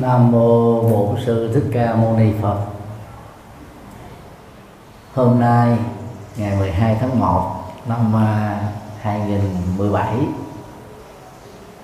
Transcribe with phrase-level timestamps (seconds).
[0.00, 2.58] Nam mô Bổn sư Thích Ca Mâu Ni Phật.
[5.14, 5.78] Hôm nay,
[6.36, 8.60] ngày 12 tháng 1 năm à,
[9.00, 10.16] 2017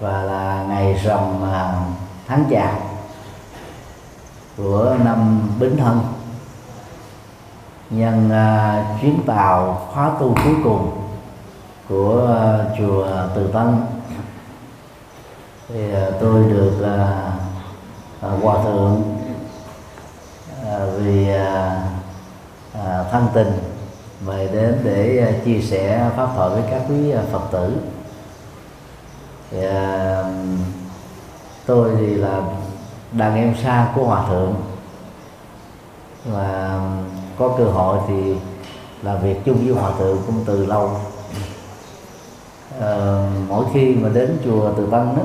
[0.00, 1.74] và là ngày rằm à,
[2.27, 2.74] tháng Chạp
[4.56, 6.01] của năm Bính Thân
[7.90, 10.90] nhân à, chuyến tàu khóa tu cuối cùng
[11.88, 12.38] của
[12.78, 13.81] chùa Từ Tân
[15.69, 16.87] thì tôi được
[18.24, 19.02] à, hòa thượng
[20.66, 21.82] à, vì à,
[22.73, 23.52] à, thân tình
[24.27, 27.77] mời đến để à, chia sẻ pháp thoại với các quý à, phật tử.
[29.51, 30.24] Thì, à,
[31.66, 32.41] tôi thì là
[33.12, 34.54] đàn em xa của hòa thượng.
[36.24, 36.80] Và
[37.38, 38.34] có cơ hội thì
[39.02, 40.91] làm việc chung với hòa thượng cũng từ lâu.
[42.80, 45.23] À, mỗi khi mà đến chùa từ tân đó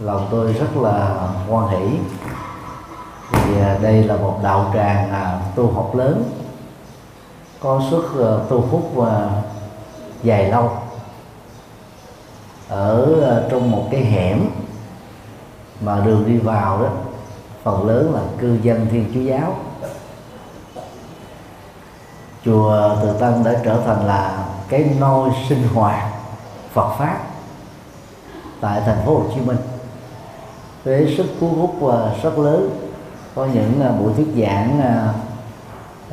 [0.00, 1.98] lòng tôi rất là hoan hỷ.
[3.30, 6.24] Vì à, đây là một đạo tràng à, tu học lớn
[7.60, 9.30] có suất à, tu hút và
[10.22, 10.70] dài lâu.
[12.68, 14.50] Ở à, trong một cái hẻm
[15.80, 16.88] mà đường đi vào đó
[17.62, 19.56] phần lớn là cư dân thiên chúa giáo.
[22.44, 26.12] Chùa từ tân đã trở thành là cái nôi sinh hoạt
[26.72, 27.18] phật pháp
[28.60, 29.56] tại thành phố hồ chí minh
[30.84, 32.70] với sức cuốn hút và rất lớn.
[33.34, 35.14] Có những à, buổi thuyết giảng à,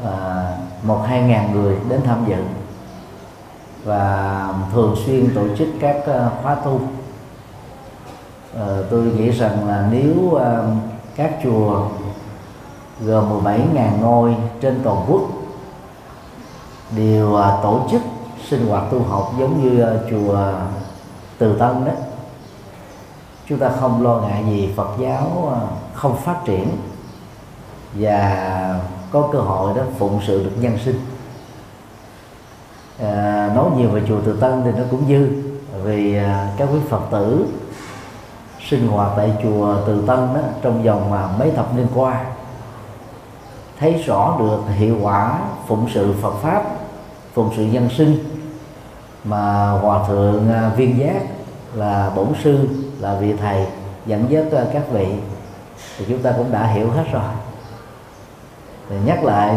[0.06, 0.52] à,
[0.84, 2.44] một, hai ngàn người đến tham dự.
[3.84, 5.96] Và thường xuyên tổ chức các
[6.44, 6.82] khóa tu.
[8.54, 10.40] Ờ, tôi nghĩ rằng là nếu
[11.16, 11.88] các chùa
[13.02, 15.22] gồm 17.000 ngôi trên toàn quốc
[16.96, 18.02] đều tổ chức
[18.50, 20.54] sinh hoạt tu học giống như chùa
[21.38, 21.92] Từ Tân đó
[23.50, 25.62] chúng ta không lo ngại gì Phật giáo à,
[25.94, 26.68] không phát triển.
[27.94, 28.80] Và
[29.12, 31.00] có cơ hội đó phụng sự được nhân sinh.
[33.00, 35.28] À, nói nhiều về chùa Từ Tân thì nó cũng dư.
[35.84, 37.48] Vì à, các quý Phật tử
[38.70, 42.26] sinh hoạt tại chùa Từ Tân đó trong vòng mà mấy thập niên qua
[43.80, 46.64] thấy rõ được hiệu quả phụng sự Phật pháp
[47.34, 48.18] phụng sự nhân sinh
[49.24, 51.22] mà hòa thượng à, viên giác
[51.74, 52.68] là bổn sư
[53.00, 53.66] là vị thầy
[54.06, 55.08] dẫn dắt ờ, các vị,
[55.98, 57.32] thì chúng ta cũng đã hiểu hết rồi.
[58.90, 59.56] Thì nhắc lại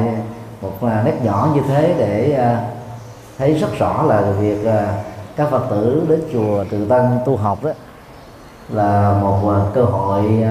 [0.63, 2.57] một ờ, nét nhỏ như thế để ờ,
[3.39, 4.71] thấy rất rõ là việc
[5.37, 7.71] các phật tử đến chùa từ Tăng tu học đó
[8.69, 10.45] là một cơ hội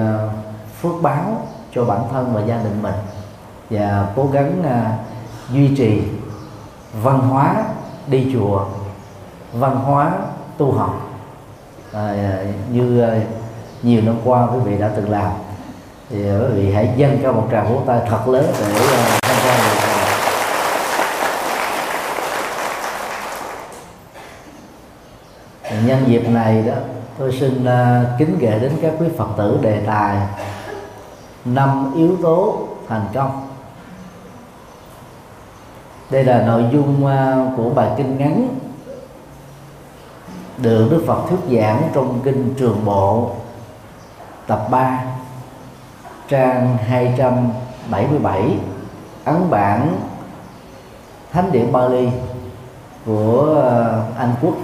[0.80, 1.42] phước báo
[1.74, 2.94] cho bản thân và gia đình mình
[3.70, 4.62] và cố gắng
[5.52, 6.02] duy trì
[7.02, 7.64] văn hóa
[8.06, 8.64] đi chùa,
[9.52, 10.12] văn hóa
[10.58, 11.09] tu học.
[11.92, 12.38] À, à,
[12.72, 13.20] như à,
[13.82, 15.32] nhiều năm qua quý vị đã từng làm.
[16.10, 19.18] Thì à, quý vị hãy dâng cho một tràng vỗ tay thật lớn để à,
[19.22, 19.90] tham gia được
[25.86, 26.74] nhân dịp này đó
[27.18, 27.66] tôi xin
[28.18, 30.16] kính gửi đến các quý phật tử đề tài
[31.44, 33.48] năm yếu tố thành công.
[36.10, 37.06] Đây là nội dung
[37.56, 38.48] của bài kinh ngắn
[40.62, 43.30] được Đức Phật thuyết giảng trong kinh Trường Bộ
[44.46, 45.04] tập 3
[46.28, 48.58] trang 277
[49.24, 49.96] ấn bản
[51.32, 52.08] Thánh điển Bali
[53.06, 54.54] của ờ, Anh Quốc.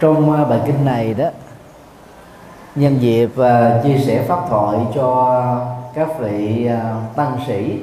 [0.00, 1.26] Trong ờ, bài kinh này đó
[2.74, 5.40] nhân dịp uh, chia sẻ pháp thoại cho
[5.94, 7.80] các vị uh, tăng sĩ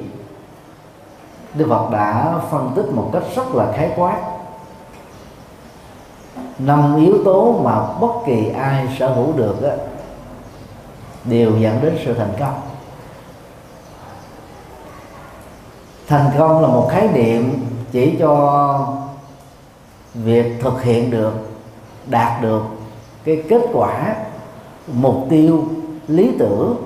[1.54, 4.31] Đức Phật đã phân tích một cách rất là khái quát
[6.58, 9.76] năm yếu tố mà bất kỳ ai sở hữu được á,
[11.24, 12.60] đều dẫn đến sự thành công.
[16.08, 18.86] Thành công là một khái niệm chỉ cho
[20.14, 21.32] việc thực hiện được
[22.06, 22.62] đạt được
[23.24, 24.16] cái kết quả
[24.86, 25.64] mục tiêu
[26.08, 26.76] lý tưởng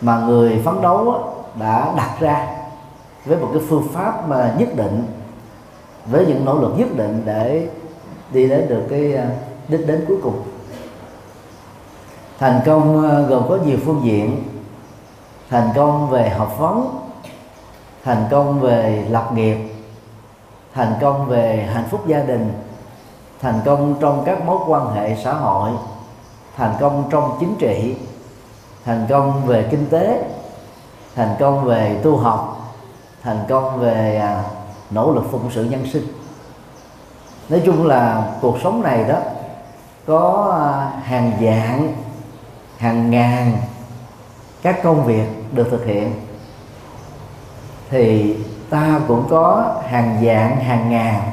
[0.00, 1.24] mà người phấn đấu
[1.60, 2.46] đã đặt ra
[3.24, 5.06] với một cái phương pháp mà nhất định
[6.06, 7.68] với những nỗ lực nhất định để
[8.32, 9.30] đi đến được cái à,
[9.68, 10.42] đích đến cuối cùng.
[12.38, 14.42] Thành công à, gồm có nhiều phương diện.
[15.50, 16.98] Thành công về học vấn,
[18.04, 19.56] thành công về lập nghiệp,
[20.74, 22.52] thành công về hạnh phúc gia đình,
[23.40, 25.70] thành công trong các mối quan hệ xã hội,
[26.56, 27.96] thành công trong chính trị,
[28.84, 30.24] thành công về kinh tế,
[31.14, 32.72] thành công về tu học,
[33.22, 34.44] thành công về à,
[34.90, 36.23] nỗ lực phụng sự nhân sinh
[37.48, 39.18] nói chung là cuộc sống này đó
[40.06, 41.94] có à, hàng dạng
[42.78, 43.52] hàng ngàn
[44.62, 46.12] các công việc được thực hiện.
[47.90, 48.36] Thì
[48.70, 51.30] ta cũng có hàng dạng hàng ngàn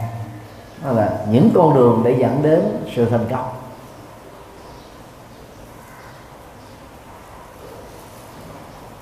[0.84, 2.62] đó là những con đường để dẫn đến
[2.96, 3.50] sự thành công.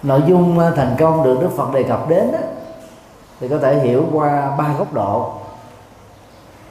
[0.03, 2.39] Nội dung à, thành công được đức phật đề cập đến đó,
[3.39, 5.38] thì có thể hiểu qua ba góc độ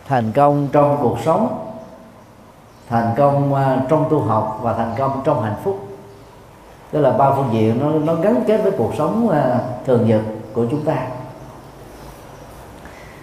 [0.08, 1.70] thành công trong cuộc sống,
[2.88, 5.78] thành công à, trong tu học và thành công trong hạnh phúc.
[6.90, 10.20] Tức là ba phương diện nó nó gắn kết với cuộc sống à, thường nhật
[10.52, 10.96] của chúng ta.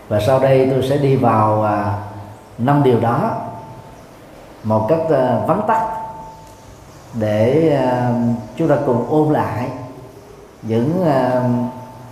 [0.08, 2.00] Và sau đây tôi sẽ đi vào à,
[2.58, 3.32] năm điều đó
[4.64, 5.02] một cách
[5.48, 5.88] vắn tắt
[7.14, 7.72] để
[8.56, 9.70] chúng ta cùng ôn lại
[10.62, 11.06] những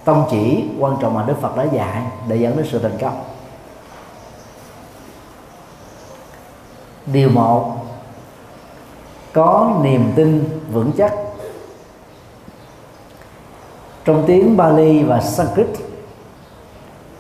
[0.04, 3.33] tông chỉ quan trọng mà Đức Phật đã dạy để dẫn đến sự thành công.
[7.06, 7.76] Điều một,
[9.34, 11.14] có niềm tin vững chắc.
[14.06, 15.68] Trong tiếng Bali và Sanskrit,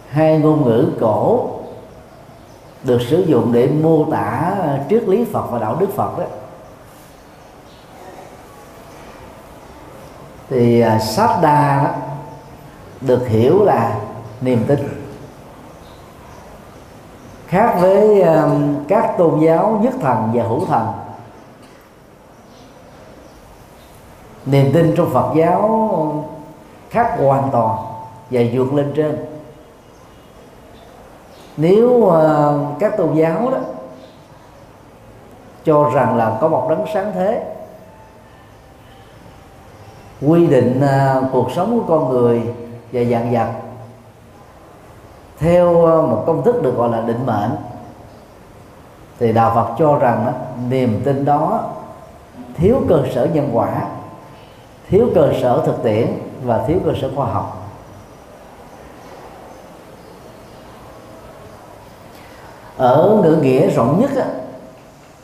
[0.09, 1.49] hai ngôn ngữ cổ
[2.83, 4.55] được sử dụng để mô tả
[4.89, 6.25] triết lý Phật và đạo đức Phật đó.
[10.49, 11.89] Thì à, sát đa đó
[13.01, 13.99] được hiểu là
[14.41, 14.79] niềm tin
[17.53, 20.87] khác với um, các tôn giáo nhất thần và hữu thần.
[24.45, 26.25] Niềm tin trong Phật giáo
[26.89, 27.77] khác hoàn toàn
[28.29, 29.25] và vượt lên trên.
[31.57, 33.57] Nếu uh, các tôn giáo đó
[35.65, 37.43] cho rằng là có một đấng sáng thế,
[40.21, 42.41] quy định uh, cuộc sống của con người
[42.91, 43.62] và dạng vật
[45.43, 47.51] theo ờ, một công thức được gọi là định mệnh.
[49.19, 50.31] Thì đạo Phật cho rằng đó,
[50.69, 51.69] niềm tin đó
[52.55, 53.87] thiếu cơ sở nhân quả
[54.89, 56.07] thiếu cơ sở thực tiễn
[56.43, 57.69] và thiếu cơ sở khoa học.
[62.77, 64.09] Ở ngữ nghĩa rộng nhất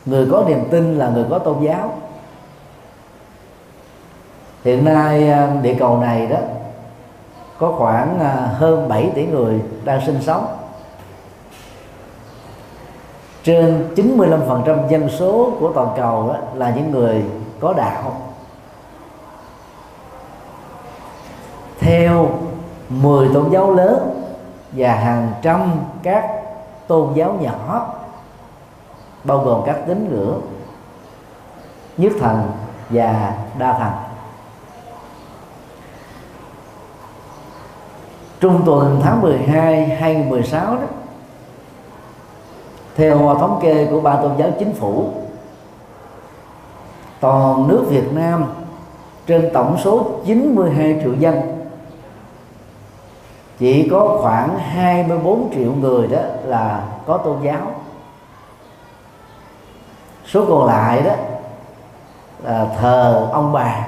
[0.06, 1.94] người có niềm tin là người có tôn giáo.
[4.64, 6.38] Hiện nay ờ, địa cầu này đó
[7.60, 10.58] có khoảng à, hơn 7 tỷ người đang sinh sống.
[13.44, 17.26] Trên 95% dân số của toàn cầu đó là những người
[17.60, 18.22] có đạo.
[21.80, 22.30] Theo
[22.90, 24.24] 10 tôn giáo lớn
[24.72, 25.72] và hàng trăm
[26.04, 26.30] các
[26.88, 27.94] tôn giáo nhỏ,
[29.24, 30.42] bao gồm các tín ngưỡng,
[31.98, 32.52] nhất thần
[32.90, 34.09] và đa thần.
[38.40, 40.82] Trung tuần tháng 12 2016 đó,
[42.96, 45.10] theo thống kê của ba tôn giáo chính phủ,
[47.20, 48.46] toàn nước Việt Nam
[49.28, 51.66] trên tổng số 92 triệu dân,
[53.60, 57.72] chỉ có khoảng 24 triệu người đó là có tôn giáo.
[60.26, 61.12] Số còn lại đó
[62.44, 63.88] là thờ ông bà,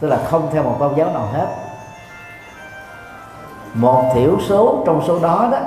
[0.00, 1.46] tức là không theo một tôn giáo nào hết
[3.74, 5.58] một thiểu số trong số đó đó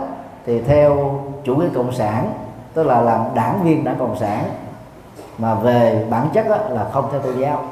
[0.45, 2.33] thì theo chủ nghĩa cộng sản
[2.73, 4.49] tức là làm đảng viên đảng cộng sản
[5.37, 7.63] mà về bản chất đó, là không theo tôn giáo.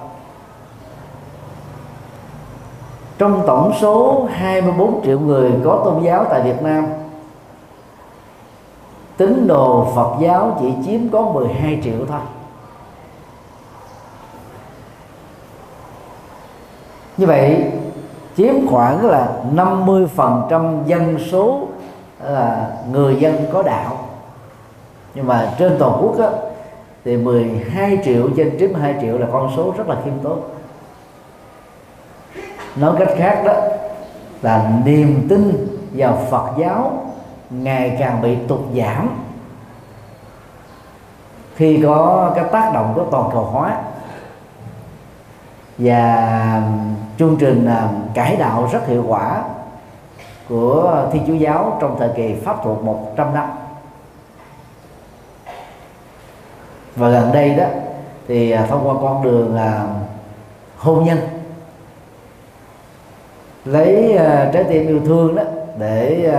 [3.17, 6.85] Trong tổng số 24 triệu người có tôn giáo tại Việt Nam
[9.17, 12.19] tín đồ Phật giáo chỉ chiếm có 12 triệu thôi.
[17.17, 17.71] Như vậy
[18.37, 21.67] chiếm khoảng là 50% dân số
[22.23, 23.97] là người dân có đạo.
[25.15, 26.27] Nhưng mà trên toàn quốc á,
[27.05, 30.41] thì 12 triệu trên 92 triệu là con số rất là khiêm tốn.
[32.75, 33.53] Nói cách khác đó
[34.41, 37.03] là niềm tin vào Phật giáo
[37.49, 39.09] ngày càng bị tụt giảm.
[41.55, 43.81] Khi có cái tác động của toàn cầu hóa
[45.77, 46.63] và
[47.19, 47.69] chương trình
[48.13, 49.43] cải đạo rất hiệu quả
[50.49, 53.49] của Thiên Chúa giáo trong thời kỳ pháp thuộc 100 năm.
[56.95, 57.65] Và gần đây đó
[58.27, 59.87] thì à, thông qua con đường à,
[60.77, 61.17] hôn nhân,
[63.65, 65.43] lấy à, trái tim yêu thương đó
[65.77, 66.31] để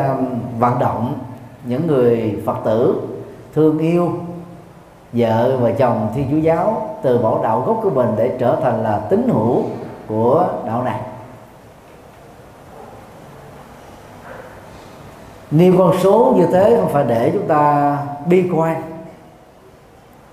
[0.59, 1.19] vận động
[1.65, 3.01] những người phật tử
[3.55, 4.13] thương yêu
[5.13, 8.83] vợ và chồng thiên chúa giáo từ bỏ đạo gốc của mình để trở thành
[8.83, 9.63] là tín hữu
[10.09, 11.01] của đạo này.
[15.51, 18.83] Nêu con số như thế không phải để chúng ta bi quan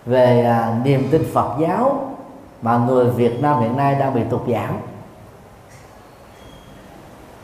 [0.05, 2.15] về à, niềm tin Phật giáo
[2.61, 4.77] mà người Việt Nam hiện nay đang bị tụt giảm.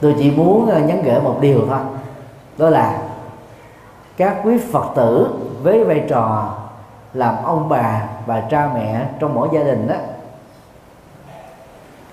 [0.01, 1.79] Tôi chỉ muốn à, nhắn gửi một điều thôi.
[2.57, 3.01] Đó là
[4.17, 5.29] các quý Phật tử
[5.63, 6.53] với vai trò
[7.15, 9.95] làm ông bà và cha mẹ trong mỗi gia đình đó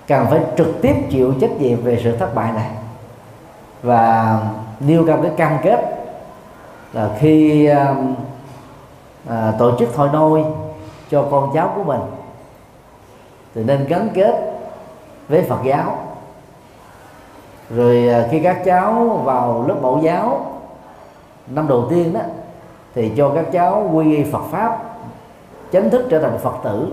[0.07, 2.69] cần phải trực tiếp chịu trách nhiệm về sự thất bại này.
[3.81, 4.39] Và
[4.79, 5.79] nêu cao cái cam kết
[6.93, 8.15] là khi um,
[9.29, 10.43] à, tổ chức thôi nôi
[11.09, 12.01] cho con cháu của mình
[13.55, 14.53] thì nên gắn kết
[15.29, 15.97] với Phật giáo.
[17.69, 20.45] Rồi à, khi các cháu vào lớp mẫu giáo
[21.47, 22.21] năm đầu tiên đó
[22.95, 24.92] thì cho các cháu quy y Phật pháp
[25.73, 26.87] chính thức trở thành Phật tử.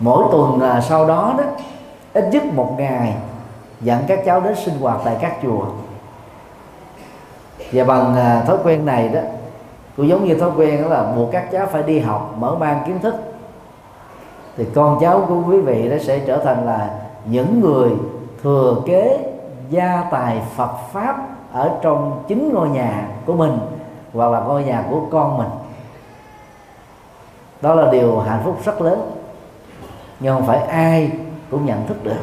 [0.00, 1.44] Mỗi tuần à, sau đó đó,
[2.12, 3.14] ít nhất một ngày,
[3.80, 5.64] dẫn các cháu đến sinh hoạt tại các chùa.
[7.72, 9.20] Và bằng à, thói quen này đó,
[9.96, 12.82] cũng giống như thói quen đó là buộc các cháu phải đi học, mở mang
[12.86, 13.14] kiến thức.
[14.56, 16.90] Thì con cháu của quý vị nó sẽ trở thành là
[17.24, 17.90] những người
[18.42, 19.18] thừa kế
[19.70, 21.16] gia tài Phật pháp
[21.52, 23.58] ở trong chính ngôi nhà của mình
[24.14, 25.48] hoặc là ngôi nhà của con mình
[27.60, 29.10] đó là điều hạnh phúc rất lớn.
[30.20, 31.10] Nhưng không phải ai
[31.50, 32.20] cũng nhận thức được.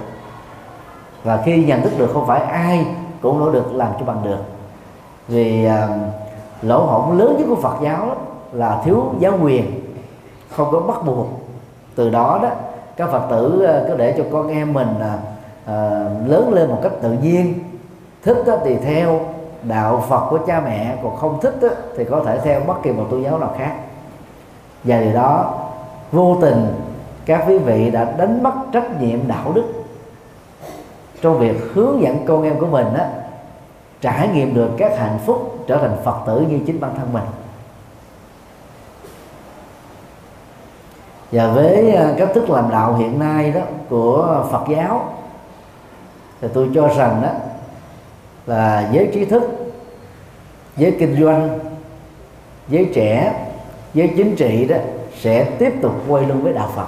[1.24, 2.86] Và khi nhận thức được không phải ai
[3.22, 4.39] cũng nỗ lực làm cho bằng được.
[5.27, 5.72] Vì uh,
[6.62, 8.15] lỗ hổng lớn nhất của Phật giáo
[8.51, 9.82] là thiếu giáo quyền
[10.50, 11.27] không có bắt buộc.
[11.96, 12.50] Từ đó đó
[12.98, 15.72] các Phật tử à, cứ có để cho con em mình uh,
[16.30, 17.54] lớn lên một cách tự nhiên.
[18.24, 19.20] Thích đó thì theo
[19.63, 22.92] đạo Phật của cha mẹ còn không thích đó, thì có thể theo bất kỳ
[22.92, 23.75] một tôn giáo nào khác
[24.86, 25.54] và điều đó
[26.12, 26.68] vô tình
[27.25, 29.65] các quý vị đã đánh mất trách nhiệm đạo đức
[31.22, 33.10] trong việc hướng dẫn con em của mình á,
[34.01, 37.24] trải nghiệm được các hạnh phúc trở thành phật tử như chính bản thân mình.
[41.32, 45.13] Và với à, cách thức làm đạo hiện nay đó của Phật giáo
[46.42, 47.30] thì tôi cho rằng đó
[48.46, 49.44] là giới trí thức
[50.77, 51.60] giới kinh doanh
[52.68, 53.45] giới trẻ
[53.96, 54.75] giới chính trị đó
[55.20, 56.88] sẽ tiếp tục quay lưng với đạo Phật.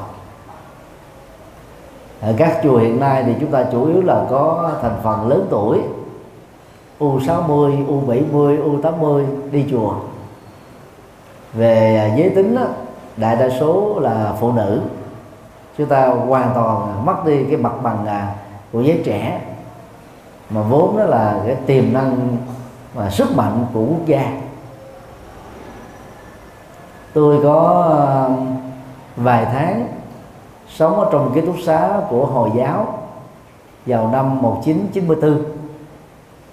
[2.22, 5.48] Ở các chùa hiện nay thì chúng ta chủ yếu là có thành phần lớn
[5.50, 5.80] tuổi
[7.00, 9.94] U60, U70, U80 đi chùa.
[11.54, 12.66] Về giới tính đó,
[13.18, 14.82] đại đa số là phụ nữ.
[15.78, 18.36] Chúng ta hoàn toàn mất đi cái mặt bằng à,
[18.72, 19.42] của giới trẻ.
[20.50, 22.38] Mà vốn đó là cái tiềm năng
[22.94, 24.32] và sức mạnh của quốc gia
[27.14, 28.32] tôi có ờ,
[29.16, 29.88] vài tháng
[30.70, 33.00] sống ở trong ký túc xá của hồi giáo
[33.86, 35.44] vào năm 1994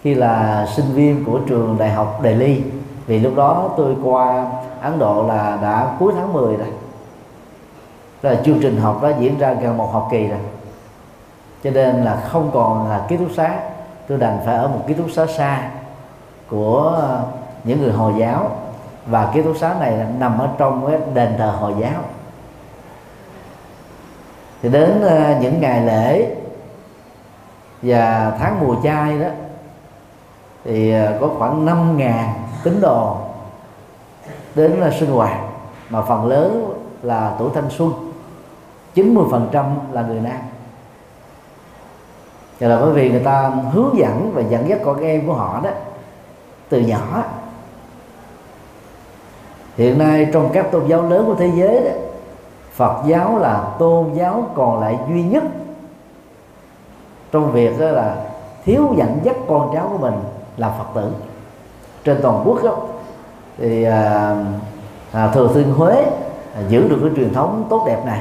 [0.02, 2.62] khi là sinh viên của trường đại học Delhi
[3.06, 4.46] vì lúc đó tôi qua
[4.80, 6.68] Ấn Độ là đã cuối tháng 10 rồi.
[8.22, 10.38] Là chương trình học đó diễn ra gần một học kỳ rồi.
[11.64, 13.60] Cho nên là không còn là ký túc xá,
[14.08, 15.70] tôi đành phải ở một ký túc xá xa
[16.50, 17.22] của ờ,
[17.64, 18.50] những người hồi giáo
[19.06, 22.02] và ký túc xá này nằm ở trong cái đền thờ hồi giáo.
[24.62, 26.36] Thì đến ờ, những ngày lễ
[27.82, 29.28] và tháng mùa chay đó,
[30.64, 32.28] thì ờ, có khoảng 5 ngàn
[32.64, 33.16] tín đồ
[34.54, 35.38] đến là sinh hoạt.
[35.90, 38.12] Mà phần lớn là tuổi thanh xuân
[38.94, 40.40] 90% là người nam.
[42.60, 45.60] Vậy là bởi vì người ta hướng dẫn và dẫn dắt con em của họ
[45.64, 45.70] đó,
[46.68, 47.24] từ nhỏ
[49.76, 51.90] hiện nay trong các tôn giáo lớn của thế giới đó,
[52.72, 55.44] Phật giáo là tôn giáo còn lại duy nhất.
[57.32, 58.16] Trong việc đó là
[58.64, 60.14] thiếu dẫn dắt con cháu của mình
[60.56, 61.10] là Phật tử.
[62.04, 62.76] Trên toàn quốc đó,
[63.58, 64.36] thì à,
[65.12, 66.02] à, thừa thiên Huế
[66.54, 68.20] à, giữ được cái truyền thống tốt đẹp này.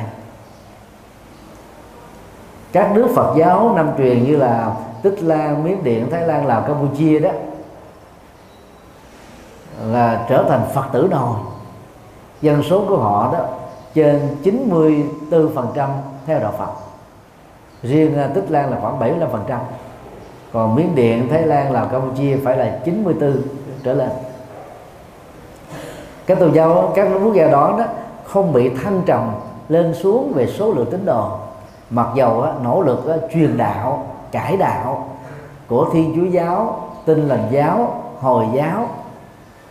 [2.71, 6.61] Các nước Phật giáo năm truyền như là Tích Lan, Miến Điện, Thái Lan, Lào,
[6.61, 7.29] Campuchia đó
[9.93, 11.35] là trở thành phật tử nồi
[12.41, 13.39] dân số của họ đó
[13.93, 14.37] trên
[15.31, 15.87] 94%
[16.25, 16.71] theo đạo Phật.
[17.83, 19.57] Riêng à, Tích Lan là khoảng 75%
[20.53, 23.41] còn Miến Điện, Thái Lan, Lào, Campuchia phải là 94
[23.83, 24.09] trở lên.
[26.25, 27.85] Các tôn giáo các quốc gia đó đó
[28.23, 29.31] không bị thăng trầm
[29.69, 31.29] lên xuống về số lượng tín đồ.
[31.89, 35.09] Mặc dầu á, nỗ lực á, truyền đạo cải đạo
[35.67, 38.87] của thiên chúa giáo Tin lành giáo hồi giáo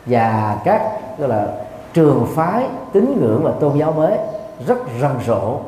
[0.06, 0.82] và các
[1.18, 1.46] gọi là
[1.92, 4.18] trường phái tín ngưỡng và tôn giáo mới
[4.66, 5.60] rất rầm rộ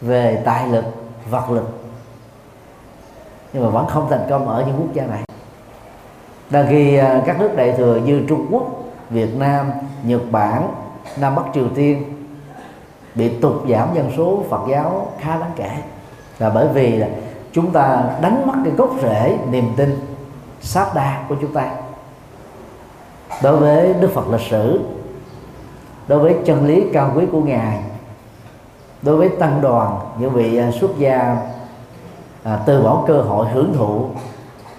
[0.00, 0.84] về tài lực
[1.30, 1.68] vật lực.
[3.52, 5.22] Nhưng mà vẫn không thành công ở những quốc gia này.
[6.50, 8.62] Đang khi à, các nước đại thừa như Trung Quốc,
[9.10, 9.70] Việt Nam,
[10.02, 10.68] Nhật Bản,
[11.16, 12.04] Nam Bắc Triều Tiên
[13.14, 15.70] bị tụt giảm dân số Phật giáo khá đáng kể.
[16.38, 17.06] Là bởi vì là
[17.52, 20.00] chúng ta đánh mất cái gốc rễ niềm tin
[20.60, 21.70] sát đa của chúng ta
[23.42, 24.80] đối với Đức Phật lịch sử
[26.08, 27.82] đối với chân lý cao quý của ngài
[29.02, 31.36] đối với tăng đoàn những vị à, xuất gia
[32.42, 34.06] à, từ bỏ cơ hội hưởng thụ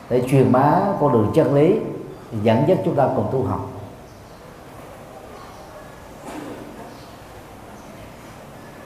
[0.10, 1.79] để truyền bá con đường chân lý
[2.43, 3.70] dẫn dắt chúng ta cùng tu học.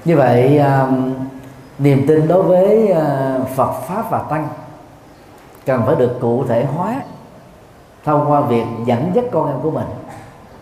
[0.06, 0.88] Như vậy à,
[1.80, 4.48] niềm tin đối với à, Phật pháp và tăng
[5.66, 7.02] cần phải được cụ thể hóa
[8.08, 9.86] thông qua việc dẫn dắt con em của mình.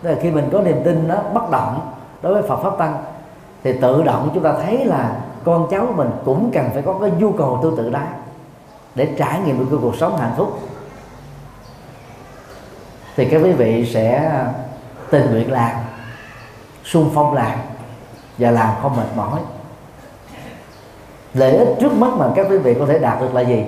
[0.02, 3.04] Tức là khi mình có niềm tin đó, bất động đối với Phật pháp tăng,
[3.64, 7.10] thì tự động chúng ta thấy là con cháu mình cũng cần phải có cái
[7.18, 8.00] nhu cầu tương tự đó
[8.94, 10.58] để trải nghiệm được cái cuộc sống hạnh phúc.
[13.16, 14.40] Thì các quý vị sẽ
[15.10, 15.76] tình nguyện làm
[16.84, 17.58] sung phong làm
[18.38, 19.40] và làm không mệt mỏi.
[21.34, 23.64] Lợi ích trước mắt mà các quý vị có thể đạt được là gì?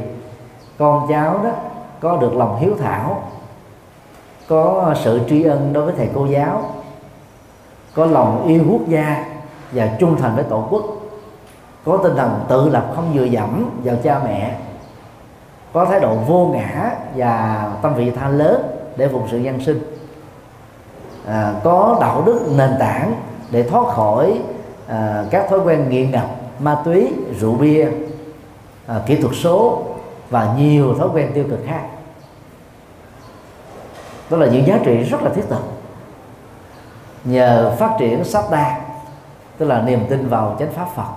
[0.78, 1.50] Con cháu đó
[2.00, 3.22] có được lòng hiếu thảo
[4.48, 6.70] có sự tri ân đối với thầy cô giáo
[7.94, 9.24] có lòng yêu quốc gia
[9.72, 10.84] và trung thành với tổ quốc
[11.84, 14.56] có tinh thần tự lập không dựa dẫm vào cha mẹ
[15.72, 18.62] có thái độ vô ngã và tâm vị tha lớn
[18.96, 19.80] để phục sự nhân sinh.
[21.26, 23.14] À, có đạo đức nền tảng
[23.50, 24.40] để thoát khỏi
[24.88, 26.26] à, các thói quen nghiện ngập
[26.60, 27.88] ma túy rượu bia
[28.86, 29.82] à, kỹ thuật số
[30.30, 31.82] và nhiều thói quen tiêu cực khác
[34.30, 35.62] đó là những giá trị rất là thiết thực.
[37.24, 38.80] Nhờ phát triển sát đa,
[39.58, 41.08] tức là niềm tin vào chánh pháp Phật.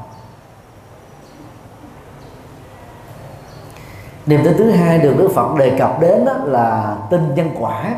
[4.26, 7.96] Niềm tin thứ hai được Đức Phật đề cập đến đó là tin nhân quả.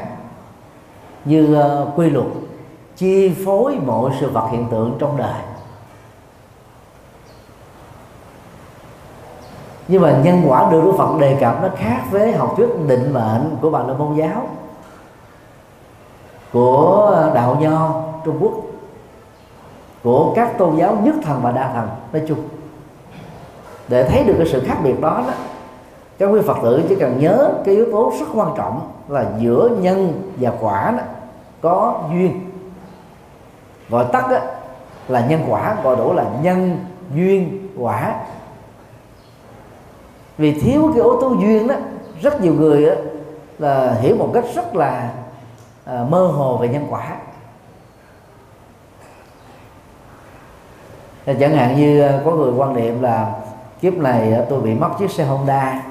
[1.25, 2.27] Như ờ, quy luật
[2.95, 5.41] chi phối mọi sự vật hiện tượng trong đời.
[9.87, 13.13] Nhưng mà nhân quả được Đức Phật đề cập nó khác với học thuyết định
[13.13, 14.49] mệnh của bà la môn giáo
[16.53, 18.53] của đạo nho Trung Quốc.
[20.03, 22.39] Của các tôn giáo nhất thần và đa thần nói chung.
[23.87, 25.33] Để thấy được cái sự khác biệt đó, đó
[26.17, 29.69] các quý phật tử chỉ cần nhớ cái yếu tố rất quan trọng là giữa
[29.81, 31.03] nhân và quả đó,
[31.61, 32.49] có duyên.
[33.89, 34.37] Gọi tắt đó,
[35.07, 36.77] là nhân quả gọi đủ là nhân
[37.15, 38.15] duyên quả.
[40.37, 41.75] Vì thiếu cái yếu tố duyên đó
[42.21, 42.95] rất nhiều người đó,
[43.59, 45.09] là hiểu một cách rất là
[45.85, 47.15] Ờ, mơ hồ về nhân quả.
[51.25, 53.31] Chẳng hạn như ờ, có người quan niệm là
[53.81, 55.83] kiếp này ờ, tôi bị mất chiếc xe Honda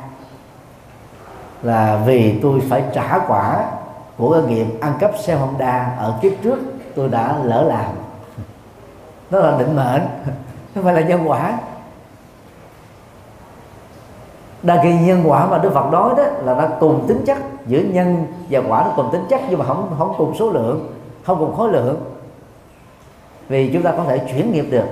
[1.63, 3.65] là vì tôi phải trả quả
[4.17, 6.59] của cái nghiệp ăn cắp xe Honda ở kiếp trước
[6.97, 7.91] tôi đã lỡ làm.
[9.31, 10.03] Đó là định mệnh,
[10.75, 11.59] không phải là nhân quả
[14.63, 17.81] đa kỳ nhân quả mà đức phật nói đó là nó cùng tính chất giữa
[17.81, 20.93] nhân và quả nó cùng tính chất nhưng mà không không cùng số lượng
[21.25, 22.01] không cùng khối lượng.
[23.49, 24.87] Vì chúng ta có thể chuyển nghiệp được.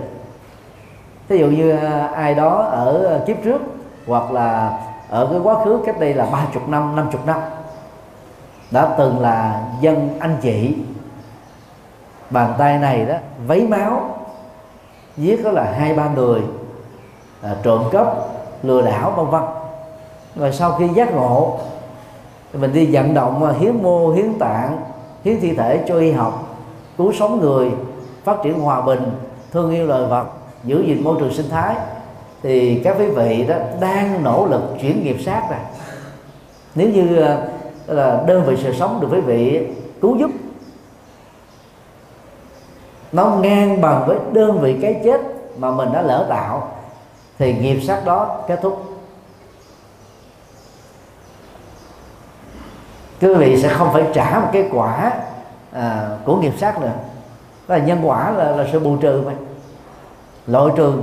[1.28, 3.62] Ví dụ như à, ai đó ở kiếp trước
[4.06, 4.78] hoặc là
[5.10, 7.40] ở cái quá khứ cách đây là ba chục năm năm chục năm
[8.70, 10.76] đã từng là dân anh chị
[12.30, 13.14] bàn tay này đó
[13.46, 14.18] vấy máu
[15.16, 16.42] giết đó là hai ba người
[17.42, 18.06] à, trộm cắp
[18.62, 19.42] lừa đảo vân vân
[20.36, 21.58] rồi sau khi giác ngộ,
[22.52, 24.78] mình đi vận động à, hiến mô, hiến tạng,
[25.24, 26.56] hiến thi thể cho y học,
[26.98, 27.70] cứu sống người,
[28.24, 29.12] phát triển hòa bình,
[29.52, 30.24] thương yêu loài vật,
[30.64, 31.74] giữ gìn môi trường sinh thái,
[32.42, 35.60] thì các quý vị đó đang nỗ lực chuyển nghiệp sát này
[36.74, 37.38] nếu như à,
[37.86, 39.66] là đơn vị sự sống được quý vị
[40.00, 40.30] cứu giúp,
[43.12, 45.20] nó ngang bằng với đơn vị cái chết
[45.58, 46.68] mà mình đã lỡ tạo,
[47.38, 48.89] thì nghiệp sát đó kết thúc.
[53.28, 55.12] Quý vị sẽ không phải trả một cái quả
[55.72, 56.92] à, của nghiệp sát nữa.
[57.68, 59.32] Đó là nhân quả là, là sự bù trừ mà.
[60.46, 60.94] Loại trừ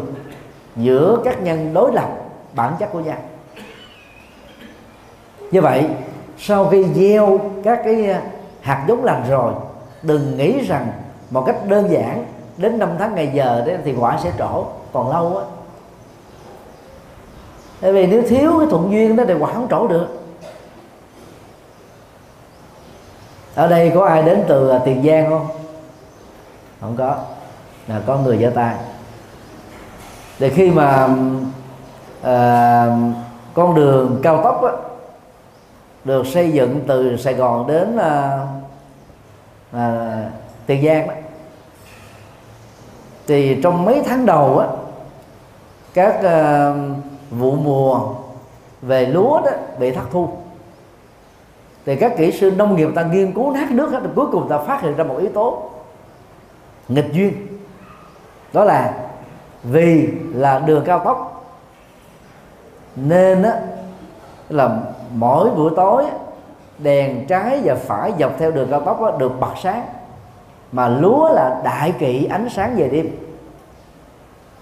[0.76, 2.10] giữa các nhân đối lập
[2.54, 3.18] bản chất của nhau.
[5.52, 5.86] Như vậy
[6.38, 8.22] sau khi gieo các cái à,
[8.62, 9.54] hạt giống lành rồi
[10.02, 10.88] đừng nghĩ rằng
[11.30, 12.26] một cách đơn giản
[12.58, 15.46] đến năm tháng ngày giờ đấy thì quả sẽ trổ còn lâu á.
[17.82, 20.08] Tại vì nếu thiếu cái thuận duyên đó thì quả không trổ được.
[23.58, 25.48] Ở đây có ai đến từ à, tiền giang không?
[26.82, 27.16] Không có.
[27.88, 28.76] Là có người giơ tay.
[30.40, 31.08] Để khi mà
[32.22, 32.86] à,
[33.54, 34.72] con đường cao tốc á,
[36.04, 38.40] được xây dựng từ Sài Gòn đến à,
[39.72, 40.16] à,
[40.66, 41.14] Tiền Giang đó
[43.28, 44.68] thì trong mấy tháng đầu á
[45.94, 46.74] các à,
[47.30, 48.00] vụ mùa
[48.82, 50.30] về lúa đó bị thất thu
[51.88, 54.58] thì các kỹ sư nông nghiệp ta nghiên cứu nát nước hết cuối cùng ta
[54.58, 55.70] phát hiện ra một yếu tố
[56.88, 57.48] nghịch duyên.
[58.54, 58.94] Đó là
[59.64, 61.46] vì là đường cao tốc.
[62.96, 63.54] Nên á,
[64.50, 64.80] là
[65.12, 66.06] mỗi buổi tối
[66.78, 69.86] đèn trái và phải dọc theo đường cao tốc được bật sáng.
[70.72, 73.10] Mà lúa là đại kỵ ánh sáng về đêm.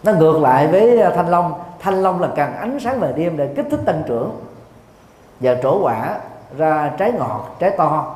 [0.03, 1.53] Nó ngược lại với à, thanh long.
[1.79, 4.31] Thanh long là cần ánh sáng về đêm để kích thích tăng trưởng.
[5.39, 6.17] Và trổ quả
[6.57, 8.15] ra trái ngọt trái to.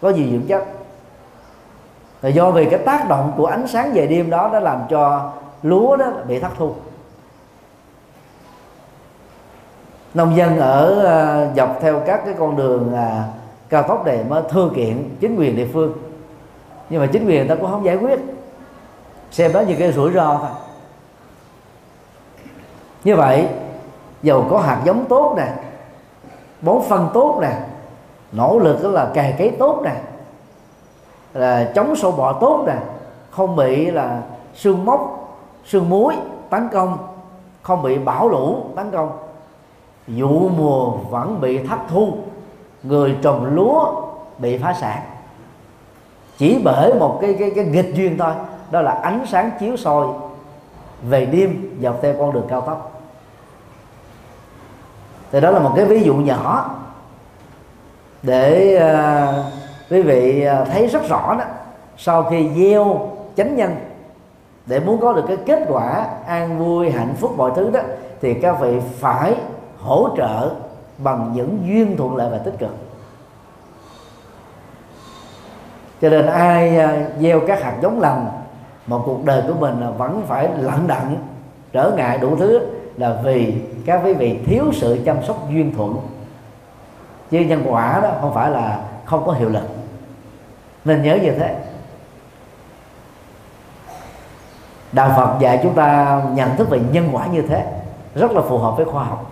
[0.00, 0.64] Có nhiều dưỡng chất.
[2.22, 5.32] Là do vì cái tác động của ánh sáng về đêm đó đã làm cho
[5.62, 6.74] lúa đó bị thất thu.
[10.14, 13.00] Nông dân ở uh, dọc theo các cái con đường uh,
[13.68, 15.92] cao tốc này mới thư kiện chính quyền địa phương.
[16.90, 18.20] Nhưng mà chính quyền người ta cũng không giải quyết.
[19.30, 20.50] Xem đó như cái rủi ro thôi.
[23.04, 23.48] Như vậy
[24.22, 25.46] dầu có hạt giống tốt nè
[26.62, 27.52] bón phân tốt nè,
[28.32, 29.94] nỗ lực đó là cày cấy tốt nè,
[31.34, 32.76] là chống sâu bọ tốt nè,
[33.30, 34.22] không bị là
[34.54, 35.28] sương mốc
[35.64, 36.16] sương muối
[36.50, 36.98] tấn công,
[37.62, 39.10] không bị bão lũ tấn công.
[40.06, 42.12] Vụ mùa vẫn bị thất thu,
[42.82, 43.92] người trồng lúa
[44.38, 45.02] bị phá sản.
[46.38, 48.32] Chỉ bởi một cái cái cái nghịch duyên thôi,
[48.70, 50.06] đó là ánh sáng chiếu soi
[51.02, 52.97] về đêm dọc theo con đường cao tốc
[55.32, 56.74] thì đó là một cái ví dụ nhỏ
[58.22, 59.34] để uh,
[59.90, 61.44] quý vị ờ, thấy rất rõ đó.
[61.96, 63.76] Sau khi gieo chánh nhân
[64.66, 67.80] để muốn có được cái kết quả an vui hạnh phúc mọi thứ đó
[68.20, 69.34] thì các vị phải
[69.78, 70.50] hỗ trợ
[70.98, 72.76] bằng những duyên thuận lợi và tích cực.
[76.02, 78.26] Cho nên ai ờ, gieo các hạt giống lành
[78.86, 81.16] một cuộc đời của mình vẫn phải lặng đặng
[81.72, 83.54] trở ngại đủ thứ là vì
[83.86, 85.96] các quý vị thiếu sự chăm sóc duyên thuận.
[87.30, 89.62] Chứ nhân quả đó không phải là không có hiệu lực.
[90.84, 91.56] Nên nhớ như thế.
[94.92, 97.64] Đạo phật dạy chúng ta nhận thức về nhân quả như thế,
[98.14, 99.30] rất là phù hợp với khoa học.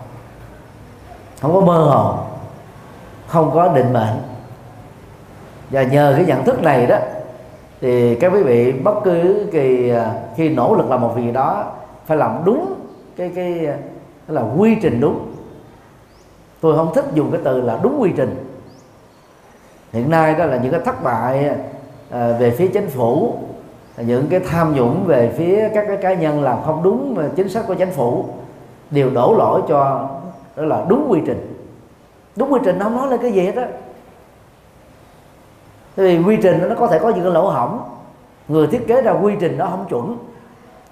[1.40, 2.14] Không có mơ hồ,
[3.26, 4.22] không có định mệnh.
[5.70, 6.96] Và nhờ cái nhận thức này đó,
[7.80, 11.64] thì các quý vị bất cứ kỳ à, khi nỗ lực làm một việc đó,
[12.06, 12.75] phải làm đúng
[13.16, 13.76] cái cái ờ,
[14.28, 15.32] là quy trình đúng.
[16.60, 18.52] Tôi không thích dùng cái từ là đúng quy trình.
[19.92, 21.50] Hiện nay đó là những cái thất bại
[22.10, 23.34] ờ, về phía chính phủ,
[23.96, 27.64] những cái tham nhũng về phía các cái cá nhân làm không đúng chính sách
[27.66, 28.24] của chính phủ,
[28.90, 30.08] đều đổ lỗi cho
[30.56, 31.52] đó là đúng quy trình.
[32.36, 33.68] Đúng quy trình không nói là cái gì hết á.
[35.96, 37.90] Vì quy trình nó có thể có những cái lỗ hỏng
[38.48, 40.18] người thiết kế ra quy trình nó không chuẩn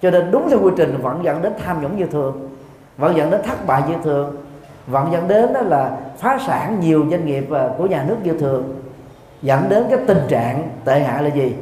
[0.05, 2.49] cho nên đúng theo quy trình vẫn dẫn đến tham nhũng như thường
[2.97, 4.37] vẫn dẫn đến thất bại như thường
[4.87, 8.39] vẫn dẫn đến đó là phá sản nhiều doanh nghiệp à, của nhà nước như
[8.39, 8.75] thường
[9.43, 11.55] dẫn đến cái tình trạng tệ hại là gì?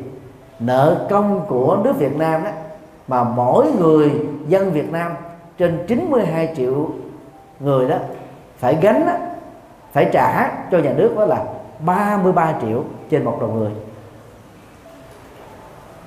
[0.58, 2.50] Nợ công của nước Việt Nam đó
[3.08, 4.10] mà mỗi người
[4.48, 5.12] dân Việt Nam
[5.58, 6.90] trên 92 triệu
[7.60, 7.96] người đó
[8.58, 9.12] phải gánh đó,
[9.92, 11.44] phải trả cho nhà nước đó là
[11.86, 13.70] 33 triệu trên một đầu người.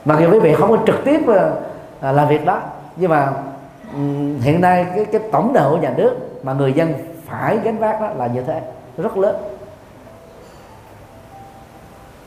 [0.06, 1.52] Mặc dù quý vị không có trực tiếp à,
[1.99, 2.62] à, làm việc đó.
[2.95, 3.34] Nhưng mà
[4.41, 6.93] hiện nay cái cái tổng nợ của nhà nước mà người dân
[7.25, 8.62] phải gánh vác đó là như thế
[8.97, 9.36] rất lớn.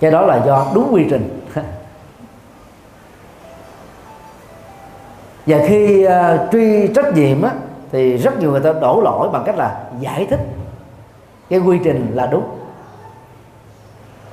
[0.00, 1.40] Cái đó là do đúng quy trình.
[5.46, 6.12] Và khi uh,
[6.52, 7.50] truy trách nhiệm á,
[7.92, 10.40] thì rất nhiều người ta đổ lỗi bằng cách là giải thích.
[11.48, 12.44] Cái quy trình là đúng.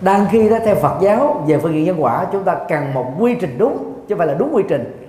[0.01, 3.13] Đang khi đó theo Phật giáo về phương diện nhân quả chúng ta cần một
[3.19, 5.04] quy trình đúng chứ không phải là đúng quy trình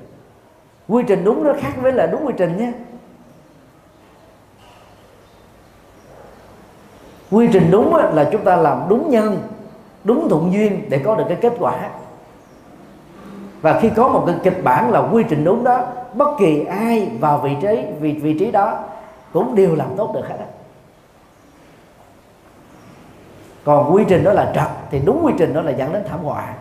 [0.88, 2.72] quy trình đúng nó khác với là đúng quy trình nhé
[7.31, 9.38] quy trình đúng là chúng ta làm đúng nhân,
[10.05, 11.90] đúng thuận duyên để có được cái kết quả.
[13.61, 17.11] Và khi có một cái kịch bản là quy trình đúng đó, bất kỳ ai
[17.20, 18.85] vào vị trí, vị vị trí đó
[19.33, 20.37] cũng đều làm tốt được hết
[23.64, 26.20] còn quy trình đó là trật, thì đúng quy trình đó là dẫn đến thảm
[26.20, 26.55] họa.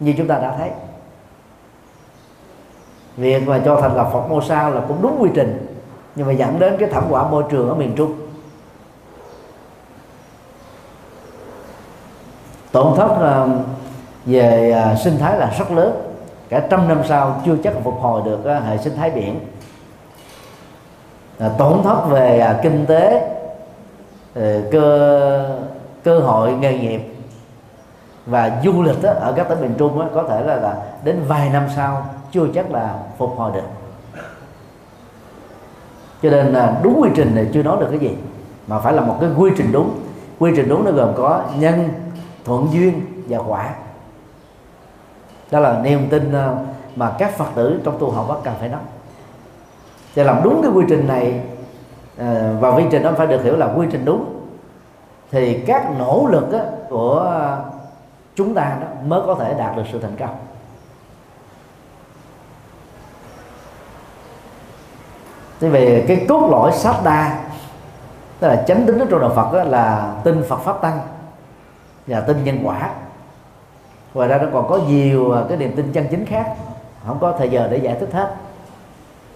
[0.00, 0.70] Như chúng ta đã thấy
[3.16, 5.66] việc mà cho thành lập Phật mô sao là cũng đúng quy trình
[6.14, 8.12] nhưng mà dẫn đến cái thảm họa môi trường ở miền Trung.
[12.72, 13.48] Tổn thất ờ,
[14.24, 16.08] về ờ, sinh thái là rất lớn.
[16.48, 19.40] Cả trăm năm sau chưa chắc phục hồi được ờ, hệ sinh thái biển.
[21.58, 23.28] Tổn thất về kinh tế
[24.70, 25.58] cơ
[26.04, 27.00] cơ hội nghề nghiệp
[28.26, 31.66] và du lịch ở các tỉnh miền Trung có thể là, là đến vài năm
[31.76, 33.66] sau chưa chắc là phục hồi được.
[36.22, 38.16] Cho nên là đúng quy trình này chưa nói được cái gì,
[38.66, 39.90] mà phải là một cái quy trình đúng.
[40.38, 41.88] Quy trình đúng nó gồm có nhân,
[42.44, 43.74] thuận duyên và quả.
[45.50, 46.56] Đó là niềm tin ờ,
[46.96, 48.80] mà các phật tử trong tu học cần phải nắm
[50.16, 51.40] để làm đúng cái quy trình này
[52.18, 54.24] ờ, và quy trình đó phải được hiểu là quy trình đúng,
[55.30, 56.46] thì các nỗ lực
[56.90, 57.32] của
[58.34, 60.36] chúng ta đó mới có thể đạt được sự thành công.
[65.62, 67.38] Thế về cái cốt lõi sát đa,
[68.40, 71.00] tức là chánh tính trong đạo Phật đó là tin Phật pháp tăng
[72.06, 72.90] và tin nhân quả.
[74.14, 76.46] Ngoài ra nó còn có nhiều à, cái niềm tin chân chính khác,
[77.06, 78.34] không có thời giờ để giải thích hết.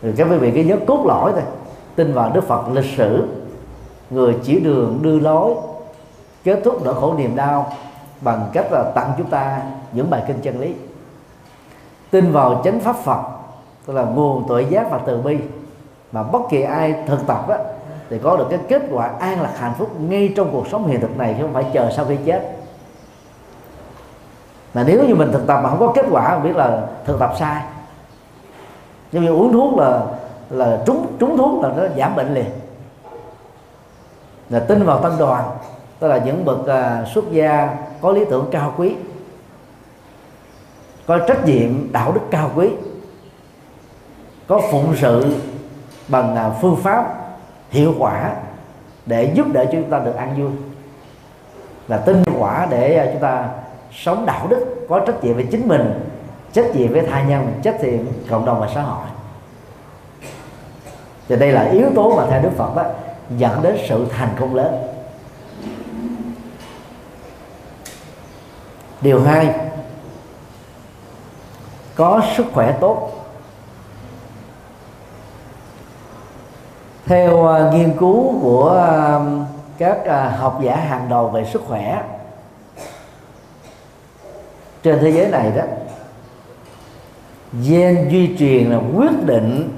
[0.02, 1.42] Rồi các quý vị cái nhớ cốt lõi thôi,
[1.96, 3.28] tin vào Đức Phật lịch sử,
[4.10, 5.54] người chỉ đường đưa lối,
[6.44, 7.72] kết thúc nỗi khổ niềm đau
[8.20, 9.60] bằng cách là tặng chúng ta
[9.92, 10.74] những bài kinh chân lý.
[12.10, 13.20] Tin vào chánh pháp Phật,
[13.86, 15.38] tức là nguồn tuệ giác và từ bi
[16.12, 17.58] mà bất kỳ ai thực tập á,
[18.10, 21.00] thì có được cái kết quả an lạc hạnh phúc ngay trong cuộc sống hiện
[21.00, 22.56] thực này chứ không phải chờ sau khi chết.
[24.74, 27.32] Mà nếu như mình thực tập mà không có kết quả biết là thực tập
[27.38, 27.62] sai.
[29.12, 30.02] Nhưng như uống thuốc là
[30.50, 32.50] là trúng trúng thuốc là nó giảm bệnh liền.
[34.50, 35.44] Là tin vào tăng đoàn
[35.98, 38.94] tức là những bậc uh, xuất gia có lý tưởng cao quý
[41.06, 42.70] có trách nhiệm đạo đức cao quý
[44.46, 45.24] có phụng sự
[46.08, 47.14] bằng à, phương pháp
[47.70, 48.34] hiệu quả
[49.06, 50.50] để giúp đỡ chúng ta được an vui.
[51.88, 53.48] Là tin quả để à, chúng ta
[53.92, 56.08] sống đạo đức, có trách nhiệm với chính mình,
[56.52, 57.98] trách nhiệm với tha nhân, trách nhiệm
[58.30, 59.06] cộng đồng và xã hội.
[61.28, 62.84] Thì đây là yếu tố mà theo Đức Phật đó
[63.38, 64.86] dẫn đến sự thành công lớn.
[69.00, 69.54] Điều hai,
[71.94, 73.25] có sức khỏe tốt.
[77.06, 79.46] Theo uh, nghiên cứu của uh,
[79.78, 82.02] các uh, học giả hàng đầu về sức khỏe
[84.82, 85.62] trên thế giới này đó
[87.62, 89.76] gen di truyền là quyết định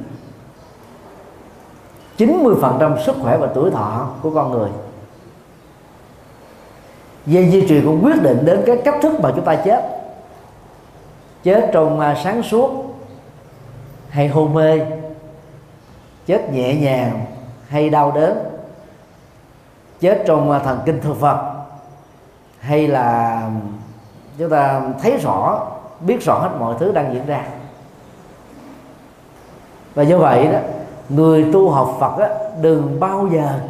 [2.18, 4.70] 90% sức khỏe và tuổi thọ của con người.
[7.26, 9.80] Gen di truyền cũng quyết định đến cái cách thức mà chúng ta chết.
[11.42, 12.94] Chết trong sáng suốt
[14.08, 14.80] hay hôn mê
[16.28, 17.24] chết nhẹ nhàng
[17.68, 18.38] hay đau đớn
[20.00, 21.52] chết trong à, thần kinh thực vật
[22.58, 23.42] hay là
[24.38, 25.66] chúng ta thấy rõ
[26.00, 27.44] biết rõ hết mọi thứ đang diễn ra.
[29.94, 30.58] Và do vậy đó
[31.08, 32.28] người tu học Phật á,
[32.60, 33.60] đừng bao giờ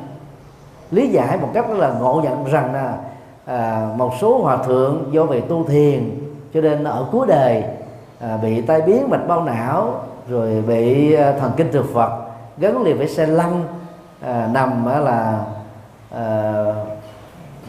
[0.90, 2.96] lý giải một cách là ngộ nhận rằng là
[3.44, 6.20] à, một số hòa thượng do về tu thiền
[6.54, 7.64] cho nên ở cuối đời
[8.20, 12.27] à, bị tai biến mạch bao não rồi bị à, thần kinh thực vật
[12.58, 13.64] gắn liền với xe lăn
[14.20, 15.44] à, nằm là
[16.10, 16.64] à,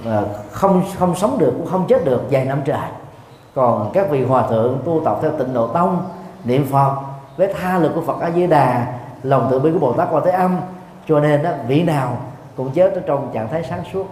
[0.06, 0.22] à,
[0.52, 2.90] không không sống được cũng không chết được vài năm trời.
[3.56, 6.04] Còn các vị hòa thượng tu tập theo tịnh độ tông
[6.44, 6.96] niệm phật
[7.38, 10.24] với tha lực của phật a di đà lòng từ bi của bồ tát quan
[10.26, 10.58] thế âm
[11.08, 12.18] cho nên đó, vị nào
[12.56, 14.06] cũng chết ở trong trạng thái sáng suốt.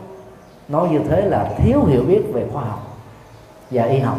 [0.68, 2.80] Nói như thế là thiếu hiểu biết về khoa học
[3.72, 4.18] và y học.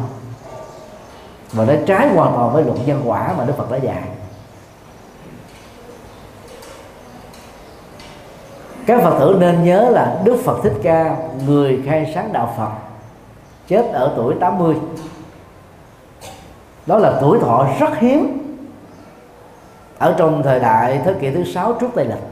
[1.53, 4.03] Và nó trái hoàn toàn với luận nhân quả mà đức phật đã dạy.
[8.89, 12.71] Các phật tử nên nhớ là đức phật thích ca, người khai sáng đạo phật,
[13.67, 14.77] chết ở tuổi 80
[16.87, 18.39] đó là tuổi thọ rất hiếm.
[19.99, 22.23] Ở trong thời đại thế kỷ thứ sáu trước tây lịch.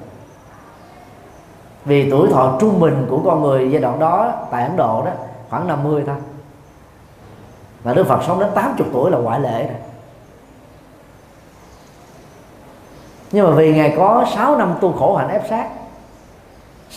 [1.84, 5.10] Vì tuổi thọ trung bình của con người giai đoạn đó, tại Ấn Độ đó,
[5.50, 6.16] khoảng 50 thôi.
[7.82, 9.78] Và Đức Phật sống đến 80 tuổi là ngoại lệ rồi.
[13.32, 15.68] Nhưng mà vì ngài có 6 năm tu khổ hạnh ép sát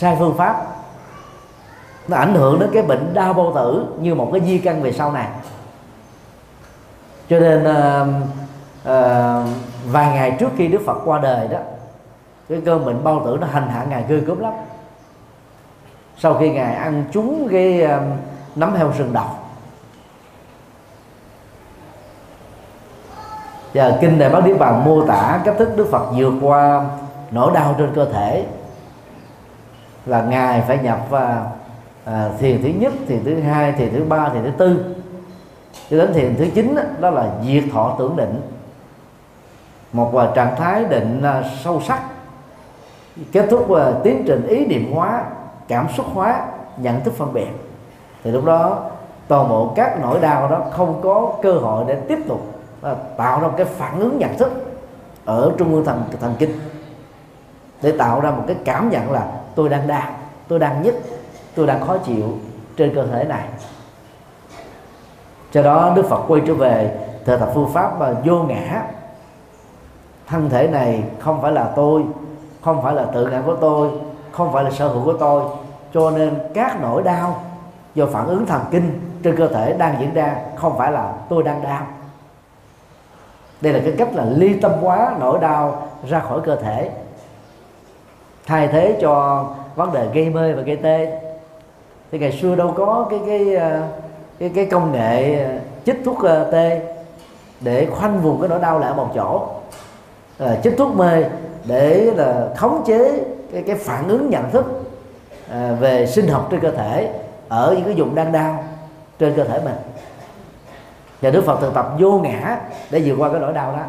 [0.00, 0.66] sai phương pháp.
[2.08, 4.92] Nó ảnh hưởng đến cái bệnh đau bao tử như một cái di căn về
[4.92, 5.28] sau này.
[7.28, 8.06] Cho nên à,
[8.84, 9.44] à,
[9.86, 11.58] vài ngày trước khi Đức Phật qua đời đó
[12.48, 14.52] cái cơn bệnh bao tử nó hành hạ ngài ghê gớm lắm.
[16.18, 18.00] Sau khi ngài ăn trúng cái à,
[18.54, 19.56] nấm heo rừng độc.
[23.74, 26.84] Và kinh đại bác niết bàn mô tả cách thức đức phật vượt qua
[27.30, 28.46] nỗi đau trên cơ thể
[30.06, 31.52] là ngài phải nhập vào
[32.04, 34.94] à, thiền thứ nhất thiền thứ hai thiền thứ ba thiền thứ tư.
[35.90, 38.40] Cho đến thiền thứ chín đó, đó là diệt thọ tưởng định.
[39.92, 42.00] Một uh, trạng thái định à, sâu sắc
[43.32, 45.24] kết thúc uh, tiến trình ý niệm hóa
[45.68, 47.48] cảm xúc hóa nhận thức phân biệt.
[48.24, 48.90] Thì lúc đó
[49.28, 52.40] toàn bộ các nỗi đau đó không có cơ hội để tiếp tục
[52.82, 54.76] à, tạo ra một cái phản ứng nhận thức
[55.24, 56.60] ở trung ương thần thần kinh
[57.82, 60.10] để tạo ra một cái cảm nhận là tôi đang đau,
[60.48, 60.94] tôi đang nhức,
[61.54, 62.38] tôi đang khó chịu
[62.76, 63.44] trên cơ thể này.
[65.52, 68.82] Cho đó đức phật quay trở về thờ tập phương pháp và vô ngã.
[70.26, 72.02] Thân thể này không phải là tôi,
[72.60, 73.90] không phải là tự ngã của tôi,
[74.32, 75.42] không phải là sở hữu của tôi.
[75.94, 77.42] Cho nên các nỗi đau
[77.94, 81.42] do phản ứng thần kinh trên cơ thể đang diễn ra không phải là tôi
[81.42, 81.86] đang đau.
[83.60, 86.90] Đây là cái cách là ly tâm hóa nỗi đau ra khỏi cơ thể
[88.50, 89.44] thay thế cho
[89.76, 91.20] vấn đề gây mê và gây tê.
[92.12, 93.82] Thì ngày xưa đâu có cái cái ờ,
[94.38, 95.50] cái cái công nghệ ờ,
[95.86, 96.80] chích thuốc ờ, tê
[97.60, 99.48] để khoanh vùng cái nỗi đau lại ở một chỗ.
[100.38, 101.24] À, chích thuốc mê
[101.64, 103.12] để là khống chế
[103.52, 104.64] cái, cái phản ứng nhận thức
[105.50, 107.10] à, về sinh học trên cơ thể
[107.48, 108.64] ở những cái vùng đang đau
[109.18, 109.76] trên cơ thể mình.
[111.20, 112.60] Và Đức Phật thực tập vô ngã
[112.90, 113.82] để vượt qua cái nỗi đau đó.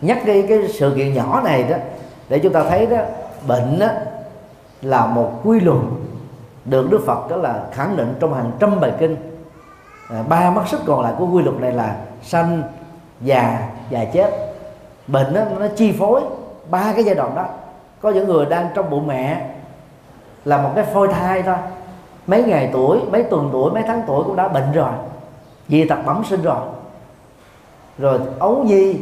[0.00, 1.76] Nhắc cái cái sự kiện nhỏ này đó
[2.32, 2.96] để chúng ta thấy đó
[3.46, 3.86] bệnh đó
[4.82, 5.78] là một quy luật
[6.64, 9.16] được Đức Phật đó là khẳng định trong hàng trăm bài kinh.
[10.10, 12.62] À, ba mắt xích còn lại của quy luật này là sanh
[13.20, 14.30] già và chết.
[15.06, 16.20] Bệnh đó, nó chi phối
[16.70, 17.46] ba cái giai đoạn đó.
[18.00, 19.50] Có những người đang trong bụng mẹ
[20.44, 21.56] là một cái phôi thai thôi.
[22.26, 24.92] Mấy ngày tuổi mấy tuần tuổi mấy tháng tuổi cũng đã bệnh rồi.
[25.68, 26.60] Dị tật bẩm sinh rồi.
[27.98, 28.96] Rồi ấu nhi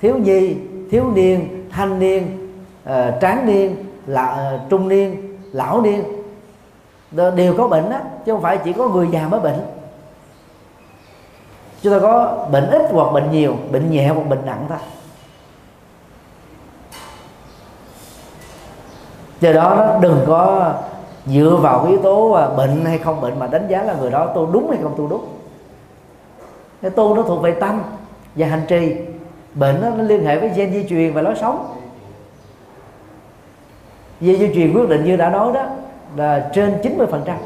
[0.00, 0.56] thiếu nhi
[0.90, 2.45] thiếu niên thanh niên
[2.90, 6.04] uh, tráng niên là uh, trung niên lão niên
[7.10, 7.96] đều có bệnh đó
[8.26, 9.60] chứ không phải chỉ có người già mới bệnh.
[11.82, 14.78] Chúng ta có bệnh ít hoặc bệnh nhiều bệnh nhẹ hoặc bệnh nặng thôi.
[19.40, 20.72] Do đó đừng có
[21.26, 24.10] dựa vào cái yếu tố à, bệnh hay không bệnh mà đánh giá là người
[24.10, 25.26] đó tu đúng hay không tu đúng.
[26.82, 27.82] Cái tu nó thuộc về tâm
[28.34, 28.96] và hành trì.
[29.54, 31.72] Bệnh đó, nó liên hệ với gen di truyền và lối sống
[34.20, 35.66] vì di truyền quyết định như đã nói đó
[36.16, 37.36] là trên 90 phần trăm.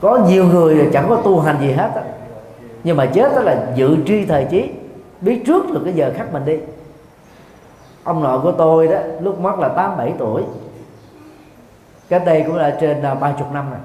[0.00, 2.02] Có nhiều người chẳng có tu hành gì hết đó.
[2.84, 4.70] nhưng mà chết đó là dự tri thời trí
[5.20, 6.58] biết trước được cái giờ khắc mình đi.
[8.04, 10.42] Ông nội của tôi đó lúc mất là tám bảy tuổi
[12.08, 13.80] cái đây cũng là trên à, ba chục năm rồi.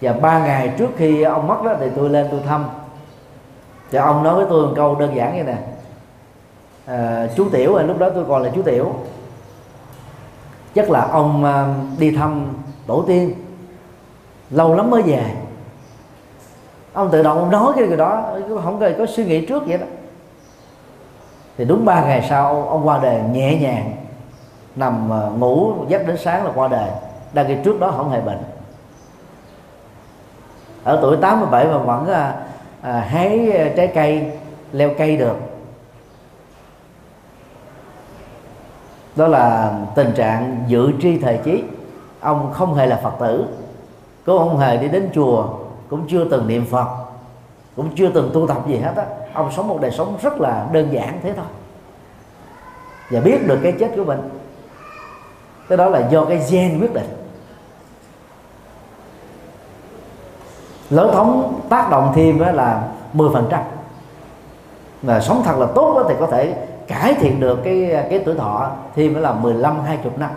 [0.00, 2.64] Và ba ngày trước khi ông mất đó thì tôi lên tôi thăm.
[3.90, 5.58] Thì ông nói với tôi một câu đơn giản như này
[6.86, 8.92] à, chú tiểu à, lúc đó tôi còn là chú tiểu.
[10.74, 12.46] Chắc là ông à, đi thăm
[12.86, 13.34] tổ tiên.
[14.50, 15.24] Lâu lắm mới về.
[16.92, 18.30] Ông tự động ông nói cái điều đó
[18.64, 19.86] không có, có suy nghĩ trước vậy đó.
[21.58, 23.92] Thì đúng ba ngày sau ông qua đời nhẹ nhàng
[24.76, 26.90] nằm à, ngủ giấc đến sáng là qua đời
[27.32, 28.38] đang khi trước đó không hề bệnh.
[30.84, 32.34] Ở tuổi 87 mà vẫn à,
[32.82, 34.30] à, hái trái cây
[34.72, 35.36] leo cây được.
[39.16, 41.64] Đó là tình trạng dự tri thời trí
[42.20, 43.46] ông không hề là phật tử.
[44.26, 45.48] Cũng không hề đi đến chùa,
[45.88, 46.86] cũng chưa từng niệm phật,
[47.76, 49.04] cũng chưa từng tu tập gì hết á.
[49.32, 51.46] Ông sống một đời sống rất là đơn giản thế thôi.
[53.10, 54.20] Và biết được cái chết của mình.
[55.68, 57.08] Cái đó là do cái gen quyết định.
[60.90, 63.62] Lối thống tác động thêm đó là 10 phần trăm.
[65.20, 69.08] Sống thật là tốt thì có thể cải thiện được cái cái tuổi thọ thì
[69.08, 70.30] mới là 15 20 năm.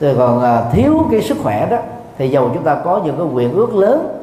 [0.00, 1.78] Rồi còn à, thiếu cái sức khỏe đó
[2.18, 4.16] thì dầu chúng ta có những cái quyền ước lớn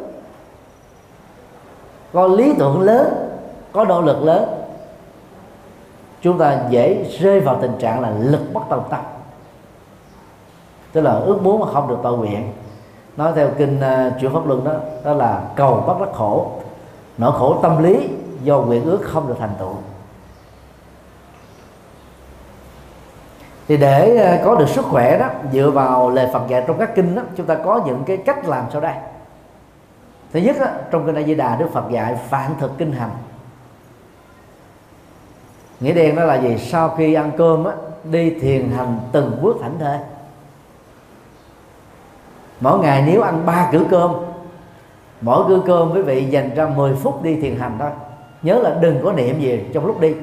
[2.13, 3.29] có lý tưởng lớn
[3.71, 4.49] có nỗ lực lớn
[6.21, 8.99] chúng ta dễ rơi vào tình trạng là lực bất tòng tâm.
[10.91, 12.53] Tức là ước muốn mà không được tội nguyện.
[13.17, 14.73] Nói theo kinh uh, chuyển pháp luân đó
[15.03, 16.51] đó là cầu bất đắc khổ
[17.17, 18.09] nỗi khổ tâm lý
[18.43, 19.73] do nguyện ước không được thành tựu.
[23.67, 26.95] Thì để ờ, có được sức khỏe đó dựa vào lời Phật dạy trong các
[26.95, 28.93] kinh đó chúng ta có những cái cách làm sau đây.
[30.33, 33.09] Thứ nhất đó, trong kinh A Di Đà Đức Phật dạy phản thực kinh hành.
[35.79, 36.57] Nghĩa đen đó là gì?
[36.57, 37.71] Sau khi ăn cơm á,
[38.03, 39.97] đi thiền hành từng bước thảnh thơi.
[42.59, 44.11] Mỗi ngày nếu ăn ba cử cơm
[45.21, 47.89] mỗi cơ cơm quý vị dành ra 10 phút đi thiền hành thôi.
[48.41, 50.13] Nhớ là đừng có niệm gì trong lúc đi.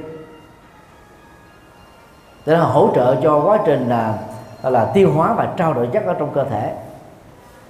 [2.47, 4.19] Để là hỗ trợ cho quá trình là
[4.63, 6.73] là tiêu hóa và trao đổi chất ở trong cơ thể.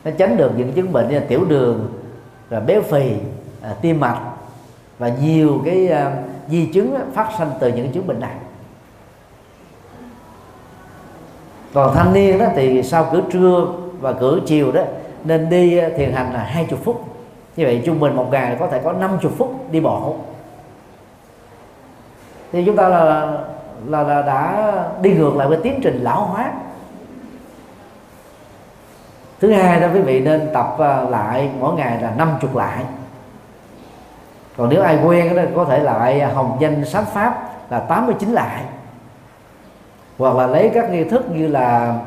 [0.04, 1.92] Nó tránh được những chứng bệnh như là tiểu đường
[2.50, 3.12] rồi béo phì
[3.62, 4.20] à, tim mạch
[4.98, 6.16] và nhiều cái à,
[6.48, 8.34] di chứng phát sinh từ những chứng bệnh này.
[11.74, 13.66] Còn thanh niên đó thì sau cử trưa
[14.00, 14.82] và cử chiều đó
[15.24, 17.13] nên đi à, thiền hành là hai chục phút
[17.56, 20.16] như vậy trung bình một ngày có thể có 50 phút đi bộ.
[22.52, 23.32] Thì chúng ta là
[23.86, 26.52] là, là đã đi ngược lại với tiến trình lão hóa.
[29.40, 32.84] Thứ hai đó quý vị nên tập à, lại mỗi ngày là 50 lại.
[34.56, 38.62] Còn nếu ai quen đó có thể lại hồng danh sám pháp là 89 lại.
[40.18, 41.98] Hoặc là lấy các nghi thức như là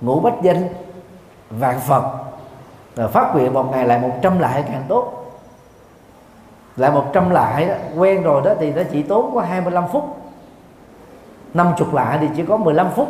[0.00, 0.68] ngũ bách danh
[1.50, 2.04] vạn phật
[2.96, 5.12] rồi phát nguyện một ngày lại 100 lại càng tốt.
[6.76, 10.04] Lại 100 lại đó, quen rồi đó thì nó chỉ tốn có 25 phút.
[11.54, 13.08] 50 lại thì chỉ có 15 phút.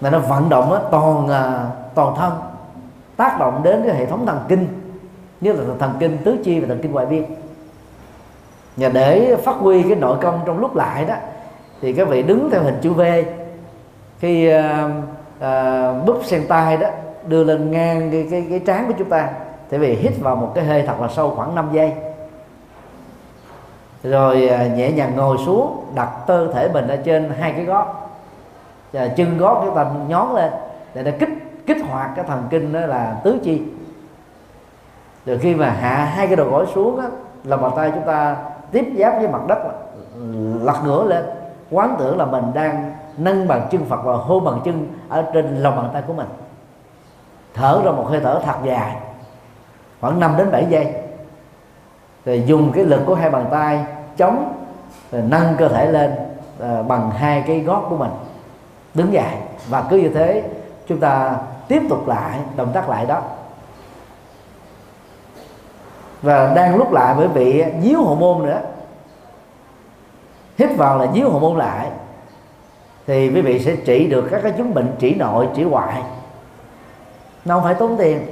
[0.00, 2.32] Là nó vận động đó, toàn à, toàn thân.
[3.16, 4.68] Tác động đến cái hệ thống thần kinh
[5.40, 7.24] như là thần kinh tứ chi và thần kinh ngoại biên
[8.76, 11.14] và để phát huy cái nội công trong lúc lại đó
[11.80, 13.02] thì các vị đứng theo hình chữ V.
[14.18, 14.60] Khi uh,
[15.38, 16.88] uh, búp sen tay đó
[17.26, 19.30] đưa lên ngang cái, cái, cái trán của chúng ta.
[19.70, 21.92] Tại vì hít vào một cái hơi thật là sâu khoảng 5 giây.
[24.02, 28.10] Rồi à, nhẹ nhàng ngồi xuống đặt cơ thể mình ở trên hai cái gót.
[28.92, 30.52] Và chân gót chúng ta nhón lên
[30.94, 31.28] để nó kích
[31.66, 33.62] kích hoạt cái thần kinh đó là tứ chi.
[35.26, 37.08] Rồi khi mà hạ hai cái đầu gối xuống đó,
[37.44, 38.36] lòng bàn tay chúng ta
[38.72, 39.58] tiếp giáp với mặt đất
[40.62, 41.24] lật ngửa lên.
[41.70, 45.56] Quán tưởng là mình đang nâng bàn chân Phật và hôn bàn chân ở trên
[45.56, 46.26] lòng bàn tay của mình
[47.54, 48.96] thở ra một hơi thở thật dài.
[50.00, 50.94] Khoảng 5 đến 7 giây.
[52.24, 53.84] Rồi dùng cái lực của hai bàn tay
[54.16, 54.54] chống
[55.12, 56.12] rồi nâng cơ thể lên
[56.58, 58.10] uh, bằng hai cái gót của mình.
[58.94, 59.34] Đứng dậy.
[59.68, 60.42] Và cứ như thế
[60.88, 61.36] chúng ta
[61.68, 63.22] tiếp tục lại động tác lại đó.
[66.22, 68.60] Và đang lúc lại bởi vì díu hậu môn nữa.
[70.58, 71.90] Hít vào là díu hậu môn lại.
[73.06, 76.02] Thì quý vị sẽ trị được các cái chứng bệnh trị nội trị ngoại
[77.44, 78.26] nó không phải tốn tiền.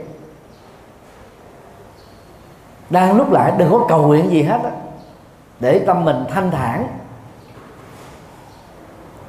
[2.90, 4.70] Đang lúc lại đừng có cầu nguyện gì hết á.
[5.61, 6.88] Để tâm mình thanh thản.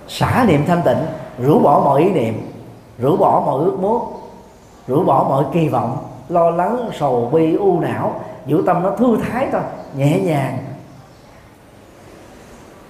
[0.08, 0.98] Xả niệm thanh tịnh,
[1.40, 2.52] rũ bỏ mọi ý niệm,
[3.00, 4.14] rũ bỏ mọi ước muốn,
[4.88, 5.98] rũ bỏ mọi kỳ vọng,
[6.30, 8.22] lo lắng, sầu bi, u não.
[8.46, 9.62] Giữ tâm nó thư thái thôi,
[9.96, 10.58] nhẹ nhàng.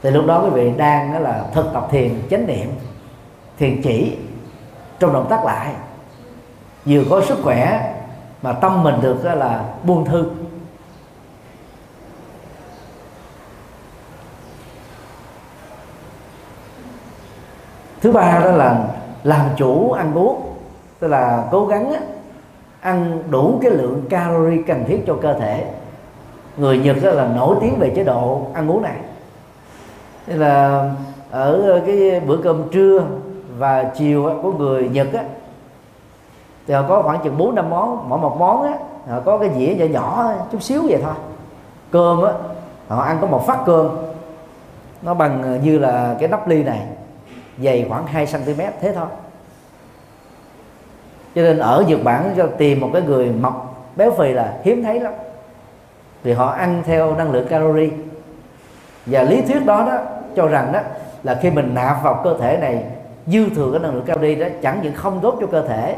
[0.03, 2.69] Thì lúc đó quý vị đang đó là thực tập thiền chánh niệm,
[3.57, 4.17] thiền chỉ
[4.99, 5.73] trong động tác lại
[6.85, 7.93] vừa có sức khỏe
[8.41, 10.25] mà tâm mình được là buông thư.
[18.01, 18.87] Thứ ba đó là
[19.23, 20.41] làm chủ ăn uống,
[20.99, 21.93] tức là cố gắng
[22.81, 25.65] ăn đủ cái lượng calorie cần thiết cho cơ thể.
[26.57, 28.95] Người nhật đó là nổi tiếng về chế độ ăn uống này.
[30.27, 30.89] Nên là
[31.31, 33.03] ở cái bữa cơm trưa
[33.57, 35.23] và chiều của người nhật á
[36.67, 38.73] thì họ có khoảng chừng bốn, năm món, mỗi một món á
[39.09, 41.13] họ có cái dĩa nhỏ nhỏ chút xíu vậy thôi.
[41.91, 42.31] Cơm á
[42.87, 43.89] họ ăn có một phát cơm.
[45.01, 46.81] Nó bằng ờ, như là cái nắp ly này,
[47.63, 49.07] dày khoảng 2 cm thế thôi.
[51.35, 53.53] Cho nên ở Nhật Bản cho tìm một cái người mập,
[53.95, 55.13] béo phì là hiếm thấy lắm.
[56.23, 57.91] Vì họ ăn theo năng lượng calori.
[59.05, 59.97] và lý thuyết đó đó
[60.35, 60.79] cho rằng đó,
[61.23, 62.83] là khi mình nạp vào cơ thể này
[63.27, 65.95] dư thừa cái năng lượng calori đó, chẳng những không tốt cho cơ thể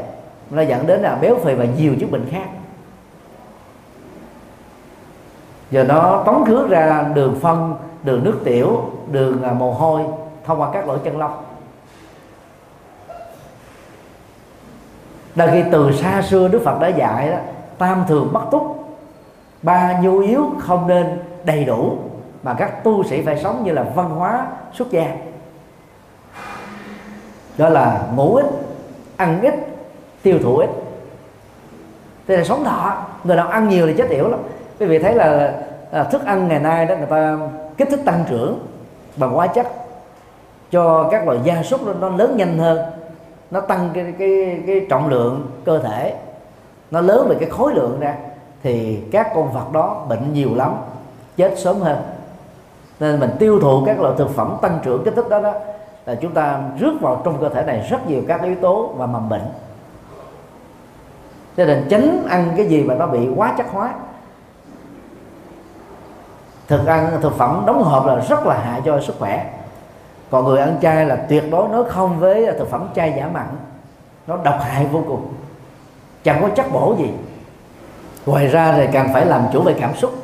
[0.50, 2.46] nó dẫn đến là béo phì và nhiều chứng bệnh khác.
[5.70, 10.02] Giờ nó tống khứ ra đường phân, đường nước tiểu, đường à, mồ hôi
[10.44, 11.32] thông qua các lỗ chân lông.
[15.34, 17.36] Đôi khi từ xa xưa Đức Phật đã dạy đó,
[17.78, 18.88] Tam thường bất túc,
[19.62, 21.98] Ba nhu yếu không nên đầy đủ
[22.42, 25.16] Mà các tu sĩ phải sống như là văn hóa xuất gia.
[27.58, 28.46] Đó là ngủ ít
[29.16, 29.54] Ăn ít
[30.24, 30.70] Tiêu thụ ít.
[32.28, 34.40] Thế là sống thọ Người nào ăn nhiều thì chết yểu lắm.
[34.80, 35.54] Quý vị thấy là
[35.90, 37.38] à, thức ăn ngày nay đó người ta
[37.76, 38.58] kích thích tăng trưởng
[39.16, 39.66] bằng hóa chất.
[40.70, 42.78] Cho các loại gia súc nó lớn nhanh hơn
[43.50, 46.14] nó tăng cái cái cái trọng lượng cơ thể
[46.90, 48.14] nó lớn về cái khối lượng ra
[48.62, 50.74] thì các con vật đó bệnh nhiều lắm
[51.36, 51.96] chết sớm hơn.
[53.00, 55.52] Nên mình tiêu thụ các loại thực phẩm tăng trưởng kích thích đó đó
[56.06, 59.06] là chúng ta rước vào trong cơ thể này rất nhiều các yếu tố và
[59.06, 59.44] mầm bệnh
[61.56, 63.94] cho nên tránh ăn cái gì mà nó bị quá chất hóa.
[66.68, 69.50] Thực ăn, thực phẩm đóng hộp là rất là hại cho sức khỏe.
[70.30, 73.46] Còn người ăn chay là tuyệt đối nói không với thực phẩm chay giả mặn.
[74.26, 75.32] Nó độc hại vô cùng.
[76.24, 77.10] Chẳng có chất bổ gì.
[78.26, 80.14] Ngoài ra thì càng phải làm chủ về cảm xúc.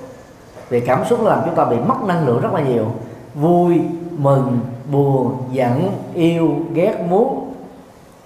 [0.69, 2.87] Vì cảm xúc làm chúng ta bị mất năng lượng rất là nhiều.
[3.35, 4.61] Vui, mừng,
[4.93, 7.55] buồn, giận, yêu, ghét, muốn.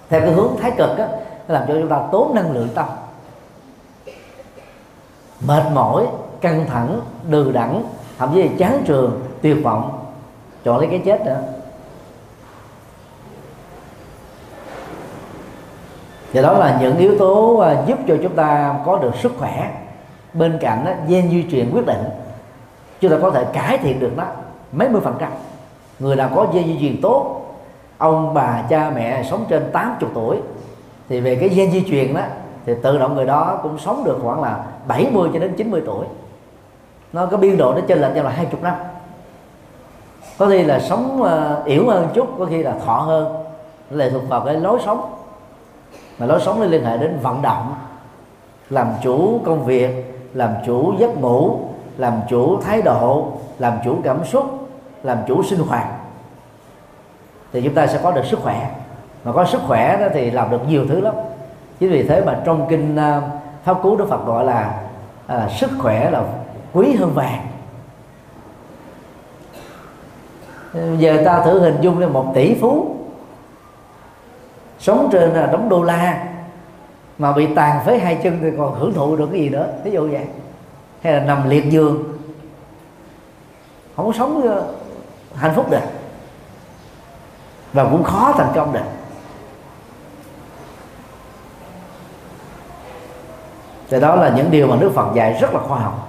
[0.09, 1.07] Theo cái hướng thái cực á
[1.47, 2.85] nó làm cho chúng ta tốn năng lượng tâm.
[5.47, 6.07] Mệt mỏi
[6.41, 7.83] căng thẳng đừ đẳng
[8.17, 10.05] thậm chí là chán trường tuyệt vọng.
[10.63, 11.41] Chọn lấy cái chết nữa
[16.33, 19.71] và đó là những yếu tố à, giúp cho chúng ta có được sức khỏe.
[20.33, 22.03] Bên cạnh đó, gen di truyền quyết định.
[22.99, 24.23] Chúng ta có thể cải thiện được nó
[24.71, 25.31] mấy mươi phần trăm.
[25.99, 27.41] Người nào có gen di truyền tốt
[27.97, 30.37] ông bà cha mẹ sống trên 80 tuổi
[31.09, 32.21] thì về cái gen di truyền đó
[32.65, 36.05] thì tự động người đó cũng sống được khoảng là 70 cho đến 90 tuổi.
[37.13, 38.75] Nó có biên độ nó trên lệch nhau là 20 năm.
[40.37, 43.43] Có khi là sống uh, yếu hơn chút có khi là thọ hơn.
[43.89, 45.13] Lệ thuộc vào cái lối sống.
[46.19, 47.75] Mà lối sống nó liên hệ đến vận động
[48.69, 49.89] làm chủ công việc
[50.33, 51.59] làm chủ giấc ngủ
[51.97, 53.27] làm chủ thái độ
[53.59, 54.45] làm chủ cảm xúc
[55.03, 55.87] làm chủ sinh hoạt.
[57.53, 58.71] Thì chúng ta sẽ có được sức khỏe
[59.25, 61.13] mà có sức khỏe đó thì làm được nhiều thứ lắm.
[61.79, 63.21] Chính vì thế mà trong kinh à,
[63.63, 64.81] pháp cú đức phật gọi là
[65.27, 66.23] à, sức khỏe là
[66.73, 67.47] quý hơn vàng.
[70.97, 72.95] Giờ ta thử hình dung lên một tỷ phú
[74.79, 76.27] sống trên là đống đô la
[77.17, 79.67] mà bị tàn phế hai chân thì còn hưởng thụ được cái gì nữa?
[79.83, 80.25] Ví dụ vậy.
[81.03, 82.03] Hay là nằm liệt giường
[83.95, 84.55] không có sống à,
[85.35, 85.81] hạnh phúc được.
[87.73, 88.85] Và cũng khó thành công được.
[93.95, 96.07] Thì đó là những điều mà Đức Phật dạy rất là khoa học.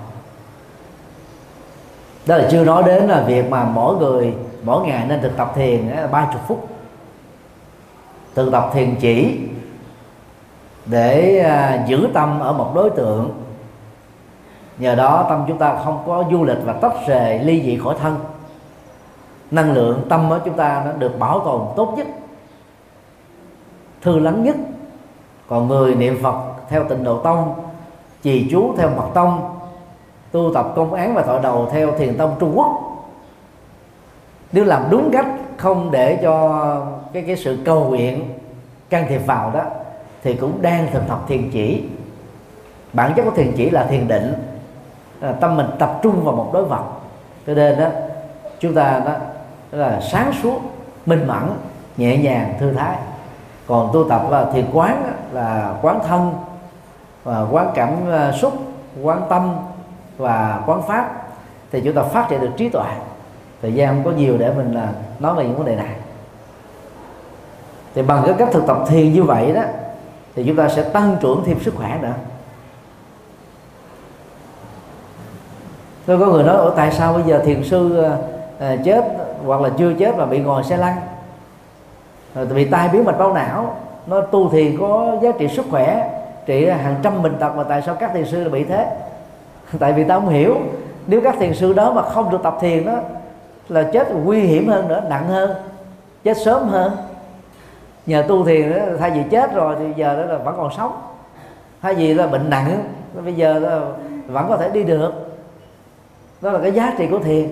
[2.26, 5.53] Đó là chưa nói đến là việc mà mỗi người, mỗi ngày nên thực tập
[5.55, 6.68] thiền eh, ba chục phút.
[8.34, 9.39] Thực tập thiền chỉ
[10.87, 13.43] để à, giữ tâm ở một đối tượng.
[14.78, 17.95] Nhờ đó tâm chúng ta không có du lịch và tách rời, ly dị khỏi
[18.01, 18.16] thân.
[19.51, 22.07] Năng lượng tâm của chúng ta nó được bảo tồn tốt nhất,
[24.03, 24.57] thư lắng nhất.
[25.49, 26.37] Còn người niệm phật
[26.68, 27.66] theo tịnh độ tông
[28.27, 29.59] trì chú theo mật tông,
[30.33, 32.83] tu tập công án và thọ đầu theo thiền tông trung quốc.
[34.53, 36.77] Nếu làm đúng cách, không để cho
[37.12, 38.39] cái cái sự cầu nguyện,
[38.91, 39.62] can thiệp vào đó,
[40.22, 41.85] thì cũng đang thực tập thiền chỉ.
[42.93, 44.35] Bản chất của thiền chỉ là thiền định,
[45.20, 46.85] là tâm mình tập trung vào một đối vật.
[47.47, 47.87] Cho nên đó,
[48.61, 49.12] chúng ta đó
[49.70, 50.61] là sáng suốt,
[51.07, 51.51] minh mẫn,
[51.97, 52.97] nhẹ nhàng, thư thái.
[53.66, 56.35] Còn tu tập là thiền quán là quán thân
[57.27, 58.53] và quán cảm ờ, xúc
[59.03, 59.57] quán tâm
[60.16, 61.29] và quán pháp
[61.72, 62.91] thì chúng ta phát triển được trí tuệ.
[63.62, 65.95] Thời gian không có nhiều để mình là nói về những vấn đề này.
[67.95, 69.62] Thì bằng cái cách thực tập thiền như vậy đó
[70.35, 72.14] thì chúng ta sẽ tăng trưởng thêm sức khỏe nữa.
[76.07, 78.05] Tôi có người nói ở tại sao bây giờ thiền sư
[78.59, 79.05] à, chết
[79.47, 80.97] hoặc là chưa chết mà bị ngồi xe lăn?
[82.35, 86.11] Rồi bị tai biến mạch máu não nó tu thì có giá trị sức khỏe
[86.47, 88.97] trị hàng trăm bệnh tật mà tại sao các thiền sư là bị thế?
[89.78, 90.57] Tại vì ta không hiểu.
[91.07, 92.99] Nếu các thiền sư đó mà không được tập thiền đó,
[93.68, 95.51] là chết nguy hiểm hơn nữa, nặng hơn,
[96.24, 96.92] chết sớm hơn.
[98.07, 100.92] Nhờ tu thiền đó, thay vì chết rồi thì giờ đó là vẫn còn sống.
[101.82, 102.84] Thay vì là bệnh nặng,
[103.24, 103.80] bây giờ là
[104.26, 105.12] vẫn có thể đi được.
[106.40, 107.49] Đó là cái giá trị của thiền.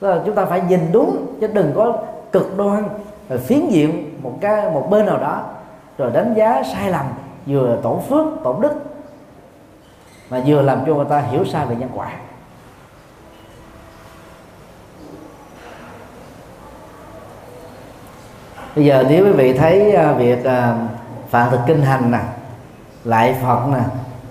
[0.00, 1.98] Đó là chúng ta phải nhìn đúng, chứ đừng có
[2.32, 2.84] cực đoan
[3.28, 5.42] rồi phiến diện một cái, một bên nào đó,
[5.98, 7.06] rồi đánh giá sai lầm
[7.46, 8.72] vừa tổn phước tổn đức,
[10.30, 12.12] mà vừa làm cho người ta hiểu sai về nhân quả.
[18.76, 20.76] Bây giờ nếu quý vị thấy à, việc à,
[21.30, 22.20] phạm thực kinh hành nè,
[23.04, 23.80] lại phật nè,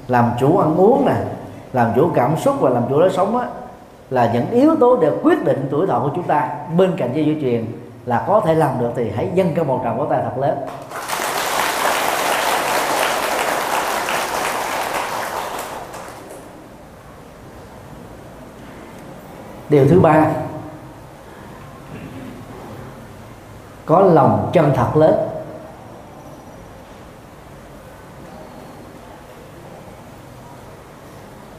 [0.07, 1.15] làm chủ ăn uống nè,
[1.73, 3.47] làm chủ cảm xúc và làm chủ lối sống á,
[4.09, 6.49] là những yếu tố để quyết định tuổi thọ của chúng ta.
[6.77, 7.65] Bên cạnh dây di truyền
[8.05, 10.57] là có thể làm được thì hãy dâng cao một tràng của tay thật lớn.
[19.71, 20.27] Điều thứ ba,
[23.85, 25.27] có lòng chân thật lớn.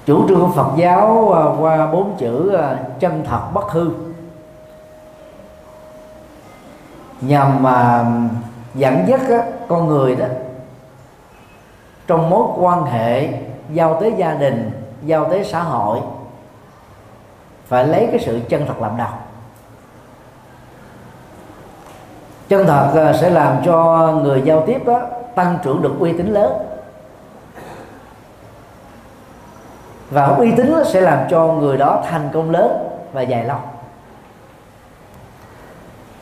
[0.06, 3.90] Chủ trương của Phật giáo à, qua bốn chữ à, chân thật bất hư,
[7.20, 8.04] nhằm mà
[8.74, 9.20] dẫn dắt
[9.68, 10.26] con người đó
[12.06, 13.28] trong mối quan hệ
[13.72, 14.70] giao tế gia đình,
[15.02, 16.00] giao tế xã hội
[17.72, 19.08] phải lấy cái sự chân thật làm đầu
[22.48, 25.02] chân thật ờ, sẽ làm cho người giao tiếp đó
[25.34, 26.52] tăng trưởng được uy tín lớn.
[30.10, 33.58] Và uy tín sẽ làm cho người đó thành công lớn và dài lâu.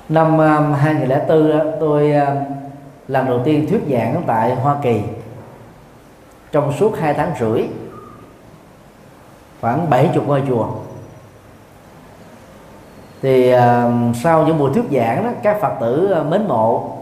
[0.08, 2.36] Năm ờ, 2004 tôi ờ,
[3.08, 5.00] lần đầu tiên thuyết giảng tại Hoa Kỳ.
[6.52, 7.62] Trong suốt hai tháng rưỡi,
[9.60, 10.66] khoảng 70 ngôi chùa
[13.22, 13.60] thì uh,
[14.16, 16.96] sau những buổi thuyết giảng đó các phật tử uh, mến mộ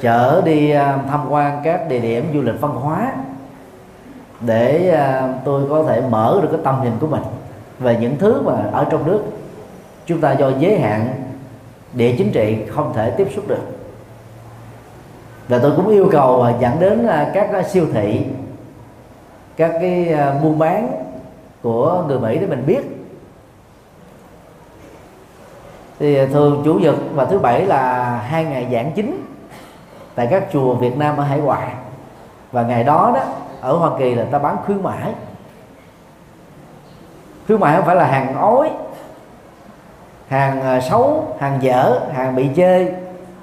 [0.00, 3.12] chở đi uh, tham quan các địa điểm du lịch văn hóa
[4.40, 7.22] để uh, tôi có thể mở được cái tầm nhìn của mình
[7.78, 9.22] về những thứ mà ở trong nước
[10.06, 11.08] chúng ta do giới hạn
[11.92, 13.62] địa chính trị không thể tiếp xúc được.
[15.48, 18.20] Và tôi cũng yêu cầu dẫn đến các siêu thị
[19.56, 21.04] các cái buôn bán
[21.62, 22.97] của người Mỹ để mình biết
[25.98, 29.24] thì thường chủ nhật và thứ bảy là hai ngày giảng chính
[30.14, 31.68] tại các chùa Việt Nam ở hải ngoại.
[32.52, 33.20] Và ngày đó đó,
[33.60, 35.14] ở Hoa Kỳ là ta bán khuyến mãi.
[37.46, 38.70] Khuyến mãi không phải là hàng ói,
[40.28, 42.92] hàng à, xấu, hàng dở, hàng bị chê.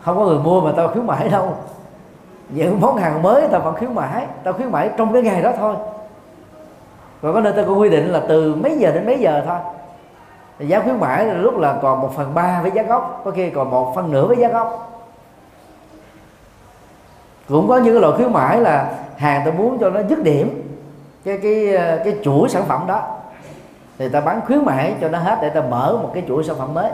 [0.01, 1.53] Không có người mua mà tao khuyến mãi đâu.
[2.49, 5.51] Những món hàng mới tao vẫn khuyến mãi, tao khuyến mãi trong cái ngày đó
[5.57, 5.75] thôi.
[7.21, 9.57] Còn có nơi tao có quy định là từ mấy giờ đến mấy giờ thôi
[10.59, 13.21] giá khuyến mãi là lúc là còn một phần ba với giá gốc.
[13.25, 14.91] Có khi còn một phần nửa với giá gốc.
[17.49, 20.61] Cũng có những cái loại khuyến mãi là hàng ta muốn cho nó dứt điểm
[21.25, 23.01] cái cái cái chuỗi sản phẩm đó.
[23.97, 26.55] Thì ta bán khuyến mãi cho nó hết để ta mở một cái chuỗi sản
[26.59, 26.91] phẩm mới.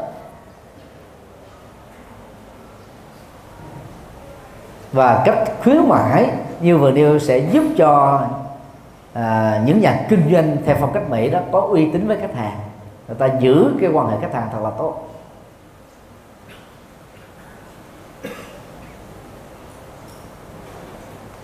[4.91, 8.21] Và cách khuyến mãi như vừa nêu sẽ giúp cho
[9.13, 12.35] à, những nhà kinh doanh theo phong cách mỹ đó có uy tín với khách
[12.35, 12.57] hàng
[13.07, 15.07] người ta giữ cái quan hệ khách hàng thật là tốt.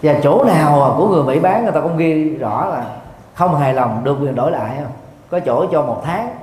[0.01, 2.85] Và chỗ nào của người Mỹ bán, người ta cũng ghi rõ là
[3.33, 4.91] không hài lòng, được quyền đổi lại không?
[5.29, 6.35] Có chỗ cho một tháng,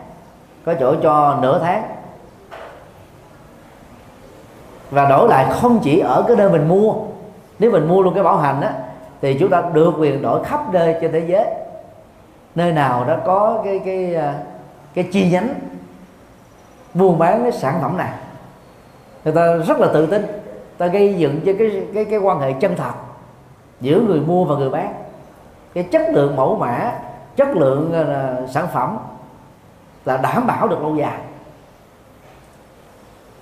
[0.65, 1.83] có chỗ cho nửa tháng.
[4.91, 6.95] Và đổi lại không chỉ ở cái nơi mình mua.
[7.59, 8.75] Nếu mình mua luôn cái bảo hành á,
[9.21, 11.45] thì chúng ta được quyền đổi khắp nơi trên thế giới.
[12.55, 14.35] Nơi nào đó có cái cái à,
[14.95, 15.55] cái chi nhánh
[16.95, 18.13] buôn bán cái sản phẩm này.
[19.25, 20.27] Người ta rất là tự tin.
[20.79, 22.93] Ta gây dựng cho cái cái cái quan hệ chân thật
[23.81, 24.95] giữa người mua và người bán.
[25.75, 26.93] Cái chất lượng mẫu mã
[27.37, 28.99] chất lượng uh, sản phẩm
[30.05, 31.19] là đảm bảo được lâu dài.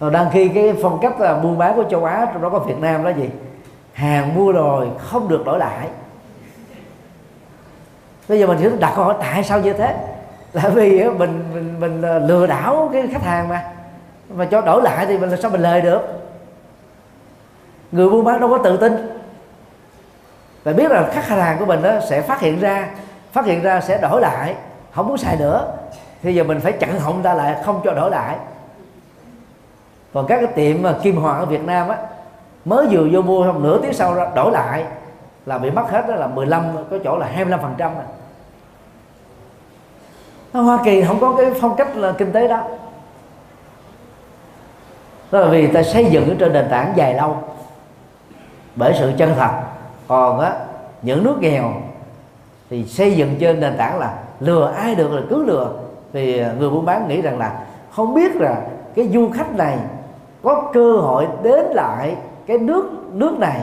[0.00, 2.58] Rồi đang khi cái phong cách là buôn bán của châu Á trong đó có
[2.58, 3.30] Việt Nam đó gì?
[3.92, 5.88] Hàng mua rồi không được đổi lại.
[8.28, 9.96] Bây giờ mình chỉ đặt câu hỏi tại sao như thế?
[10.52, 13.72] Là vì mình mình mình lừa đảo cái khách hàng mà.
[14.28, 16.00] Mà cho đổi lại thì mình làm sao mình lời được?
[17.92, 19.20] Người buôn bán đâu có tự tin.
[20.64, 22.88] Và biết là khách hàng của mình đó sẽ phát hiện ra,
[23.32, 24.54] phát hiện ra sẽ đổi lại,
[24.92, 25.72] không muốn xài nữa.
[26.22, 28.36] Thì giờ mình phải chặn họng ta lại, không cho đổi lại.
[30.14, 31.96] Còn các cái tiệm mà kim hoàng ở Việt Nam á,
[32.64, 34.84] mới vừa vô mua không nửa tiếng sau đổi lại,
[35.46, 38.06] là bị mất hết đó là 15 có chỗ là 25 phần trăm à.
[40.52, 42.60] Hoa Kỳ không có cái phong cách là kinh tế đó.
[45.30, 47.36] Đó là vì ta xây dựng trên nền tảng dài lâu.
[48.76, 49.50] Bởi sự chân thật.
[50.08, 50.52] Còn á,
[51.02, 51.72] những nước nghèo
[52.70, 55.72] thì xây dựng trên nền tảng là lừa ai được là cứ lừa.
[56.12, 58.56] Thì người buôn bán nghĩ rằng là không biết là
[58.94, 59.78] cái du khách này
[60.42, 63.60] có cơ hội đến lại cái nước nước này,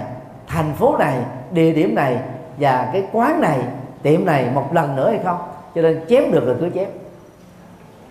[0.47, 1.17] thành phố này,
[1.51, 2.17] địa điểm này
[2.57, 3.59] và cái quán này,
[4.01, 5.37] tiệm này một lần nữa hay không?
[5.79, 6.87] Cho nên chém được là cứ chém.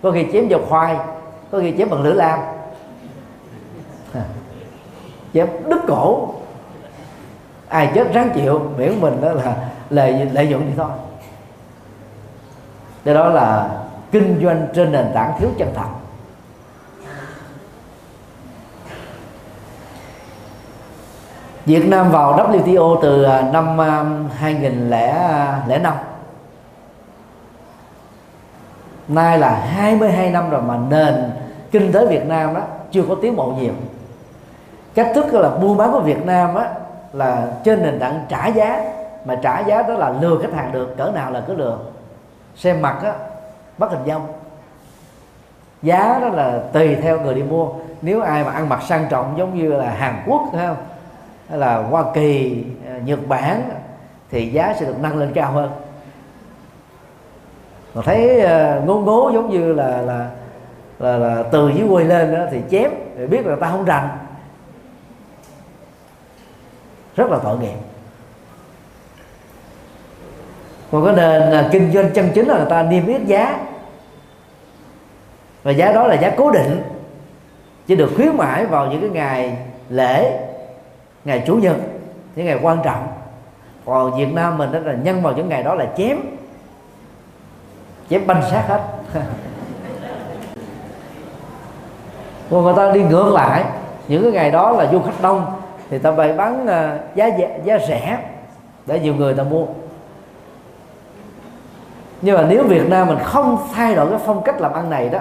[0.02, 0.96] Có khi chém vào khoai,
[1.50, 2.38] có khi chém bằng lửa lam.
[4.14, 4.24] À,
[5.34, 6.34] chém đứt cổ.
[7.68, 10.90] Ai chết ráng chịu, miễn mình đó là lợi lợi dụng thì thôi.
[13.04, 13.68] Do đó là
[14.12, 15.88] kinh doanh trên nền tảng thiếu chân thật
[21.66, 24.04] Việt Nam vào WTO từ à, năm à,
[24.36, 25.94] 2005
[29.08, 31.14] nay là 22 năm rồi mà nền
[31.70, 33.72] kinh tế Việt Nam đó chưa có tiến bộ nhiều.
[34.94, 36.68] Cách thức là buôn bán của Việt Nam á
[37.12, 38.84] là trên nền tảng trả giá,
[39.24, 41.78] mà trả giá đó là lừa khách hàng được, cỡ nào là cứ lừa.
[42.56, 43.12] Xem mặt á,
[43.78, 44.22] bắt hình dông
[45.82, 47.68] giá đó là tùy theo người đi mua.
[48.02, 50.76] Nếu ai mà ăn mặc sang trọng giống như là Hàn Quốc phải không?
[51.48, 53.70] Hay là Hoa Kỳ ờ, Nhật Bản,
[54.30, 55.70] thì giá sẽ được nâng lên cao hơn
[57.94, 60.30] mà thấy uh, ngố ngố giống như là là
[60.98, 64.08] là, là từ dưới quay lên đó thì chém để biết là ta không rành.
[67.16, 67.76] Rất là tội nghiệp.
[70.92, 73.66] Còn cái nền à, kinh doanh chân chính là người ta niêm yết giá.
[75.62, 76.82] Và giá đó là giá cố định
[77.86, 79.56] chỉ được khuyến mãi vào những cái ngày
[79.88, 80.40] lễ
[81.24, 81.76] ngày chủ nhật
[82.36, 83.08] những ngày quan trọng.
[83.84, 86.37] Còn Việt Nam mình đó là nhân vào những ngày đó là chém
[88.10, 88.80] chém banh sát hết.
[92.50, 93.64] Còn người ta đi ngược lại,
[94.08, 95.46] những cái ngày đó là du khách đông,
[95.90, 98.18] thì ta phải bán à, giá giá giá rẻ
[98.86, 99.66] để nhiều người ta mua.
[102.22, 105.08] Nhưng mà nếu Việt Nam mình không thay đổi cái phong cách làm ăn này
[105.08, 105.18] đó,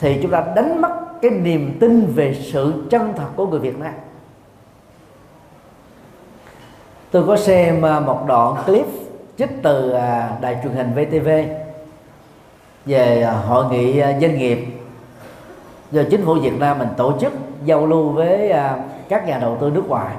[0.00, 0.90] thì chúng ta đánh mất
[1.22, 3.92] cái niềm tin về sự chân thật của người Việt Nam.
[7.10, 8.86] Tôi có xem à, một đoạn clip
[9.38, 11.28] trích từ à, đài truyền hình VTV
[12.88, 14.66] về à, hội nghị à, doanh nghiệp.
[15.90, 17.32] Do chính phủ Việt Nam mình tổ chức
[17.64, 18.76] giao lưu với à,
[19.08, 20.14] các nhà đầu tư nước ngoài.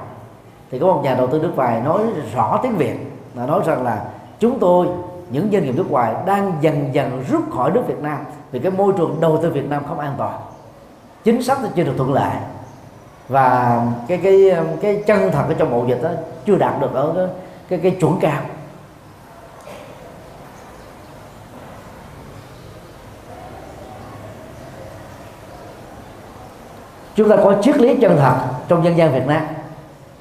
[0.70, 2.02] Thì có một nhà đầu tư nước ngoài nói
[2.34, 2.94] rõ tiếng việt
[3.34, 4.04] là nói rằng là
[4.38, 4.86] chúng tôi
[5.30, 8.18] những doanh nghiệp nước ngoài đang dần dần rút khỏi nước Việt Nam
[8.52, 10.40] vì cái môi trường đầu tư Việt Nam không an toàn.
[11.24, 12.32] Chính sách chưa được thuận lợi.
[13.28, 16.10] Và cái cái cái chân thật ở trong bộ dịch đó
[16.46, 17.26] chưa đạt được ở cái
[17.68, 18.42] cái, cái chuẩn cao.
[27.20, 28.34] Chúng ta có triết lý chân thật
[28.68, 29.42] trong dân gian Việt Nam.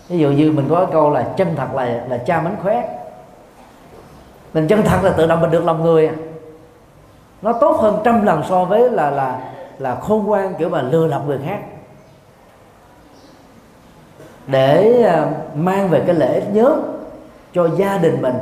[0.09, 2.83] Ví dụ như mình có câu là chân thật là là cha mánh khóe.
[4.53, 6.13] Mình chân thật là tự động mình được lòng người à.
[7.41, 9.39] nó tốt hơn trăm lần so với là là
[9.77, 11.59] là khôn ngoan, kiểu mà lừa lọc người khác.
[14.47, 15.25] Để à,
[15.55, 16.75] mang về cái lễ ích nhớ
[17.53, 18.35] cho gia đình mình,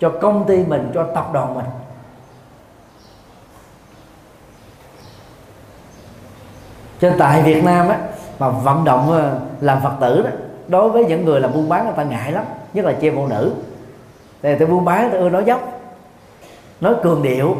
[0.00, 1.66] cho công ty mình, cho tập đoàn mình.
[7.02, 7.98] Cho tại Việt Nam á
[8.38, 10.30] mà vận động ờ, làm Phật tử đó
[10.68, 12.44] đối với những người làm buôn bán người ta ngại lắm
[12.74, 13.52] nhất là chị phụ nữ.
[14.42, 15.80] Thì tôi buôn bán tôi ưa nói dốc
[16.80, 17.56] nói cường điệu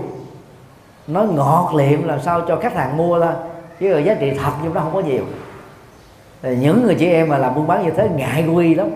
[1.07, 3.33] nói ngọt liệm làm sao cho khách hàng mua thôi
[3.81, 5.25] chứ rồi giá trị thật nhưng nó không có nhiều.
[6.43, 8.91] Thì những người chị em mà làm buôn bán như thế ngại quy lắm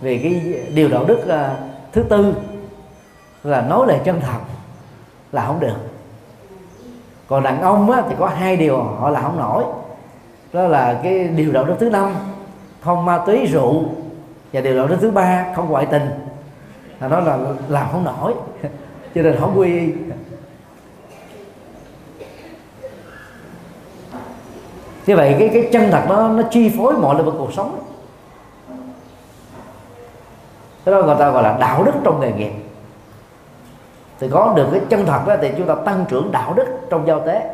[0.00, 1.58] vì cái điều đạo đức uh,
[1.92, 2.34] thứ tư
[3.42, 4.38] là nói lời chân thật
[5.32, 5.76] là không được.
[7.28, 9.64] Còn đàn ông á, thì có hai điều họ là không nổi
[10.52, 12.14] đó là cái điều đạo đức thứ năm.
[12.80, 13.84] Không ma túy, rượu.
[14.52, 16.08] Và điều đạo đức thứ ba, không ngoại tình.
[17.00, 17.38] Là nó là
[17.68, 18.34] làm không nổi.
[19.14, 19.92] Cho nên không quy y.
[25.06, 27.78] Như vậy cái cái chân thật nó nó chi phối mọi lĩnh vực cuộc sống.
[30.84, 32.52] Cái đó người ta gọi là đạo đức trong nghề nghiệp.
[34.20, 37.06] Thì có được cái chân thật đó thì chúng ta tăng trưởng đạo đức trong
[37.06, 37.50] giao tế.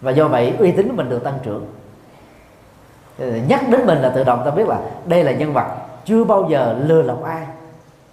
[0.00, 1.66] Và do vậy uy tín của mình được tăng trưởng.
[3.20, 5.66] Ờ, nhắc đến mình là tự động ta biết là đây là nhân vật.
[6.04, 7.46] Chưa bao giờ lừa lọc ai.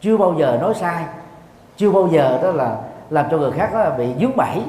[0.01, 1.03] Chưa bao giờ nói sai.
[1.77, 2.75] Chưa bao giờ đó là
[3.09, 4.61] làm cho người khác đó bị dướng bẫy.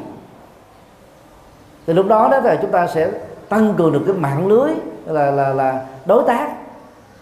[1.87, 3.11] Thì lúc đó đó là chúng ta sẽ
[3.49, 4.71] tăng cường được cái mạng lưới,
[5.07, 6.51] là là là đối tác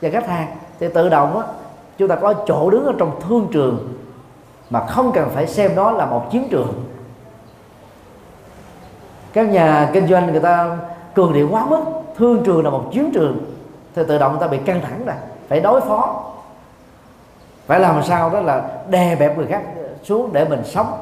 [0.02, 0.56] và khách hàng.
[0.80, 1.46] Thì tự động á,
[1.98, 3.94] chúng ta có chỗ đứng ở trong thương trường
[4.70, 6.84] mà không cần phải xem đó là một chiến trường.
[9.32, 10.76] Các nhà kinh doanh người ta
[11.14, 11.80] cường điệu quá mức
[12.16, 13.38] thương trường là một chiến trường
[13.94, 15.16] thì tự động người ta bị căng thẳng rồi
[15.48, 16.22] phải đối phó.
[17.66, 19.62] Phải làm sao đó là đè bẹp người khác
[20.02, 20.92] xuống để mình sống.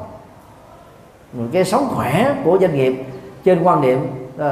[1.52, 3.04] Cái sống khỏe của doanh nghiệp
[3.44, 4.06] trên quan niệm
[4.36, 4.44] uh,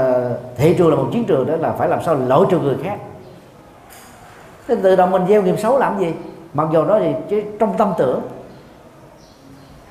[0.57, 2.99] thị trường là một chiến trường đó là phải làm sao lỗi trừ người khác.
[4.69, 6.15] Thế tự động mình gieo nghiệp xấu làm gì?
[6.55, 8.21] Mặc dù đó thì chứ trong tâm tưởng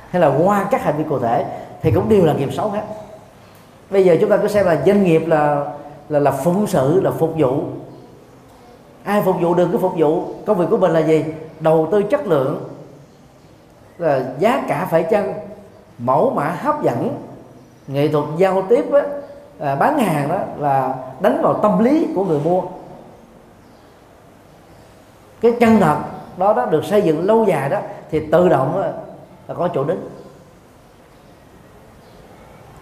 [0.09, 1.45] hay là qua các hành vi cụ thể
[1.81, 2.83] thì cũng đều là nghiệp xấu hết.
[3.89, 5.65] Bây giờ chúng ta cứ xem là doanh nghiệp là
[6.11, 7.63] là là phụng sự là phục vụ.
[9.03, 10.23] Ai phục vụ được cái phục vụ.
[10.45, 11.25] Công việc của mình là gì?
[11.59, 12.69] Đầu tư chất lượng.
[13.97, 15.33] Là giá cả phải chăng?
[15.97, 17.09] Mẫu mã hấp dẫn.
[17.87, 19.01] Nghệ thuật giao tiếp á,
[19.59, 22.61] à, bán hàng đó là đánh vào tâm lý của người mua.
[25.41, 25.97] Cái chân thật
[26.37, 27.79] đó đó được xây dựng lâu dài đó
[28.11, 28.81] thì tự động đó,
[29.47, 30.09] là có chỗ đứng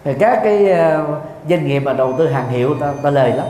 [0.04, 1.06] thì các cái ờ,
[1.50, 3.47] doanh nghiệp mà đầu tư hàng hiệu ta, ta lời lắm.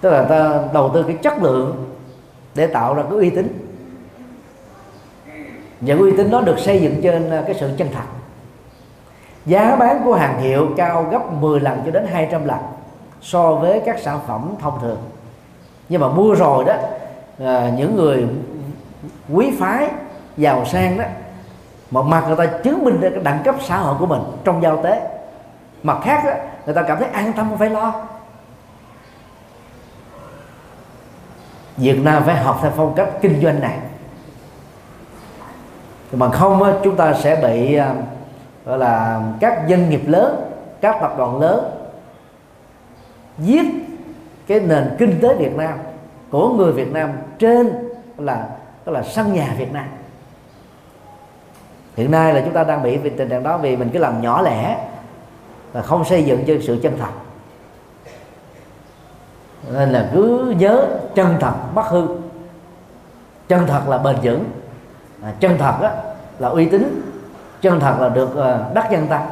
[0.00, 1.94] Tức là ta đầu tư cái chất lượng
[2.54, 3.70] để tạo ra cái uy tín.
[5.80, 8.04] Và uy tín nó được xây dựng trên ờ, cái sự chân thật
[9.46, 12.58] giá bán của hàng hiệu cao gấp 10 lần cho đến 200 lần
[13.22, 14.98] so với các sản phẩm thông thường.
[15.88, 16.74] Nhưng mà mua rồi đó
[17.38, 18.26] ờ, những người
[19.32, 19.88] quý phái
[20.36, 21.04] giàu sang đó
[21.90, 24.62] một mặt người ta chứng minh được cái đẳng cấp xã hội của mình trong
[24.62, 25.02] giao tế.
[25.82, 26.32] Mặt khác đó,
[26.66, 28.06] người ta cảm thấy an tâm không phải lo.
[31.76, 33.78] Việt Nam phải học theo phong cách kinh doanh này.
[36.12, 37.94] Mà không chúng ta sẽ bị à,
[38.64, 41.64] gọi là các doanh nghiệp lớn các tập đoàn lớn
[43.38, 43.64] giết
[44.46, 45.78] cái nền kinh tế Việt Nam
[46.30, 47.70] của người Việt Nam trên
[48.18, 48.48] là
[48.84, 49.86] tức là sân nhà Việt Nam
[51.96, 54.42] hiện nay là chúng ta đang bị tình trạng đó vì mình cứ làm nhỏ
[54.42, 54.78] lẻ
[55.72, 57.10] và không xây dựng cho sự chân thật.
[59.72, 62.06] Nên là cứ nhớ chân thật bất hư.
[63.48, 64.44] Chân thật là bền vững.
[65.22, 65.92] À, chân thật á,
[66.38, 67.00] là uy tín.
[67.60, 69.26] Chân thật là được uh, đắc nhân ta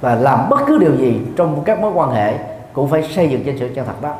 [0.00, 2.34] và làm bất cứ điều gì trong các mối quan hệ
[2.72, 4.14] cũng phải xây dựng trên sự chân thật đó.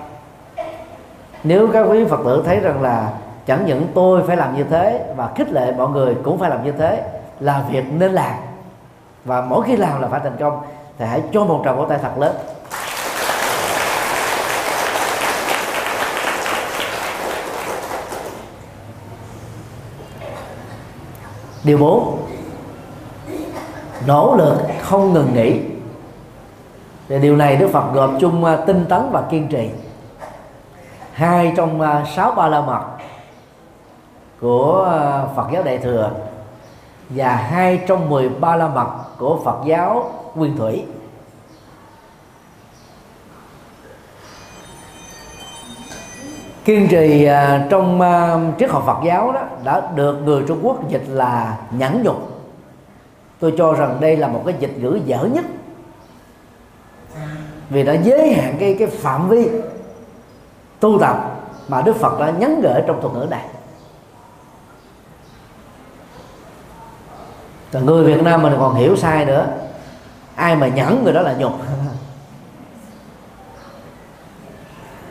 [1.45, 3.13] Nếu các quý phật tử thấy rằng là
[3.47, 6.65] chẳng những tôi phải làm như thế và khích lệ mọi người cũng phải làm
[6.65, 7.03] như thế,
[7.41, 8.35] là việc nên làm.
[9.25, 10.63] Và mỗi khi làm là phải thành công
[10.99, 12.37] thì hãy cho một tràng vỗ tay thật lớn.
[21.65, 22.27] Điều bốn,
[24.07, 25.61] nỗ lực không ngừng nghỉ.
[27.09, 29.71] Thì điều này đức phật gộp chung à, tinh tấn và kiên trì.
[31.13, 32.81] Hai trong à, sáu ba la mật
[34.45, 36.11] của ờ, phật giáo đại thừa
[37.09, 38.89] và hai trong mười ba la mật
[39.19, 40.85] của phật giáo nguyên thủy.
[46.65, 50.89] Kiên trì ờ, trong ờ, triết học Phật giáo đó đã được người Trung Quốc
[50.89, 52.17] dịch là nhẫn nhục.
[53.41, 55.45] Tôi cho rằng đây là một cái dịch ngữ dở nhất.
[57.71, 59.51] Vì đã giới hạn cái cái phạm vi
[60.81, 63.45] tu tập mà Đức Phật đã nhấn gửi trong thuật ngữ này.
[67.75, 69.47] Còn người Việt Nam mình còn hiểu sai nữa.
[70.35, 71.53] Ai mà nhẫn người đó là nhục.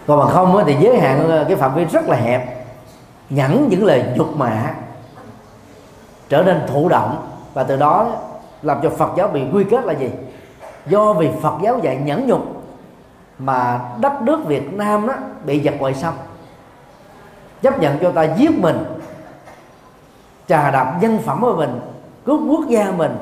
[0.08, 2.66] Còn mà không thì giới hạn ờ, cái phạm vi rất là hẹp.
[3.30, 4.74] Nhẫn những lời nhục mạ
[6.30, 8.12] trở nên thụ động và từ đó
[8.62, 10.10] làm cho Phật giáo bị quy kết là gì?
[10.86, 12.64] Do vì Phật giáo dạy nhẫn nhục
[13.38, 15.14] mà đất nước Việt Nam đó
[15.46, 16.14] bị giật ngoại xâm
[17.62, 18.84] chấp nhận cho ta giết mình,
[20.48, 21.80] trà đạp nhân phẩm của mình
[22.26, 23.18] cướp quốc gia mình,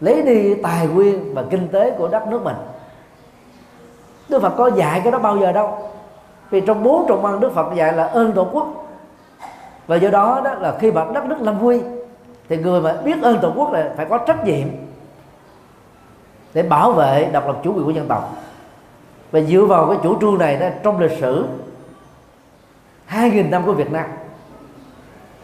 [0.00, 2.56] lấy đi tài nguyên và kinh tế của đất nước mình.
[4.28, 5.78] Đức Phật có dạy cái đó bao giờ đâu.
[6.50, 8.66] Vì trong bốn trọng văn Đức Phật dạy là ơn tổ quốc.
[9.86, 11.80] Và do đó đó là khi mà đất nước lâm nguy,
[12.48, 14.68] thì người mà biết ơn tổ quốc là phải có trách nhiệm
[16.54, 18.36] để bảo vệ độc lập chủ quyền của dân tộc.
[19.30, 21.46] Và dựa vào cái chủ trương này đó, trong lịch sử
[23.10, 24.06] 2.000 năm của Việt Nam,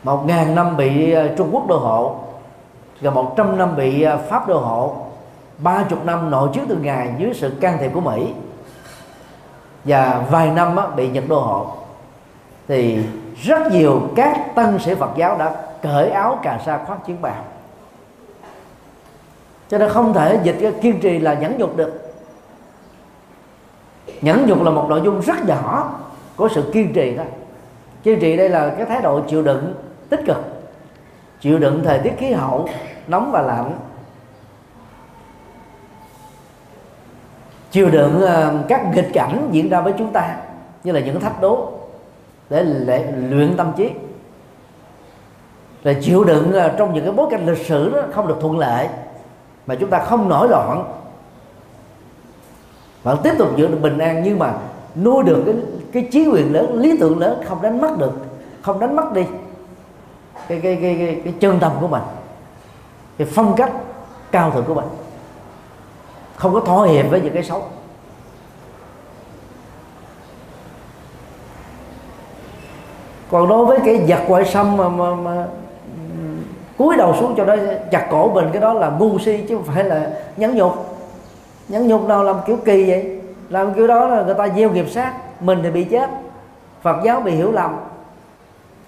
[0.02, 2.16] một ngàn năm bị ờ, Trung Quốc đô hộ
[3.00, 4.96] gần 100 năm bị à, Pháp đô hộ,
[5.58, 8.32] ba chục năm nội chiến từ ngài dưới sự can thiệp của Mỹ.
[9.84, 11.66] Và vài năm bị Nhật đô hộ.
[12.68, 12.98] Thì
[13.42, 17.44] rất nhiều các tân sĩ Phật giáo đã cởi áo cà sa khoác chiến bào.
[19.68, 22.14] Cho nên không thể dịch cái kiên trì là nhẫn nhục được.
[24.20, 25.92] Nhẫn nhục là một nội dung rất nhỏ
[26.36, 27.22] của sự kiên trì đó
[28.02, 29.74] kiên trì đây là cái thái độ chịu đựng
[30.08, 30.36] tích cực
[31.40, 32.68] chịu đựng thời tiết khí hậu,
[33.06, 33.78] nóng và lạnh.
[37.70, 40.36] Chịu đựng ờ, các nghịch cảnh diễn ra với chúng ta,
[40.84, 41.72] như là những thách đố
[42.50, 42.64] để
[43.30, 43.90] luyện tâm trí.
[45.82, 48.58] Là chịu đựng ờ, trong những cái bối cảnh lịch sử đó không được thuận
[48.58, 48.88] lợi,
[49.66, 50.84] mà chúng ta không nổi loạn.
[53.02, 54.52] Vẫn tiếp tục giữ được bình an, nhưng mà
[55.02, 55.54] nuôi được cái
[55.92, 58.12] cái chí quyền lớn, lý tưởng lớn không đánh mất được,
[58.62, 59.22] không đánh mất đi
[60.48, 62.02] cái cái cái cái, cái chân tâm của mình
[63.18, 63.72] cái phong cách
[64.30, 64.84] cao thượng của mình
[66.36, 67.62] không có thỏa hiệp với những cái xấu.
[73.30, 75.46] Còn đối với cái giặc ngoại xâm mà, mà, mà
[76.78, 77.56] cúi đầu xuống cho nó
[77.90, 80.98] chặt cổ mình cái đó là ngu si chứ không phải là nhẫn nhục.
[81.68, 83.20] Nhẫn nhục nào làm kiểu kỳ vậy?
[83.48, 86.10] Làm kiểu đó là người ta gieo nghiệp sát mình thì bị chết
[86.82, 87.76] phật giáo bị hiểu lầm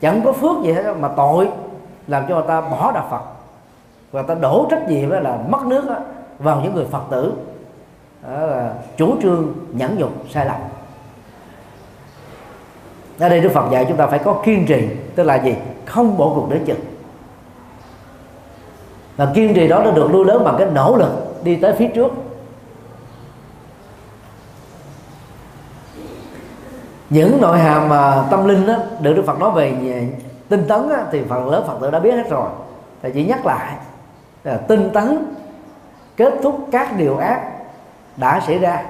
[0.01, 1.49] chẳng có phước gì hết mà tội
[2.07, 3.23] làm cho người ta bỏ đạo phật.
[4.13, 5.85] Và ta đổ trách nhiệm là mất nước
[6.39, 7.33] vào những người phật tử.
[8.23, 10.61] Đó là chủ trương nhẫn nhục, sai lầm.
[13.19, 15.55] Ở đây đức phật dạy chúng ta phải có kiên trì, tức là gì?
[15.85, 16.81] Không bỏ cuộc đến chừng.
[19.17, 21.89] Và kiên trì đó nó được nuôi lớn bằng cái nỗ lực đi tới phía
[21.89, 22.13] trước.
[27.11, 30.09] Những nội hàm mà tâm linh đó, được Đức Phật nói về
[30.49, 32.49] tinh tấn á, thì phần lớn Phật tử đã biết hết rồi.
[33.03, 33.75] Thầy chỉ nhắc lại
[34.45, 35.35] là tinh tấn
[36.17, 37.41] kết thúc các điều ác
[38.17, 38.83] đã xảy ra.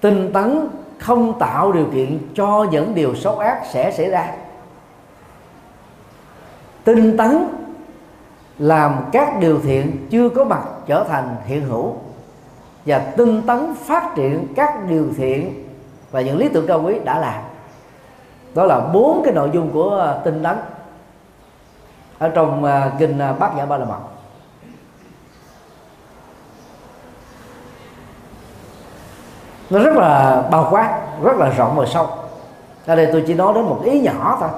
[0.00, 0.68] Tinh tấn
[0.98, 4.26] không tạo điều kiện cho những điều xấu ác sẽ xảy ra.
[6.84, 7.48] Tinh tấn
[8.58, 11.94] làm các điều thiện chưa có mặt trở thành hiện hữu.
[12.86, 15.61] Và tinh tấn phát triển các điều thiện
[16.12, 17.42] và những lý tưởng cao quý đã làm.
[18.54, 20.56] Đó là bốn cái nội dung của ờ, tinh tấn
[22.18, 23.98] ở trong ờ, kinh ờ, bát nhã ba la mật.
[29.70, 32.08] Nó rất là bao quát, rất là rộng và sâu.
[32.86, 34.48] Ở đây tôi chỉ nói đến một ý nhỏ thôi.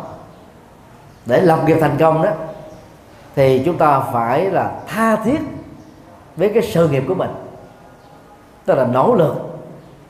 [1.27, 2.31] Để lập nghiệp thành công đó,
[3.35, 5.39] thì chúng ta phải là tha thiết
[6.37, 7.31] với cái sự nghiệp của mình.
[8.65, 9.35] Tức là nỗ lực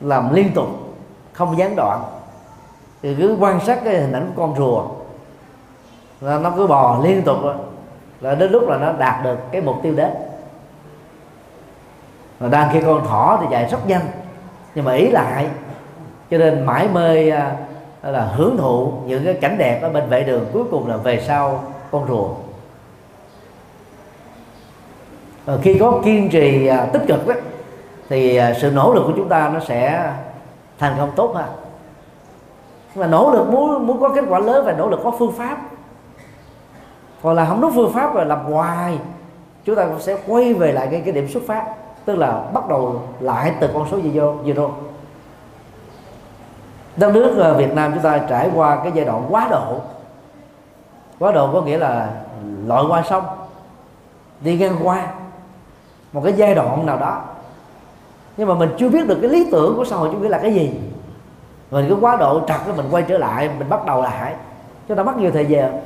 [0.01, 0.84] làm liên tục
[1.35, 2.03] không gián đoạn.
[3.03, 4.85] Thì cứ quan sát cái hình ảnh của con rùa.
[6.21, 7.37] Là nó cứ bò liên tục
[8.21, 10.11] là đến lúc là nó đạt được cái mục tiêu đến
[12.41, 14.07] mà đang khi con thỏ thì chạy rất nhanh.
[14.75, 15.47] Nhưng mà ý lại
[16.31, 17.57] cho nên mãi mê à,
[18.03, 21.21] là hưởng thụ những cái cảnh đẹp ở bên vệ đường cuối cùng là về
[21.27, 22.29] sau con rùa.
[25.45, 27.35] Và khi có kiên trì à, tích cực đó
[28.09, 30.13] thì à, sự nỗ lực của chúng ta nó sẽ
[30.89, 31.47] thành công tốt hơn
[32.95, 35.59] mà nỗ lực muốn muốn có kết quả lớn phải nỗ lực có phương pháp.
[37.23, 38.99] Còn là không đúng phương pháp rồi làm hoài,
[39.65, 41.65] chúng ta cũng sẽ quay về lại cái cái điểm xuất phát.
[42.05, 44.71] Tức là bắt đầu lại từ con số zero zero
[46.97, 49.81] đất nước ờ, Việt Nam chúng ta trải qua cái giai đoạn quá độ.
[51.19, 52.09] Quá độ có nghĩa là
[52.67, 53.25] lội qua sông,
[54.41, 55.07] đi ngang qua.
[56.13, 57.23] Một cái giai đoạn nào đó
[58.37, 60.39] nhưng mà mình chưa biết được cái lý tưởng của xã hội chủ nghĩa là
[60.39, 60.71] cái gì.
[61.71, 64.35] Mình cứ quá độ trật mình quay trở lại mình bắt đầu lại.
[64.89, 65.81] Chúng ta mất nhiều thời gian.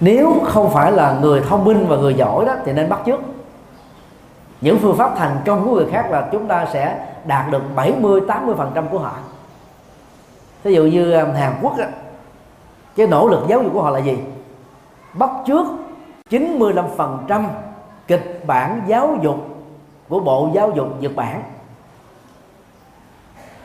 [0.00, 3.20] Nếu không phải là người thông minh và người giỏi đó thì nên bắt trước.
[4.60, 8.20] những phương pháp thành công của người khác là chúng ta sẽ đạt được 70
[8.28, 9.12] 80 phần trăm của họ.
[10.62, 11.88] Ví dụ như um, Hàn Quốc á,
[12.96, 14.18] cái nỗ lực giáo dục của họ là gì?
[15.14, 15.66] Bắt trước
[16.30, 17.48] 95 phần trăm
[18.06, 19.36] kịch bản giáo dục
[20.08, 21.42] của bộ giáo dục Nhật Bản.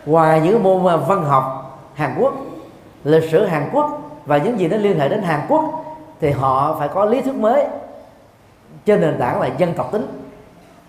[0.05, 2.33] Ngoài những môn văn học Hàn Quốc,
[3.03, 5.85] lịch sử Hàn Quốc và những gì nó liên hệ đến Hàn Quốc,
[6.19, 7.65] thì họ phải có lý thuyết mới
[8.85, 10.07] trên nền tảng là dân tộc tính.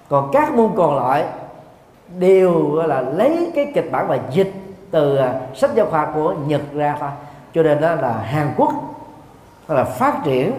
[0.08, 1.24] Còn các môn còn lại
[2.18, 4.52] đều là, lấy cái kịch bản và dịch
[4.90, 7.10] từ à, sách giáo khoa của Nhật ra thôi.
[7.54, 8.72] Cho nên đó là Hàn Quốc
[9.68, 10.52] là phát triển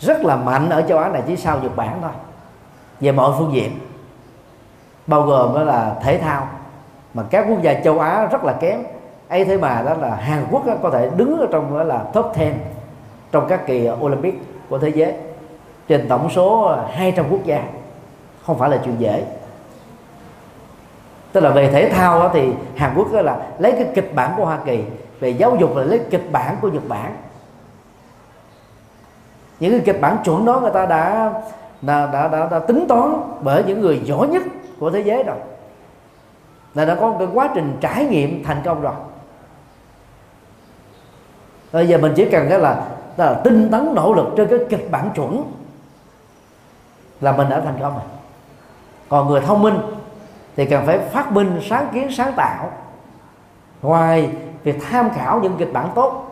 [0.00, 2.10] rất là mạnh ở châu Á này chỉ sau Nhật Bản thôi.
[3.00, 3.78] Về mọi phương diện.
[5.06, 6.48] Bao gồm đó là thể thao.
[7.14, 8.82] Mà các quốc gia châu Á rất là kém.
[9.28, 12.32] Ấy thế mà đó là Hàn Quốc có thể đứng ở trong đó là top
[12.36, 12.52] 10
[13.32, 14.34] trong các kỳ Olympic
[14.68, 15.14] của thế giới.
[15.88, 17.62] Trên tổng số 200 quốc gia.
[18.46, 19.24] Không phải là chuyện dễ.
[21.32, 24.34] Tức là về thể thao đó thì Hàn Quốc đó là lấy cái kịch bản
[24.36, 24.84] của Hoa Kỳ.
[25.20, 27.16] Về giáo dục là lấy kịch bản của Nhật Bản
[29.60, 31.32] những cái kịch bản chuẩn đó người ta đã
[31.82, 34.42] đã, đã, đã, đã tính toán bởi những người giỏi nhất
[34.80, 35.36] của thế giới rồi.
[36.74, 38.92] Là đã có một cái quá trình trải nghiệm thành công rồi.
[41.72, 42.86] Bây giờ mình chỉ cần cái là,
[43.16, 45.42] là tinh tấn nỗ lực trên cái kịch bản chuẩn
[47.20, 48.02] là mình đã thành công rồi.
[49.08, 49.78] Còn người thông minh
[50.56, 52.70] thì cần phải phát minh sáng kiến sáng tạo.
[53.82, 54.30] Ngoài
[54.62, 56.22] việc tham khảo những kịch bản tốt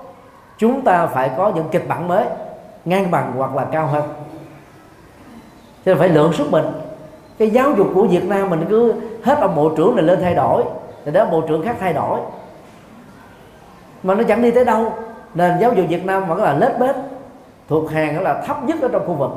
[0.58, 2.24] chúng ta phải có những kịch bản mới
[2.84, 4.02] ngang bằng hoặc là cao hơn.
[5.84, 6.64] Cho nên phải lượng sức mình.
[7.38, 10.34] Cái giáo dục của Việt Nam mình cứ hết ông bộ trưởng này lên thay
[10.34, 10.64] đổi
[11.04, 12.20] thì đó bộ trưởng khác thay đổi.
[14.02, 14.92] Mà nó chẳng đi tới đâu.
[15.34, 16.96] Nền giáo dục Việt Nam vẫn là lết bết,
[17.68, 19.30] thuộc hàng là thấp nhất ở trong khu vực.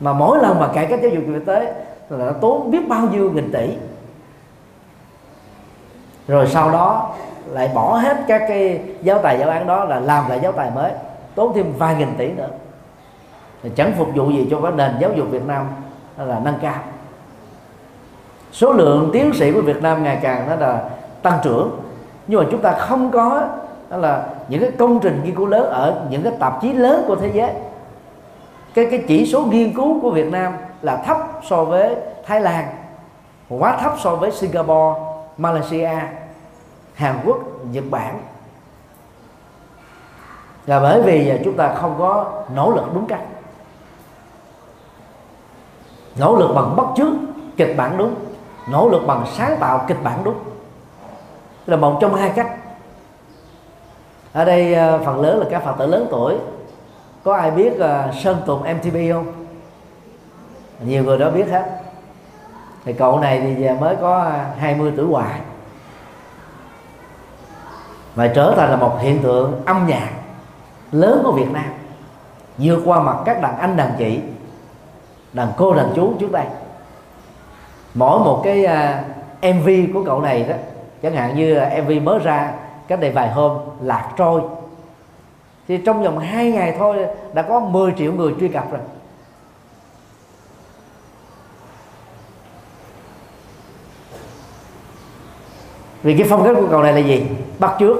[0.00, 1.74] Mà mỗi lần mà cải cách giáo dục y tế
[2.08, 3.68] là nó tốn biết bao nhiêu nghìn tỷ
[6.28, 7.10] rồi sau đó
[7.46, 10.70] lại bỏ hết các cái giáo tài giáo án đó là làm lại giáo tài
[10.70, 10.92] mới,
[11.34, 12.48] tốn thêm vài nghìn tỷ nữa.
[13.62, 15.66] Thì chẳng phục vụ gì cho cái nền giáo dục Việt Nam
[16.16, 16.74] là nâng cao.
[18.52, 20.80] Số lượng tiến sĩ của Việt Nam ngày càng nó là
[21.22, 21.80] tăng trưởng.
[22.26, 23.42] Nhưng mà chúng ta không có
[23.90, 27.04] đó là những cái công trình nghiên cứu lớn ở những cái tạp chí lớn
[27.06, 27.50] của thế giới.
[28.74, 30.52] Cái cái chỉ số nghiên cứu của Việt Nam
[30.82, 32.66] là thấp so với Thái Lan,
[33.48, 35.00] quá thấp so với Singapore
[35.38, 35.90] Malaysia
[36.94, 37.38] Hàn Quốc
[37.72, 38.20] Nhật Bản.
[40.66, 43.22] Là bởi vì chúng ta không có nỗ lực đúng cách.
[46.18, 47.12] Nỗ lực bằng bất chước
[47.56, 48.14] kịch bản đúng.
[48.70, 50.38] Nỗ lực bằng sáng tạo kịch bản đúng.
[51.66, 52.56] Là một trong hai cách.
[54.32, 56.36] Ở đây ờ, phần lớn là các phật tử lớn tuổi.
[57.24, 59.46] Có ai biết uh, sơn tùng mtv không?
[60.84, 61.80] Nhiều người đó biết hết
[62.88, 65.40] thì cậu này thì mới có à, 20 tuổi hoài.
[68.14, 70.10] Và trở thành là một hiện tượng âm nhạc
[70.92, 71.64] lớn của Việt Nam.
[72.58, 74.20] Vượt qua mặt các đàn anh đàn chị
[75.32, 76.44] đàn cô đàn chú trước đây.
[77.94, 79.04] Mỗi một cái à,
[79.48, 80.54] uh, mv của cậu này đó
[81.02, 82.52] chẳng hạn như mv mới ra
[82.88, 84.40] cách đây vài hôm lạc trôi.
[85.68, 88.80] Thì trong vòng 2 ngày thôi đã có 10 triệu người truy cập rồi.
[96.02, 97.26] Vì cái phong cách của cầu này là gì?
[97.58, 97.96] Bắt trước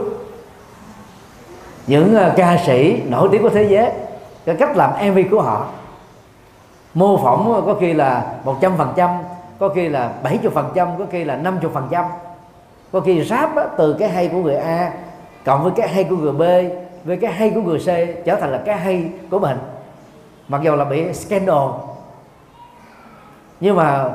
[1.86, 3.90] những ờ, ca sĩ nổi tiếng của thế giới
[4.44, 5.66] cái cách làm mv của họ.
[6.94, 9.10] Mô phỏng ờ, có khi là một trăm phần trăm
[9.58, 12.04] có khi là 70 phần trăm có khi là 50 phần trăm.
[12.92, 14.92] Có khi ráp á, từ cái hay của người A
[15.44, 16.42] cộng với cái hay của người B
[17.04, 17.86] với cái hay của người C
[18.24, 19.58] trở thành là cái hay của mình.
[20.48, 21.68] Mặc dù là bị scandal.
[23.60, 24.10] Nhưng mà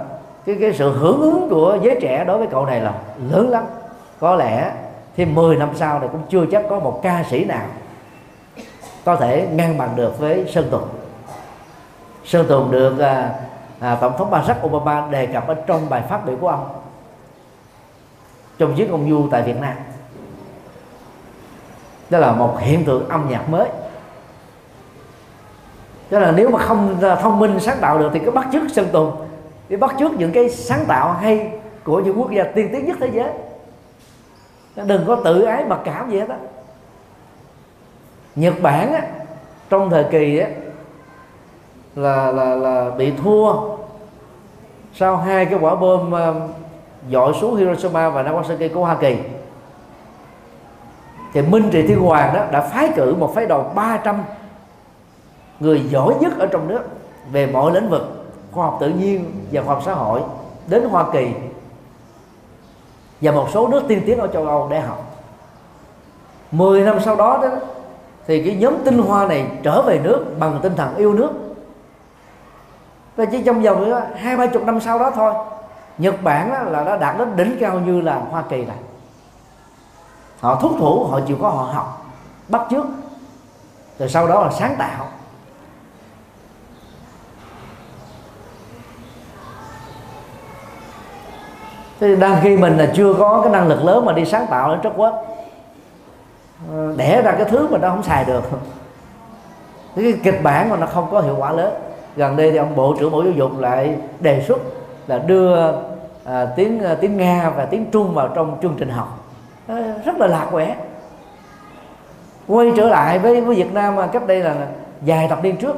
[0.46, 2.94] cái cái sự hưởng ứng của giới trẻ đối với cậu này là
[3.32, 3.64] lớn lắm.
[4.20, 4.72] Có lẽ
[5.18, 7.66] thêm 10 năm sau này cũng chưa chắc có một ca sĩ nào
[9.06, 10.88] có thể ngang bằng được với Sơn Tùng.
[12.26, 13.34] Sơn Tùng được à,
[13.80, 16.68] à, Tổng thống Barack Obama đề cập ở trong bài phát biểu của ông
[18.58, 19.74] trong chuyến công du tại Việt Nam.
[22.10, 23.70] Đó là một hiện tượng âm nhạc mới.
[26.12, 28.88] Cho là nếu mà không thông minh sáng tạo được thì cứ bắt chước Sơn
[28.92, 29.16] Tùng
[29.74, 31.52] để bắt chước những cái sáng tạo hay
[31.84, 33.30] của những quốc gia tiên tiến nhất thế giới.
[34.86, 36.38] Đừng có tự ái mặc cảm gì hết á.
[38.36, 39.02] Nhật Bản á,
[39.70, 40.48] trong thời kỳ á,
[41.96, 43.54] là là là bị thua
[44.94, 46.50] sau hai cái quả bom uh,
[47.12, 49.18] dội xuống Hiroshima và Nagasaki của Hoa Kỳ.
[51.34, 54.24] Thì Minh Trị Thiên Hoàng đó đã phái cử một phái đoàn 300
[55.60, 56.82] người giỏi nhất ở trong nước
[57.32, 58.23] về mọi lĩnh vực
[58.54, 60.22] khoa học tự nhiên và khoa học xã hội
[60.68, 61.32] đến Hoa Kỳ
[63.22, 65.04] và một số nước tiên tiến ở châu Âu để học.
[66.52, 67.50] 10 năm sau đó đó,
[68.28, 71.32] thì cái nhóm tinh hoa này trở về nước bằng tinh thần yêu nước.
[73.16, 75.34] Và chỉ trong vòng ờ, hai, ba chục năm sau đó thôi,
[75.98, 78.78] Nhật Bản là đã đạt đến đỉnh cao như là Hoa Kỳ này
[80.44, 82.06] họ thúc thủ, họ chịu có họ học,
[82.48, 82.86] bắt trước
[84.00, 85.08] rồi sau đó là sáng tạo.
[92.04, 94.70] Thế đang khi mình là chưa có cái năng lực lớn mà đi sáng tạo
[94.70, 95.26] ở trất quốc
[96.72, 98.44] ờ, đẻ ra cái thứ mà nó không xài được.
[99.96, 101.74] Cái kịch bản mà nó không có hiệu quả lớn.
[102.16, 104.58] Gần đây thì ông bộ trưởng bộ giáo dục lại đề xuất
[105.08, 105.72] là đưa
[106.26, 109.20] à, tiếng à, tiếng nga và tiếng trung vào trong chương trình học.
[109.68, 110.76] Ờ, rất là lạc quẻ.
[112.48, 114.56] Quay trở lại với với Việt Nam mà cách đây là
[115.02, 115.76] vài thập niên trước.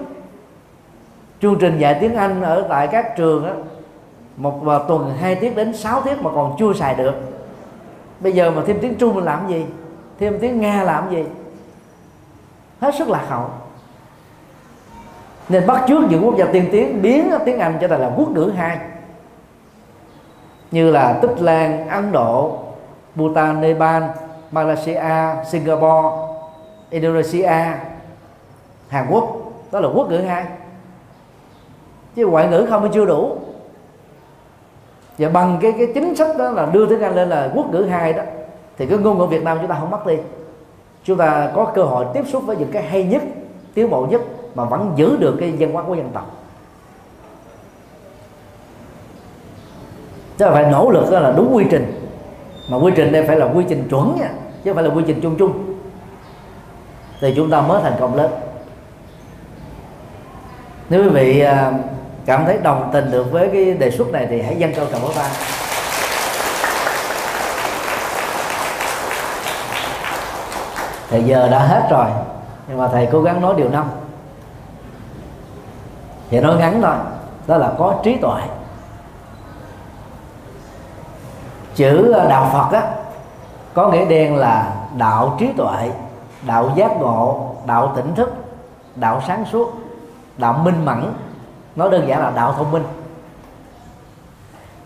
[1.42, 3.54] Chương trình dạy tiếng Anh ở tại các trường đó,
[4.38, 7.14] một tuần hai tiết đến 6 tiết mà còn chưa xài được.
[8.20, 9.66] Bây giờ mà thêm tiếng Trung mình làm gì?
[10.20, 11.24] Thêm tiếng Nga làm gì?
[12.80, 13.50] Hết sức lạc hậu.
[15.50, 18.30] Nên bắt trước những quốc gia tiên tiến biến tiếng Anh trở thành là quốc
[18.30, 18.80] ngữ hai.
[20.72, 22.60] Như là Tích Lan, Ấn Độ,
[23.16, 24.04] Bhutan, Nepal,
[24.52, 26.18] Malaysia, Singapore,
[26.90, 27.52] Indonesia,
[28.88, 29.42] Hàn Quốc.
[29.72, 30.46] Đó là quốc ngữ hai.
[32.16, 33.38] Chứ ngoại ngữ không chưa đủ
[35.18, 37.82] và bằng cái cái chính sách đó là đưa tiếng Anh lên là quốc ngữ
[37.82, 38.24] hai đó,
[38.78, 40.16] thì cái ngôn ngữ Việt Nam chúng ta không mất đi
[41.04, 43.24] chúng ta có cơ hội tiếp xúc với những cái hay nhất,
[43.74, 44.22] tiến bộ nhất
[44.56, 46.32] mà vẫn giữ được cái văn hóa của dân tộc.
[50.38, 52.10] Tức là phải nỗ lực đó là đúng quy trình.
[52.70, 54.30] Mà quy trình đây phải là quy trình chuẩn nha,
[54.64, 55.76] chứ không phải là quy trình chung chung.
[57.22, 58.32] Thì chúng ta mới thành công lớn.
[60.90, 61.74] Nếu quý vị à,
[62.26, 65.02] cảm thấy đồng tình được với cái đề xuất này thì hãy dâng câu cảm
[65.02, 65.30] ơn ta
[71.10, 72.06] thì giờ đã hết rồi,
[72.68, 73.86] nhưng mà thầy cố gắng nói điều năm.
[76.30, 76.96] Thì nói ngắn thôi,
[77.48, 78.42] đó là có trí tuệ.
[81.76, 82.88] Chữ đạo phật á,
[83.74, 85.92] có nghĩa đen là đạo trí tuệ,
[86.48, 88.34] đạo giác ngộ, đạo tỉnh thức,
[88.96, 89.74] đạo sáng suốt,
[90.38, 91.14] đạo minh mẫn
[91.76, 92.84] nói đơn giản là đạo thông minh.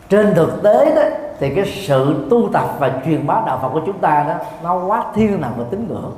[0.09, 1.01] Trên thực tế đó
[1.39, 4.33] thì cái sự tu tập và truyền bá đạo Phật của chúng ta đó
[4.63, 6.11] nó quá thiên nằm về tín ngưỡng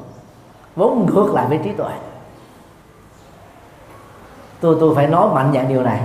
[0.75, 1.91] vốn ngược lại với trí tuệ.
[4.59, 6.01] Tôi tôi phải nói mạnh dạng điều này.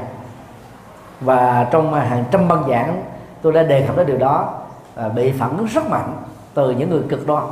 [1.21, 3.03] Và trong hàng trăm băng giảng
[3.43, 4.55] tôi đã đề cập đến điều đó
[4.95, 6.17] à, bị phản ứng rất mạnh
[6.55, 7.45] từ những người cực đoan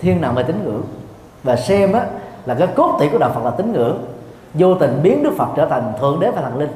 [0.00, 0.82] thiên nào mà tín ngưỡng.
[1.42, 2.06] Và xem á,
[2.46, 4.04] là cái cốt tủy của đạo Phật là tín ngưỡng
[4.54, 6.70] vô tình biến Đức Phật trở thành thượng đế và thần linh.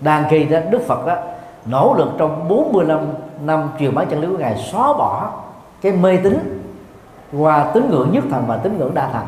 [0.00, 1.16] Đang khi đó Đức Phật đó,
[1.64, 2.98] nỗ lực trong 45
[3.40, 5.30] năm truyền bá chân lý của ngài xóa bỏ
[5.80, 6.62] cái mê tín
[7.38, 9.26] qua tín ngưỡng nhất thần và tín ngưỡng đa thần.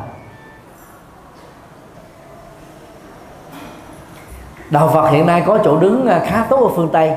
[4.69, 7.13] Đạo Phật hiện nay có chỗ đứng à, khá tốt ở phương Tây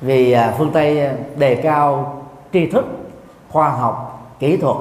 [0.00, 2.16] vì à, phương Tây à, đề cao
[2.52, 2.84] tri thức
[3.50, 4.76] khoa học kỹ thuật.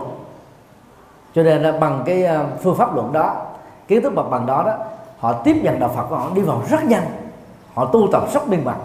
[1.35, 2.27] Cho nên là bằng cái
[2.63, 3.35] phương pháp luận đó
[3.91, 4.73] kiến thức mặt bằng đó đó
[5.19, 7.03] họ tiếp nhận đạo Phật của họ đi vào rất nhanh.
[7.73, 8.77] Họ tu tập rất minh bạch.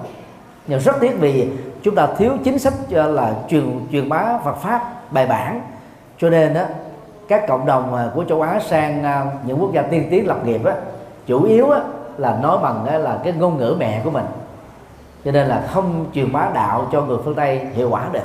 [0.67, 1.49] Nhưng rất tiếc vì
[1.83, 5.61] chúng ta thiếu chính sách ờ, là truyền truyền bá Phật pháp bài bản.
[6.19, 6.63] Cho nên đó
[7.29, 10.47] các cộng đồng ờ, của châu Á sang ờ, những quốc gia tiên tiến lập
[10.47, 10.75] nghiệp á,
[11.27, 11.81] chủ yếu á,
[12.17, 14.27] là nói bằng á, là cái ngôn ngữ mẹ của mình.
[15.25, 18.21] Cho nên là không truyền bá đạo cho người phương tây hiệu quả được.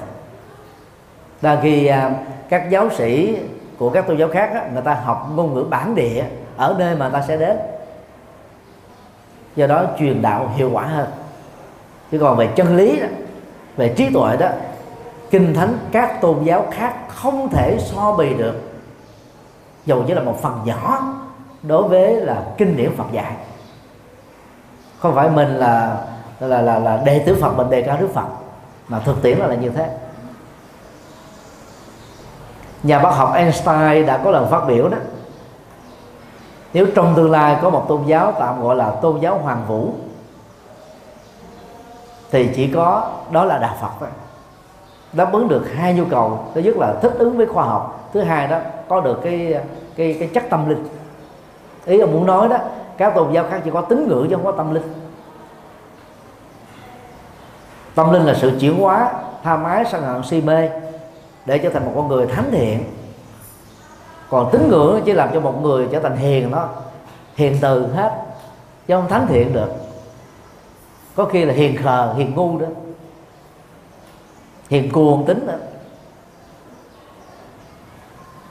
[1.42, 1.92] Là khi
[2.50, 3.38] các giáo sĩ
[3.78, 6.24] của các tôn giáo khác á, người ta học ngôn ngữ bản địa
[6.58, 7.58] ở nơi mà ta sẽ đến.
[9.56, 11.08] Do đó truyền đạo hiệu quả hơn.
[12.12, 13.08] Chứ còn về chân lý đó,
[13.78, 14.48] về trí tuệ đó
[15.32, 18.56] kinh thánh các tôn giáo khác không thể so bì được.
[19.86, 21.14] Dù chỉ là một phần nhỏ
[21.64, 23.34] đối với là kinh điển Phật dạy.
[25.00, 25.98] Không phải mình là
[26.40, 28.28] là là là đệ tử Phật mình đề cao Đức Phật
[28.88, 29.90] mà thực tiễn là là như thế.
[32.84, 34.98] Nhà bác học Einstein đã có lần phát biểu đó
[36.74, 39.90] nếu trong tương lai có một tôn giáo tạm gọi là tôn giáo hoàng vũ,
[42.32, 44.10] thì chỉ có đó là đạo Phật thôi.
[45.14, 46.40] Đáp ứng được hai nhu cầu.
[46.56, 48.10] Thứ nhất là thích ứng với khoa học.
[48.14, 48.58] Thứ hai đó,
[48.90, 49.56] có được cái
[49.96, 50.88] cái cái chất tâm linh.
[51.86, 52.58] Ý ông muốn nói đó,
[52.98, 54.94] các tôn giáo khác chỉ có tín ngưỡng chứ không có tâm linh.
[57.96, 59.12] Tâm linh là sự chuyển hóa
[59.44, 60.70] tham ái sân hận si mê
[61.46, 62.84] để trở thành một con người thánh thiện
[64.32, 66.70] còn tín ngưỡng chỉ làm cho một người trở thành hiền đó
[67.36, 68.12] hiền từ hết
[68.88, 69.70] chứ không thánh thiện được.
[71.16, 72.68] Có khi là hiền khờ hiền ngu đó.
[74.70, 75.54] Hiền cuồng tính đó.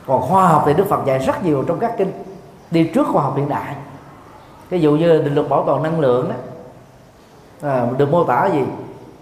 [0.06, 2.12] Còn khoa học thì đức phật dạy rất nhiều trong các kinh
[2.70, 3.74] đi trước khoa học hiện đại.
[4.70, 6.34] Ví dụ như định luật bảo toàn năng lượng đó.
[7.68, 8.64] À, được mô tả gì?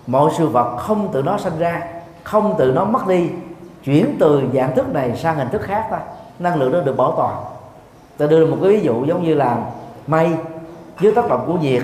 [0.06, 1.82] Mọi sự vật không tự nó sinh ra
[2.22, 3.30] không tự nó mất đi
[3.84, 5.98] chuyển từ dạng thức này sang hình thức khác thôi
[6.38, 7.36] năng lượng đó được bảo toàn.
[8.18, 9.56] Ta đưa một cái ví dụ giống như là
[10.06, 10.30] mây
[11.00, 11.82] dưới tác động của nhiệt,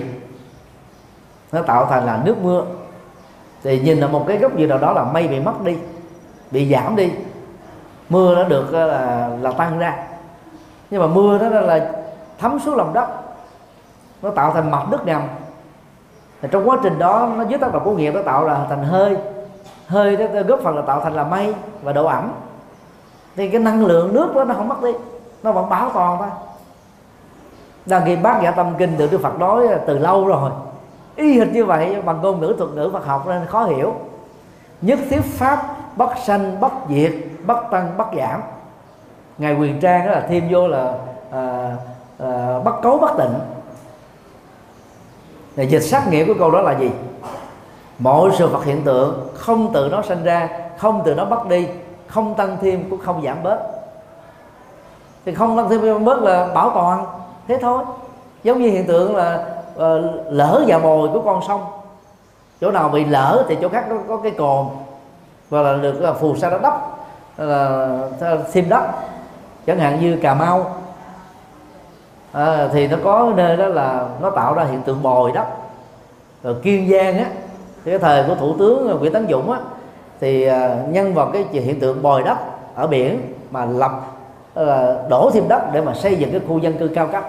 [1.53, 2.65] nó tạo thành là nước mưa.
[3.63, 5.77] Thì nhìn ở một cái góc gì nào đó là mây bị mất đi,
[6.51, 7.13] bị giảm đi.
[8.09, 10.07] Mưa nó được là là tăng ra.
[10.91, 11.91] Nhưng mà mưa đó là
[12.39, 13.09] thấm xuống lòng đất,
[14.23, 15.23] nó tạo thành mặt nước ngầm.
[16.43, 18.85] Thì trong quá trình đó, nó dưới tác động của nhiệt nó tạo là thành
[18.85, 19.17] hơi.
[19.87, 22.33] Hơi đó góp phần là tạo thành là mây và độ ẩm
[23.37, 24.93] thì cái năng lượng nước đó nó không mất đi
[25.43, 26.29] nó vẫn bảo toàn thôi.
[27.87, 30.51] Đang khi bác giả tâm kinh được đức phật nói từ lâu rồi.
[31.17, 33.95] Y hệt như vậy bằng ngôn ngữ thuật ngữ Phật học nên khó hiểu.
[34.81, 37.13] Nhất thiết pháp bất sanh bất diệt
[37.47, 38.41] bất tăng bất giảm.
[39.39, 40.95] Ngài quyền trang đó là thêm vô là
[41.31, 41.71] à,
[42.19, 43.35] à, bất cấu bất tịnh.
[45.57, 46.91] Để dịch sát nghĩa của câu đó là gì?
[47.99, 50.49] Mọi sự vật hiện tượng không tự nó sanh ra
[50.79, 51.67] không từ nó mất đi
[52.07, 53.59] không tăng thêm cũng không giảm bớt.
[55.25, 57.07] Thì không tăng thêm giảm bớt là bảo toàn.
[57.49, 57.85] Thế thôi.
[58.43, 59.45] Giống như hiện tượng là
[59.75, 59.81] uh,
[60.29, 61.65] lỡ và bồi của con sông.
[62.61, 64.67] Chỗ nào bị lỡ thì chỗ khác nó có cái cồn.
[65.51, 66.81] Và là được là phù sa nó đắp
[67.37, 67.89] là
[68.53, 68.83] thêm đất
[69.67, 70.77] chẳng hạn như cà mau.
[72.33, 75.47] À, thì nó có nơi đó là nó tạo ra hiện tượng bồi đất
[76.43, 77.25] rồi kiên giang á
[77.85, 79.59] cái thời của thủ tướng nguyễn tấn dũng á
[80.25, 82.39] thì à, nhân vào cái hiện tượng bồi đất
[82.75, 83.93] ở biển mà lập
[84.55, 87.25] là đổ thêm đất để mà xây dựng cái khu dân cư cao cấp.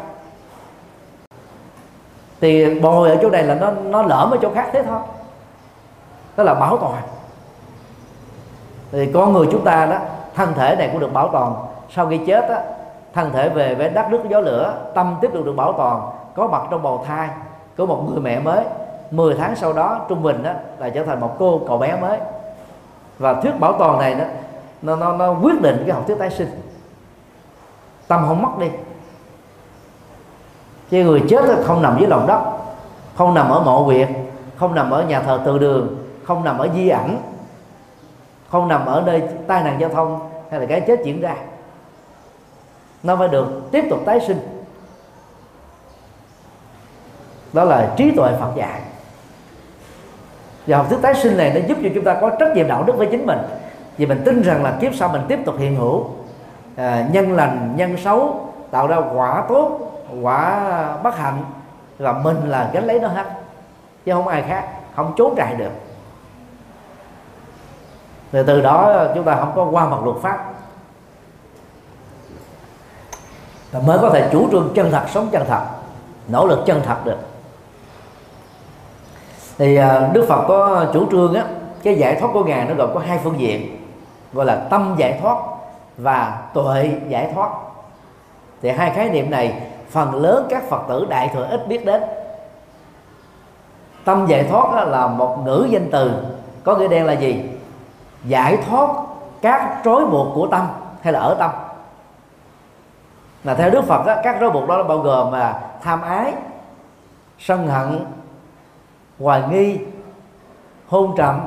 [2.41, 4.99] Thì bồi ở chỗ này là nó nó lỡ ở chỗ khác thế thôi.
[6.37, 7.01] Đó là bảo toàn
[8.91, 9.97] thì con người chúng ta đó,
[10.35, 11.55] thân thể này cũng được bảo toàn
[11.89, 12.59] sau khi chết á,
[13.13, 16.01] thân thể về với đất nước gió lửa, tâm tiếp tục được bảo toàn
[16.35, 17.29] có mặt trong bào thai
[17.77, 18.63] của một người mẹ mới.
[19.11, 22.19] 10 tháng sau đó, trung bình đó là trở thành một cô cậu bé mới
[23.19, 24.25] và thuyết bảo toàn này đó
[24.81, 26.61] nó, nó, nó quyết định cái học thuyết tái sinh.
[28.07, 28.67] Tâm không mất đi.
[30.89, 32.41] Chứ người chết không nằm dưới lòng đất
[33.15, 34.09] không nằm ở mộ huyệt
[34.57, 37.21] không nằm ở nhà thờ từ đường không nằm ở di ảnh
[38.49, 41.35] không nằm ở nơi tai nạn giao thông hay là cái chết diễn ra.
[43.03, 44.65] Nó phải được tiếp tục tái sinh.
[47.53, 48.81] Đó là trí tuệ Phật dạy
[50.67, 52.83] và học thuyết tái sinh này nó giúp cho chúng ta có trách nhiệm đạo
[52.83, 53.39] đức với chính mình.
[53.97, 56.05] Vì mình tin rằng là kiếp sau mình tiếp tục hiện hữu.
[56.75, 59.79] À, nhân lành nhân xấu tạo ra quả tốt
[60.21, 60.71] quả
[61.03, 61.43] bất hạnh
[61.97, 63.25] và mình là gánh lấy nó hết.
[64.05, 65.71] Chứ không ai khác không trốn chạy được.
[68.31, 70.51] Từ từ đó chúng ta không có qua mặt luật pháp.
[73.71, 75.61] Và mới có thể chủ trương chân thật sống chân thật
[76.27, 77.17] nỗ lực chân thật được
[79.57, 81.45] thì à, Đức Phật có chủ trương á
[81.83, 83.77] cái giải thoát của ngài nó gồm có hai phương diện
[84.33, 85.37] gọi là tâm giải thoát
[85.97, 87.49] và tuệ giải thoát.
[88.61, 92.03] Thì hai khái niệm này phần lớn các phật tử đại thừa ít biết đến.
[94.05, 96.11] Tâm giải thoát là một ngữ danh từ
[96.63, 97.43] có nghĩa đen là gì?
[98.23, 98.89] Giải thoát
[99.41, 100.67] các trói buộc của tâm
[101.01, 101.51] hay là ở tâm.
[103.43, 106.33] Là theo đức phật đó, các trói buộc đó bao gồm là tham ái
[107.39, 108.05] sân hận
[109.19, 109.77] hoài nghi
[110.87, 111.39] hôn trầm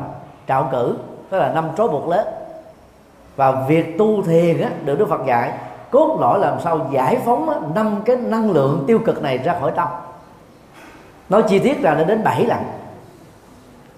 [0.48, 0.96] trạo cử
[1.30, 2.26] đó là năm trói buộc lớn.
[3.36, 5.52] Và việc tu thiền á, được đức phật dạy
[5.90, 9.72] cốt lõi làm sao giải phóng năm cái năng lượng tiêu cực này ra khỏi
[9.76, 9.88] tâm.
[11.28, 12.58] Nói chi tiết là nó đến bảy lần.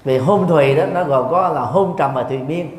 [0.05, 2.71] Vì hôn thùy đó nó gồm có là hôn trầm và thùy miên.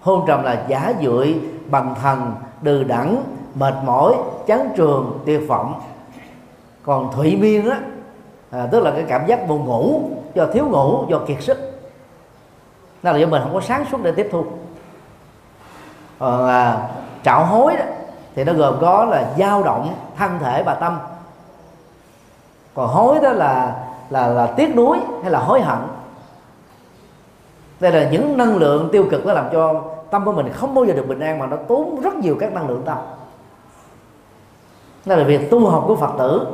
[0.00, 1.34] Hôn trầm là giả dưỡi
[1.70, 3.22] bằng thần đừ đẳng
[3.54, 4.14] mệt mỏi
[4.46, 5.80] chán trường tuyệt vọng
[6.82, 7.80] còn thủy miên á
[8.50, 11.58] à, tức là cái cảm giác buồn ngủ do thiếu ngủ do kiệt sức.
[13.02, 14.44] Đó là do mình không có sáng suốt để tiếp thu.
[16.18, 16.88] Còn à,
[17.22, 17.84] trạo hối đó
[18.34, 20.98] thì nó gồm có là dao động thân thể và tâm.
[22.74, 25.78] Còn hối đó là là là tiếc nuối hay là hối hận.
[27.80, 30.84] Đây là những năng lượng tiêu cực nó làm cho tâm của mình không bao
[30.84, 32.98] giờ được bình an mà nó tốn rất nhiều các năng lượng tâm.
[35.04, 36.46] Đó là việc tu học của phật tử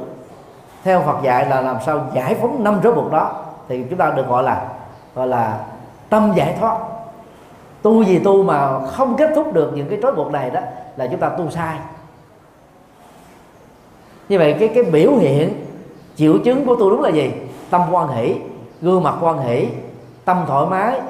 [0.85, 4.10] theo phật dạy là làm sao giải phóng năm rốt buộc đó thì chúng ta
[4.10, 4.68] được gọi là
[5.14, 5.59] gọi là
[6.09, 6.78] tâm giải thoát.
[7.82, 10.60] Tu gì tu mà không kết thúc được những cái trói buộc này đó
[10.97, 11.76] là chúng ta tu sai.
[14.28, 15.66] Như vậy cái cái biểu hiện
[16.16, 17.32] triệu chứng của tu đúng là gì?
[17.70, 18.34] Tâm quan hỷ,
[18.82, 19.68] gương mặt quan hỷ,
[20.24, 21.01] tâm thoải mái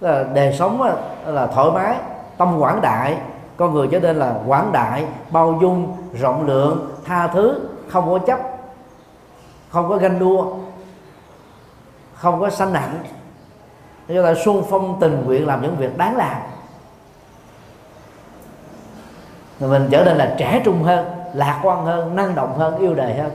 [0.00, 1.96] là đời sống ờ, là thoải mái,
[2.36, 3.16] tâm quảng đại.
[3.56, 8.18] Con người trở nên là quảng đại, bao dung, rộng lượng, tha thứ, không có
[8.18, 8.38] chấp,
[9.70, 10.44] không có ganh đua
[12.20, 12.98] không có sanh nặng
[14.08, 16.36] chúng ta xuân phong tình nguyện làm những việc đáng làm.
[19.60, 22.94] Rồi mình trở nên là trẻ trung hơn lạc quan hơn năng động hơn yêu
[22.94, 23.30] đời hơn.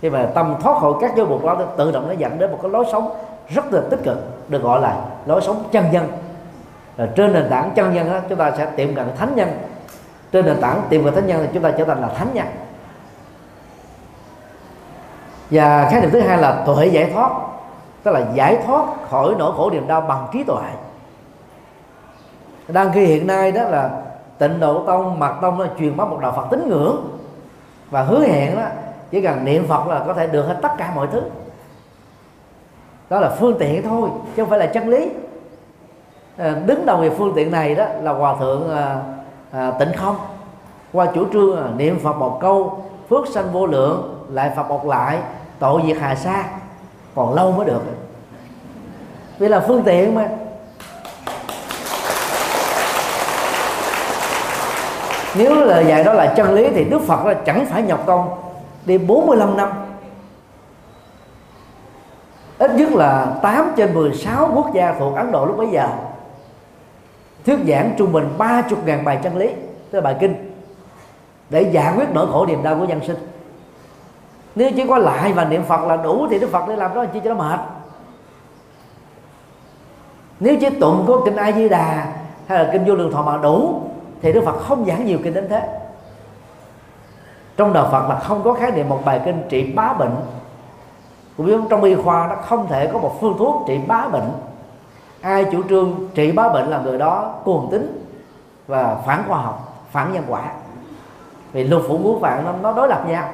[0.00, 2.58] Khi mà tâm thoát khỏi các giới buộc đó tự động nó dẫn đến một
[2.62, 3.14] cái lối sống
[3.48, 6.12] rất là tích cực được gọi là lối sống chân nhân.
[6.96, 9.58] Rồi trên nền tảng chân nhân đó, chúng ta sẽ tiệm cận thánh nhân.
[10.32, 12.46] Trên nền tảng tiệm cận thánh nhân thì chúng ta trở thành là thánh nhân.
[15.50, 17.30] Và khái niệm thứ hai là tuệ giải thoát
[18.04, 20.70] tức là giải thoát khỏi nỗi khổ niềm đau bằng trí tuệ.
[22.68, 23.90] Đang khi hiện nay đó là
[24.38, 26.96] tịnh độ tông mật tông nó truyền bá một đạo phật tín ngưỡng.
[27.90, 28.62] Và hứa hẹn đó
[29.10, 31.22] chỉ cần niệm phật là có thể được hết tất cả mọi thứ.
[33.10, 35.10] Đó là phương tiện thôi chứ không phải là chân lý.
[36.38, 39.02] Ờ, đứng đầu về phương tiện này đó là hòa thượng à,
[39.52, 40.16] à, tịnh không.
[40.92, 44.86] Qua chủ trương à, niệm phật một câu phước sanh vô lượng lại phật một
[44.86, 45.18] lại
[45.58, 46.44] tội diệt hà sa
[47.14, 47.82] còn lâu mới được.
[49.38, 50.28] Vì là phương tiện mà.
[55.36, 58.30] Nếu lời dạy đó là chân lý thì Đức Phật là chẳng phải nhọc công
[58.86, 59.70] đi 45 năm.
[62.58, 65.88] Ít nhất là 8 trên 16 quốc gia thuộc Ấn Độ lúc bấy giờ.
[67.46, 69.48] Thuyết giảng trung bình 30 ngàn bài chân lý.
[69.90, 70.54] Tức là bài kinh.
[71.50, 73.33] Để giải quyết nỗi khổ niềm đau của nhân sinh
[74.54, 77.04] nếu chỉ có lại và niệm phật là đủ thì đức phật để làm đó
[77.04, 77.60] chi cho nó mệt.
[80.40, 82.12] Nếu chỉ tụng có kinh a di đà
[82.46, 83.82] hay là kinh vô lượng thọ mà đủ
[84.22, 85.68] thì đức phật không giảng nhiều kinh đến thế.
[87.56, 90.16] Trong đạo phật là không có khái niệm một bài kinh trị bá bệnh
[91.36, 94.32] cũng giống trong y khoa nó không thể có một phương thuốc trị bá bệnh.
[95.20, 98.10] Ai chủ trương trị bá bệnh là người đó cuồng tín
[98.66, 100.42] và phản khoa học phản nhân quả.
[101.52, 103.28] Vì luật phủ ngũ vạn nó, nó đối lập nhau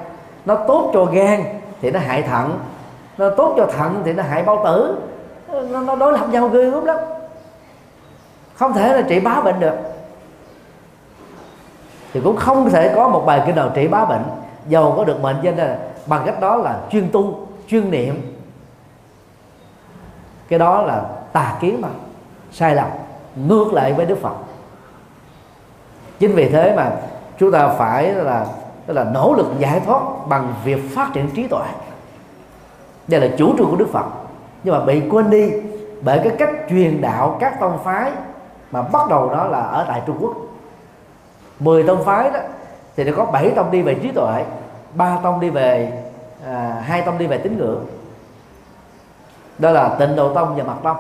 [0.45, 1.45] nó tốt cho gan
[1.81, 2.59] thì nó hại thận.
[3.19, 4.99] Nó tốt cho thận thì nó hại bao tử.
[5.71, 6.97] Nó, nó đối lập nhau ghê gớm lắm.
[8.55, 9.77] Không thể là trị bá bệnh được.
[12.13, 14.25] Thì cũng không thể có một bài kinh nào trị bá bệnh.
[14.69, 18.37] Giàu có được mệnh danh là bằng cách đó là chuyên tu chuyên niệm.
[20.49, 21.03] Cái đó là
[21.33, 21.89] tà kiến mà.
[22.53, 22.89] Sai lầm.
[23.37, 24.35] Ngược lại với đức phật.
[26.19, 26.91] Chính vì thế mà
[27.39, 28.47] chúng ta phải là
[28.87, 31.67] đó là nỗ lực giải thoát bằng việc phát triển trí tuệ.
[33.09, 34.07] Đây là chủ trương của đức phật.
[34.65, 35.51] Nhưng mà bị quên đi
[36.03, 38.13] bởi cái cách truyền đạo các tông phái
[38.71, 40.33] mà bắt đầu đó là ở tại trung quốc.
[41.61, 42.41] 10 tông phái đó
[42.97, 44.45] thì nó có 7 tông đi về trí tuệ
[44.95, 45.93] ba tông đi về
[46.47, 47.85] à, hai tông đi về tín ngưỡng.
[49.59, 50.97] Đó là tịnh độ tông và mật tông.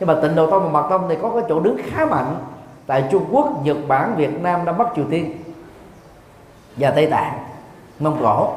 [0.00, 2.36] Nhưng mà tịnh độ tông và mật tông thì có cái chỗ đứng khá mạnh
[2.86, 5.36] tại trung quốc nhật bản việt nam đông bắc triều tiên
[6.78, 7.38] và tây tạng,
[8.00, 8.52] mông cổ.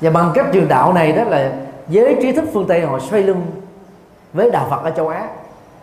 [0.00, 1.52] Và bằng cách truyền đạo này đó là
[1.88, 3.46] giới trí thức phương tây họ xoay lưng
[4.32, 5.28] với đạo phật ở châu á.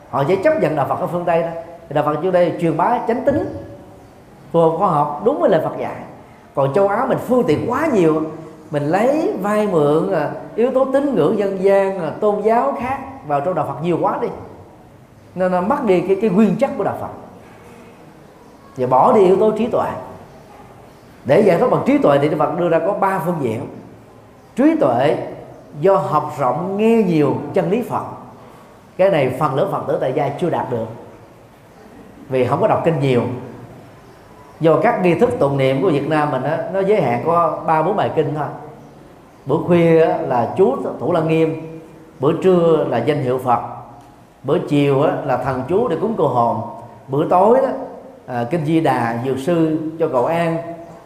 [0.10, 1.50] Họ sẽ chấp nhận đạo phật ở phương tây đó.
[1.90, 3.56] Đạo phật trước đây truyền bá chánh tính,
[4.52, 5.96] phù hợp khoa học, đúng với lời phật dạy.
[6.56, 8.22] Còn châu á mình phương tiện quá nhiều,
[8.72, 12.98] mình lấy vay mượn à, yếu tố tín ngưỡng dân gian à, tôn giáo khác
[13.28, 14.28] vào trong đạo phật nhiều quá đi.
[15.36, 17.23] Nên là mất đi cái cái nguyên chất của đạo phật
[18.78, 19.90] và bỏ đi yếu tố trí tuệ.
[21.26, 23.68] Để giải thoát bằng trí tuệ thì Đức Phật đưa ra có ba phương diện.
[24.56, 25.18] Trí tuệ
[25.80, 28.04] do học rộng nghe nhiều chân lý Phật.
[28.98, 30.88] Cái này phần lớn Phật tử tại gia chưa đạt được.
[32.30, 33.22] Vì không có đọc kinh nhiều.
[34.60, 37.60] Do các nghi thức tụng niệm của Việt Nam mình đó, nó giới hạn có
[37.68, 38.48] ba bốn bài kinh thôi.
[39.45, 41.74] Bữa khuya là chú thủ lăng nghiêm
[42.20, 43.60] bữa trưa là danh hiệu Phật
[44.44, 46.62] bữa chiều là thần chú để cúng cô hồn
[47.08, 47.70] bữa tối đó
[48.26, 50.58] à, kinh di đà dược sư cho cậu an.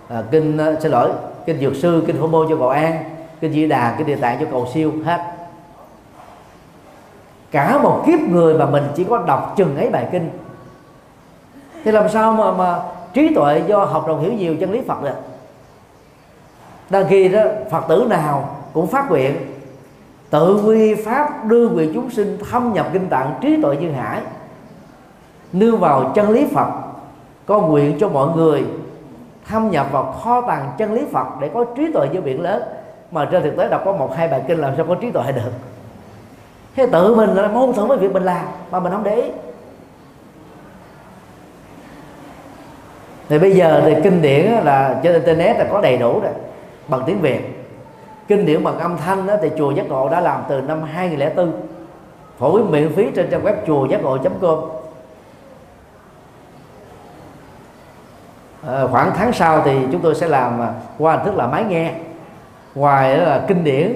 [0.10, 1.10] À, kinh à, xin lỗi
[1.46, 3.04] kinh dược sư kinh phổ môn cho cậu an.
[3.42, 5.34] Kinh di đà kinh địa tạng cho cầu siêu hết
[7.52, 10.30] cả một kiếp người mà mình chỉ có đọc chừng ấy bài kinh.
[11.84, 12.80] Thì làm sao mà mà
[13.14, 15.16] trí tuệ do học rộng hiểu nhiều chân lý Phật được?
[16.90, 17.42] Đang khi đó
[17.72, 19.36] Phật tử nào cũng phát nguyện
[20.30, 24.22] tự quy pháp đưa quyền chúng sinh thâm nhập kinh tạng trí tuệ như hải
[25.54, 26.70] nương vào chân lý Phật
[27.48, 28.66] có nguyện cho mọi người
[29.48, 32.62] thâm nhập vào kho tàng chân lý Phật để có trí tuệ như biển lớn.
[33.12, 35.32] Mà trên thực tế đọc có một hai bài kinh làm sao có trí tuệ
[35.32, 35.52] được.
[36.76, 39.32] Thế tự mình là mâu thuẫn với việc mình làm mà mình không để ý.
[43.30, 46.32] Thì bây giờ thì kinh điển là trên internet là có đầy đủ rồi
[46.88, 47.66] bằng tiếng việt.
[48.28, 51.52] Kinh điển bằng âm thanh đó, thì chùa giác ngộ đã làm từ năm 2004
[52.38, 54.60] phổ biến miễn phí trên trang web chùa giác ngộ com.
[58.66, 61.64] À, khoảng tháng sau thì chúng tôi sẽ làm à, qua hình thức là máy
[61.64, 61.94] nghe.
[62.76, 63.94] Ngoài là kinh điển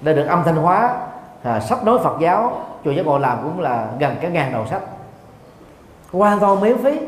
[0.00, 0.94] đã được âm thanh hóa
[1.42, 4.66] à, sách nói Phật giáo chùa giác ngộ làm cũng là gần cả ngàn đầu
[4.66, 4.82] sách.
[6.12, 7.00] Hoàn toàn miễn phí.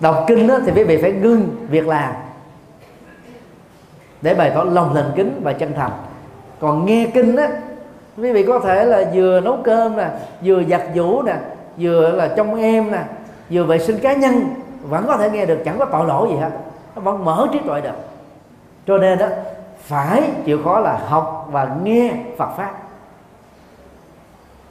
[0.00, 2.14] Đọc kinh đó, thì quý vị phải ngưng việc làm
[4.22, 5.92] để bày tỏ lòng thành kính và chân thành.
[6.60, 7.48] Còn nghe kinh á
[8.16, 10.08] quý vị có thể là vừa nấu cơm nè
[10.42, 11.34] vừa giặt vũ nè
[11.78, 13.02] vừa là trong em nè
[13.50, 16.36] vừa vệ sinh cá nhân, vẫn có thể nghe được, chẳng có tội lỗi gì
[16.36, 16.50] hết.
[16.96, 17.96] Nó vẫn mở trí tuệ được.
[18.86, 19.26] Cho nên đó,
[19.78, 22.72] phải chịu khó là học và nghe Phật pháp.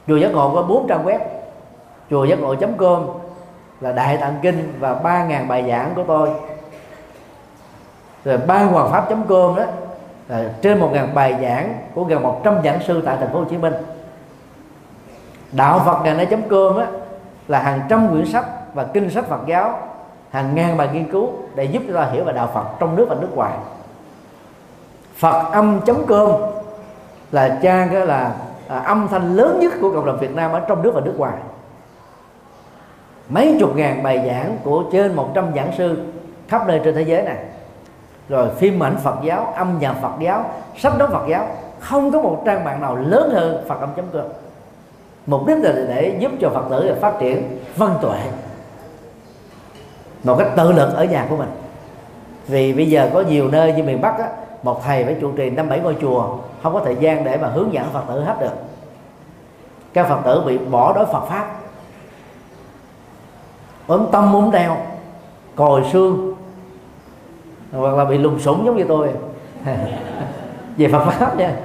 [0.06, 1.18] Chùa giác ngộ có bốn trang web.
[2.10, 3.06] Chùa giác ngộ com
[3.80, 6.30] là đại tạng kinh và ba ngàn bài giảng của tôi.
[8.24, 9.64] Rồi ba hoàng pháp com đó
[10.28, 13.44] là trên một ngàn bài giảng của gần 100 giảng sư tại thành phố Hồ
[13.44, 13.74] Chí Minh.
[15.52, 16.86] Đạo Phật ngày nay com á
[17.48, 18.44] là hàng trăm quyển sách
[18.74, 19.78] và kinh sách Phật giáo
[20.30, 23.06] hàng ngàn bài nghiên cứu để giúp chúng ta hiểu về đạo Phật trong nước
[23.08, 23.52] và nước ngoài.
[25.16, 26.32] Phật âm com
[27.32, 28.34] là trang cái là
[28.68, 31.14] à, âm thanh lớn nhất của cộng đồng Việt Nam ở trong nước và nước
[31.16, 31.34] ngoài.
[33.28, 35.98] Mấy chục ngàn bài giảng của trên 100 giảng sư
[36.48, 37.36] khắp nơi trên thế giới này.
[38.28, 40.44] Rồi phim ảnh Phật giáo âm nhạc Phật giáo
[40.76, 41.46] sách nói Phật giáo
[41.80, 44.22] không có một trang mạng nào lớn hơn Phật âm com.
[45.26, 48.18] Mục đích là để giúp cho Phật tử phát triển văn tuệ
[50.24, 51.50] một cách tự lực ở nhà của mình.
[52.46, 54.28] Vì bây giờ có nhiều nơi như miền Bắc á,
[54.62, 57.48] một thầy phải trụ trì năm bảy ngôi chùa không có thời gian để mà
[57.48, 58.52] hướng dẫn Phật tử hết được.
[59.92, 61.46] Các Phật tử bị bỏ đói Phật pháp.
[63.86, 64.76] Ốm tâm ốm đeo
[65.56, 66.34] còi xương
[67.72, 69.08] hoặc là bị lùng sủng giống như tôi.
[70.76, 71.56] Về Phật pháp nha.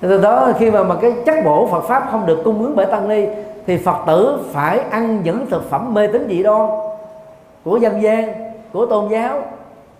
[0.00, 2.86] Từ đó khi mà mà cái chất bổ Phật pháp không được cung ứng bởi
[2.86, 3.26] tăng ni
[3.66, 6.70] thì Phật tử phải ăn những thực phẩm mê tín dị đoan
[7.64, 9.42] của dân gian, của tôn giáo,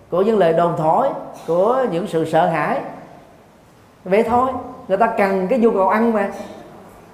[0.09, 1.09] của những lời đồn thổi,
[1.47, 2.81] của những sự sợ hãi.
[4.03, 4.51] Vậy thôi,
[4.87, 6.29] người ta cần cái nhu cầu ăn mà.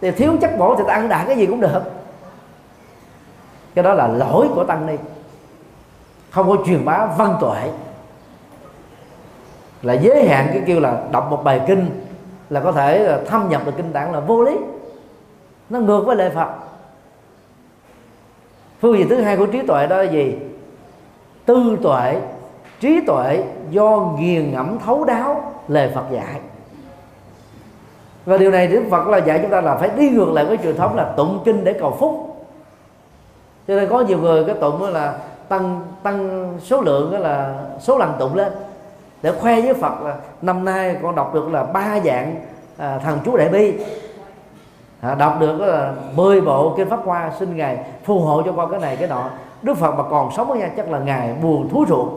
[0.01, 1.81] Thì thiếu chất bổ thì ta ăn đại cái gì cũng được.
[3.75, 4.93] Cái đó là lỗi của tăng ni.
[6.29, 7.69] Không có truyền bá văn tuệ.
[9.81, 11.89] Là giới hạn cái kêu là đọc một bài kinh
[12.49, 14.57] là có thể thâm nhập được kinh tạng là vô lý
[15.71, 16.49] nó ngược với lệ phật.
[18.81, 20.35] Phương diện thứ hai của trí tuệ đó là gì?
[21.45, 22.21] Tư tuệ
[22.79, 26.39] trí tuệ do nghiền ngẫm thấu đáo lời phật dạy.
[28.25, 30.57] Và điều này đức phật là dạy chúng ta là phải đi ngược lại với
[30.57, 32.45] truyền thống là tụng kinh để cầu phúc.
[33.67, 35.17] Cho nên có nhiều người cái tụng là
[35.49, 38.53] tăng tăng số lượng là số lần tụng lên.
[39.21, 42.35] Để khoe với Phật là năm nay con đọc được là ba dạng
[42.77, 43.73] à, thần chú đại bi
[45.01, 48.51] à, đọc được ờ, là 10 bộ kinh pháp hoa xin ngài phù hộ cho
[48.51, 49.29] con cái này cái nọ.
[49.61, 52.07] Đức Phật mà còn sống với nhau chắc là ngài buồn thú ruột.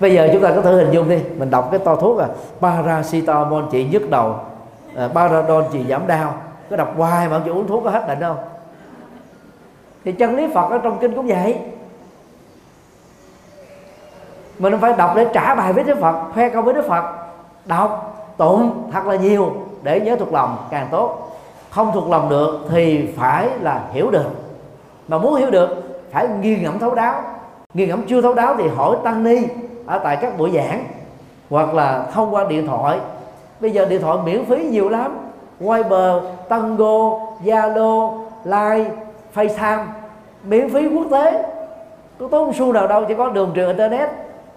[0.00, 1.18] Bây giờ chúng ta có thử hình dung đi.
[1.36, 2.28] Mình đọc cái to thuốc à
[2.60, 4.34] paracetamol trị nhức đầu
[4.94, 6.34] ờ, à, paradol trị giảm đau.
[6.70, 8.36] Cứ đọc hoài mà chịu uống thuốc có hết bệnh không
[10.04, 11.56] thì chân lý phật ở trong kinh cũng vậy.
[14.58, 17.19] Mình không phải đọc để trả bài với đức phật khoe câu với đức phật
[17.64, 19.52] đọc tụng thật là nhiều.
[19.82, 21.30] Để nhớ thuộc lòng càng tốt.
[21.70, 24.30] Không thuộc lòng được thì phải là hiểu được.
[25.08, 25.68] Mà muốn hiểu được
[26.12, 27.22] phải nghiền ngẫm thấu đáo.
[27.74, 29.36] Nghiền ngẫm chưa thấu đáo thì hỏi tăng ni
[29.86, 30.84] ở tại các buổi giảng
[31.50, 32.98] hoặc là thông qua điện thoại.
[33.60, 35.18] Bây giờ điện thoại miễn phí nhiều lắm.
[35.60, 38.90] Viber, Tango, Zalo, Line,
[39.34, 39.84] FaceTime
[40.44, 41.44] miễn phí quốc tế.
[42.18, 44.10] Có tốn xu nào đâu chỉ có đường truyền internet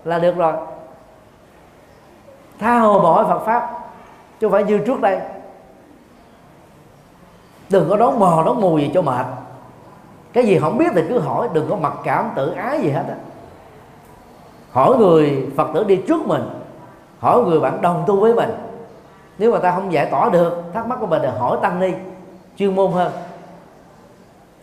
[0.06, 0.54] là được rồi
[2.60, 3.70] tha hồ bỏ Phật pháp
[4.40, 5.20] chứ không phải như trước đây.
[7.70, 9.26] Đừng có đón mò đón mù gì cho mệt.
[10.34, 13.04] Cái gì không biết thì cứ hỏi đừng có mặc cảm tự ái gì hết
[13.08, 13.16] á.
[14.72, 16.50] Hỏi người phật tử đi trước mình
[17.20, 18.50] hỏi người bạn đồng tu với mình.
[19.38, 21.92] Nếu mà ta không giải tỏa được thắc mắc của mình thì hỏi tăng ni
[22.58, 23.12] chuyên môn hơn.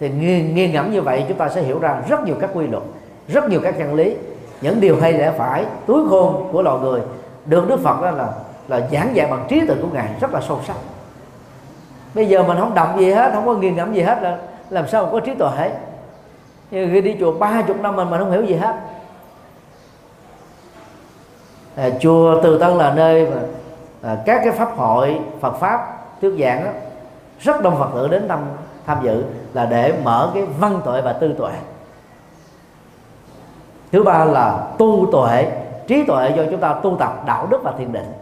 [0.00, 2.66] Thì nghiêng, nghiêng ngẫm như vậy chúng ta sẽ hiểu ra rất nhiều các quy
[2.66, 2.82] luật
[3.28, 4.16] rất nhiều các chân lý.
[4.60, 7.00] Những điều hay lẽ phải túi khôn của loài người
[7.44, 8.28] được đức phật đó là
[8.68, 10.76] là giảng dạy bằng trí tuệ của ngài rất là sâu sắc.
[12.14, 14.38] Bây giờ mình không đọc gì hết không có nghiền ngẫm gì hết là
[14.70, 15.70] làm sao có trí tuệ
[16.70, 18.76] như khi đi chùa ba chục năm mình mà không hiểu gì hết.
[21.76, 23.40] À, chùa từ tân là nơi mà
[24.02, 26.70] à, các cái pháp hội phật pháp thuyết giảng đó,
[27.40, 28.40] rất đông phật tử đến tham
[28.86, 31.52] tham dự là để mở cái văn tuệ và tư tuệ.
[33.92, 35.52] Thứ ba là tu tuệ
[35.90, 38.12] trí tuệ do chúng ta tu tập đạo đức và thiền định.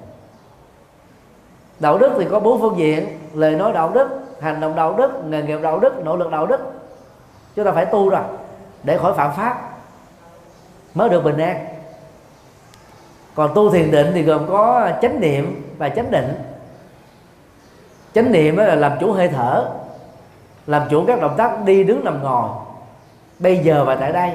[1.81, 4.09] Đạo đức thì có bốn phương diện, lời nói đạo đức,
[4.41, 6.61] hành động đạo đức, nghề nghiệp đạo đức, nỗ lực đạo đức.
[7.55, 8.21] Chúng ta phải tu rồi,
[8.83, 9.71] để khỏi phạm pháp,
[10.95, 11.67] mới được bình an.
[13.35, 16.43] Còn tu thiền định thì gồm có chánh niệm và chánh định.
[18.15, 19.71] Chánh niệm là làm chủ hơi thở,
[20.67, 22.49] làm chủ các động tác đi đứng nằm ngồi,
[23.39, 24.33] bây giờ và tại đây,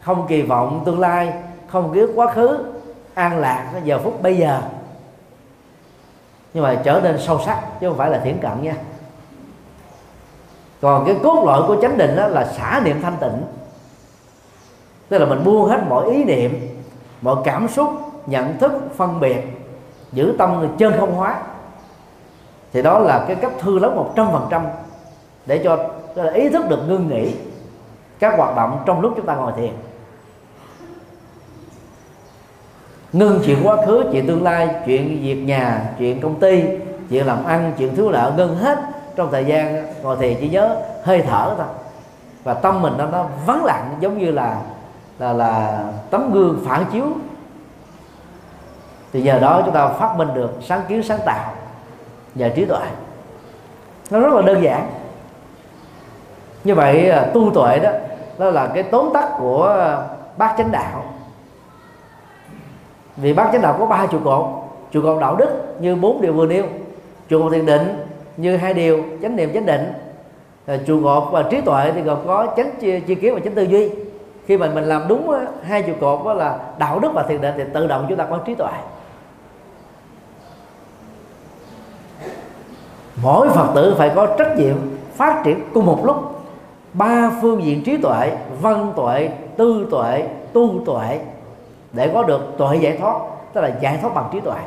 [0.00, 1.32] không kỳ vọng tương lai,
[1.68, 2.71] không ký quá khứ
[3.14, 4.62] an lạc giờ phút bây giờ.
[6.54, 8.74] Nhưng mà trở nên sâu sắc, chứ không phải là thiển cận nha.
[10.80, 13.42] Còn cái cốt lõi của chánh định đó là xả niệm thanh tịnh.
[15.08, 16.68] Tức là mình buông hết mọi ý niệm,
[17.20, 17.90] mọi cảm xúc,
[18.26, 19.42] nhận thức, phân biệt,
[20.12, 21.42] giữ tâm chân không hóa.
[22.72, 24.66] Thì đó là cái cấp thư lớn một trăm phần trăm
[25.46, 25.78] để cho
[26.34, 27.34] ý thức được ngưng nghỉ
[28.18, 29.72] các hoạt động trong lúc chúng ta ngồi thiền.
[33.12, 36.64] Ngưng chuyện quá khứ chuyện tương lai chuyện việc nhà chuyện công ty
[37.10, 38.78] chuyện làm ăn chuyện thiếu nợ ngưng hết.
[39.16, 41.66] Trong thời gian ngồi thiền chỉ nhớ hơi thở thôi.
[42.44, 44.56] Và tâm mình nó, nó vắng lặng giống như là
[45.18, 47.04] là là tấm gương phản chiếu.
[49.12, 51.52] Thì nhờ đó chúng ta phát minh được sáng kiến sáng tạo
[52.34, 52.86] nhờ trí tuệ.
[54.10, 54.90] Nó rất là đơn giản.
[56.64, 57.90] Như vậy à, tu tuệ đó
[58.38, 59.98] đó là cái tóm tắt của à,
[60.36, 61.04] bác chánh đạo
[63.16, 64.46] vì bát chánh đạo có ba trụ cột.
[64.90, 65.48] Trụ cột đạo đức
[65.80, 66.64] như bốn điều vừa nêu.
[67.28, 68.06] Trụ cột thiền định
[68.36, 69.92] như hai điều chánh niệm chánh định.
[70.86, 73.62] Trụ cột và trí tuệ thì gồm có chánh chi, chi kiến và chánh tư
[73.62, 73.90] duy.
[74.46, 77.54] Khi mà mình làm đúng hai trụ cột đó là đạo đức và thiền định
[77.56, 78.72] thì tự động chúng ta có trí tuệ.
[83.22, 84.76] Mỗi phật tử phải có trách nhiệm
[85.14, 86.16] phát triển cùng một lúc.
[86.92, 91.20] Ba phương diện trí tuệ văn tuệ tư tuệ tu tuệ
[91.92, 93.16] để có được tuệ giải thoát,
[93.52, 94.58] tức là giải thoát bằng trí tuệ.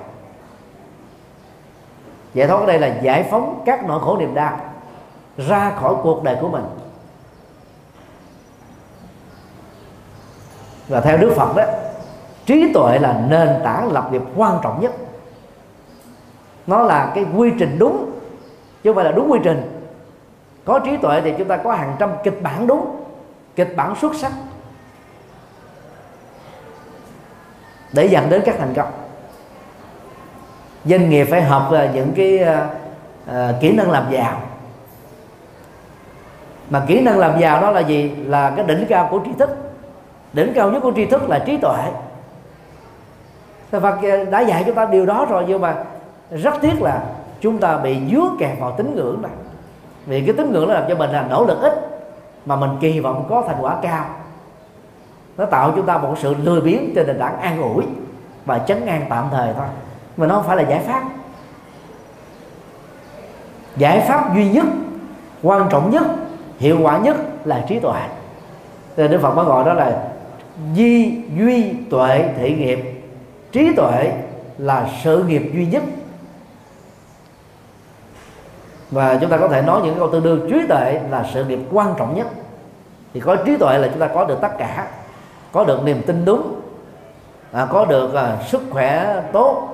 [2.34, 4.60] Giải thoát ở đây là giải phóng các nỗi khổ niềm đau
[5.38, 6.64] ra khỏi cuộc đời của mình.
[10.88, 11.64] Và theo đức phật đó,
[12.46, 14.92] trí tuệ là nền tảng lập nghiệp quan trọng nhất.
[16.68, 18.12] Nó là cái quy trình đúng,
[18.84, 19.82] chứ không phải là đúng quy trình.
[20.66, 23.04] Có trí tuệ thì chúng ta có hàng trăm kịch bản đúng,
[23.56, 24.32] kịch bản xuất sắc.
[27.96, 28.92] Để dẫn đến các thành công.
[30.86, 32.40] Doanh nghiệp phải học những cái
[33.30, 34.42] uh, kỹ năng làm giàu.
[36.70, 38.12] Mà kỹ năng làm giàu đó là gì?
[38.26, 39.50] Là cái đỉnh cao của tri thức.
[40.34, 41.92] Đỉnh cao nhất của tri thức là trí tuệ.
[43.72, 45.76] Phật ờ, đã dạy chúng ta điều đó rồi nhưng mà
[46.32, 47.04] rất tiếc là
[47.42, 49.32] chúng ta bị dứa kẹt vào tín ngưỡng này.
[50.06, 51.74] Vì cái tín ngưỡng nó làm cho mình là nỗ lực ít
[52.46, 54.06] mà mình kỳ vọng có thành quả cao
[55.38, 57.84] nó tạo chúng ta một sự lười biếng trên nền tảng an ủi
[58.46, 59.66] và chấn an tạm thời thôi.
[60.18, 61.04] Mà nó không phải là giải pháp.
[63.78, 64.66] Giải pháp duy nhất,
[65.44, 66.04] quan trọng nhất,
[66.60, 68.02] hiệu quả nhất là trí tuệ.
[68.98, 70.04] Nên đức phật mới gọi đó là
[70.76, 73.04] di duy tuệ thị nghiệp.
[73.52, 74.14] Trí tuệ
[74.58, 75.84] là sự nghiệp duy nhất.
[78.92, 81.60] Và chúng ta có thể nói những câu tương đương, trí tuệ là sự nghiệp
[81.72, 82.28] quan trọng nhất.
[83.14, 84.88] Thì có trí tuệ là chúng ta có được tất cả
[85.56, 86.62] có được niềm tin đúng
[87.52, 89.68] à, có được à, sức khỏe tốt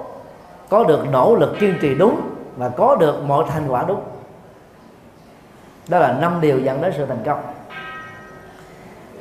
[0.69, 2.21] có được nỗ lực kiên trì đúng
[2.57, 4.01] và có được mọi thành quả đúng.
[5.87, 7.41] Đó là năm điều dẫn đến sự thành công.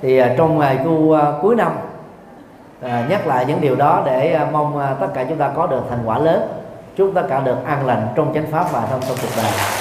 [0.02, 1.72] Thì à, trong ngày cu à, cuối năm
[2.82, 5.66] à, nhắc lại những điều đó để à, mong à, tất cả chúng ta có
[5.66, 6.48] được thành quả lớn
[6.96, 9.79] chúc tất cả được an lành trong chánh pháp và trong trong cuộc đời.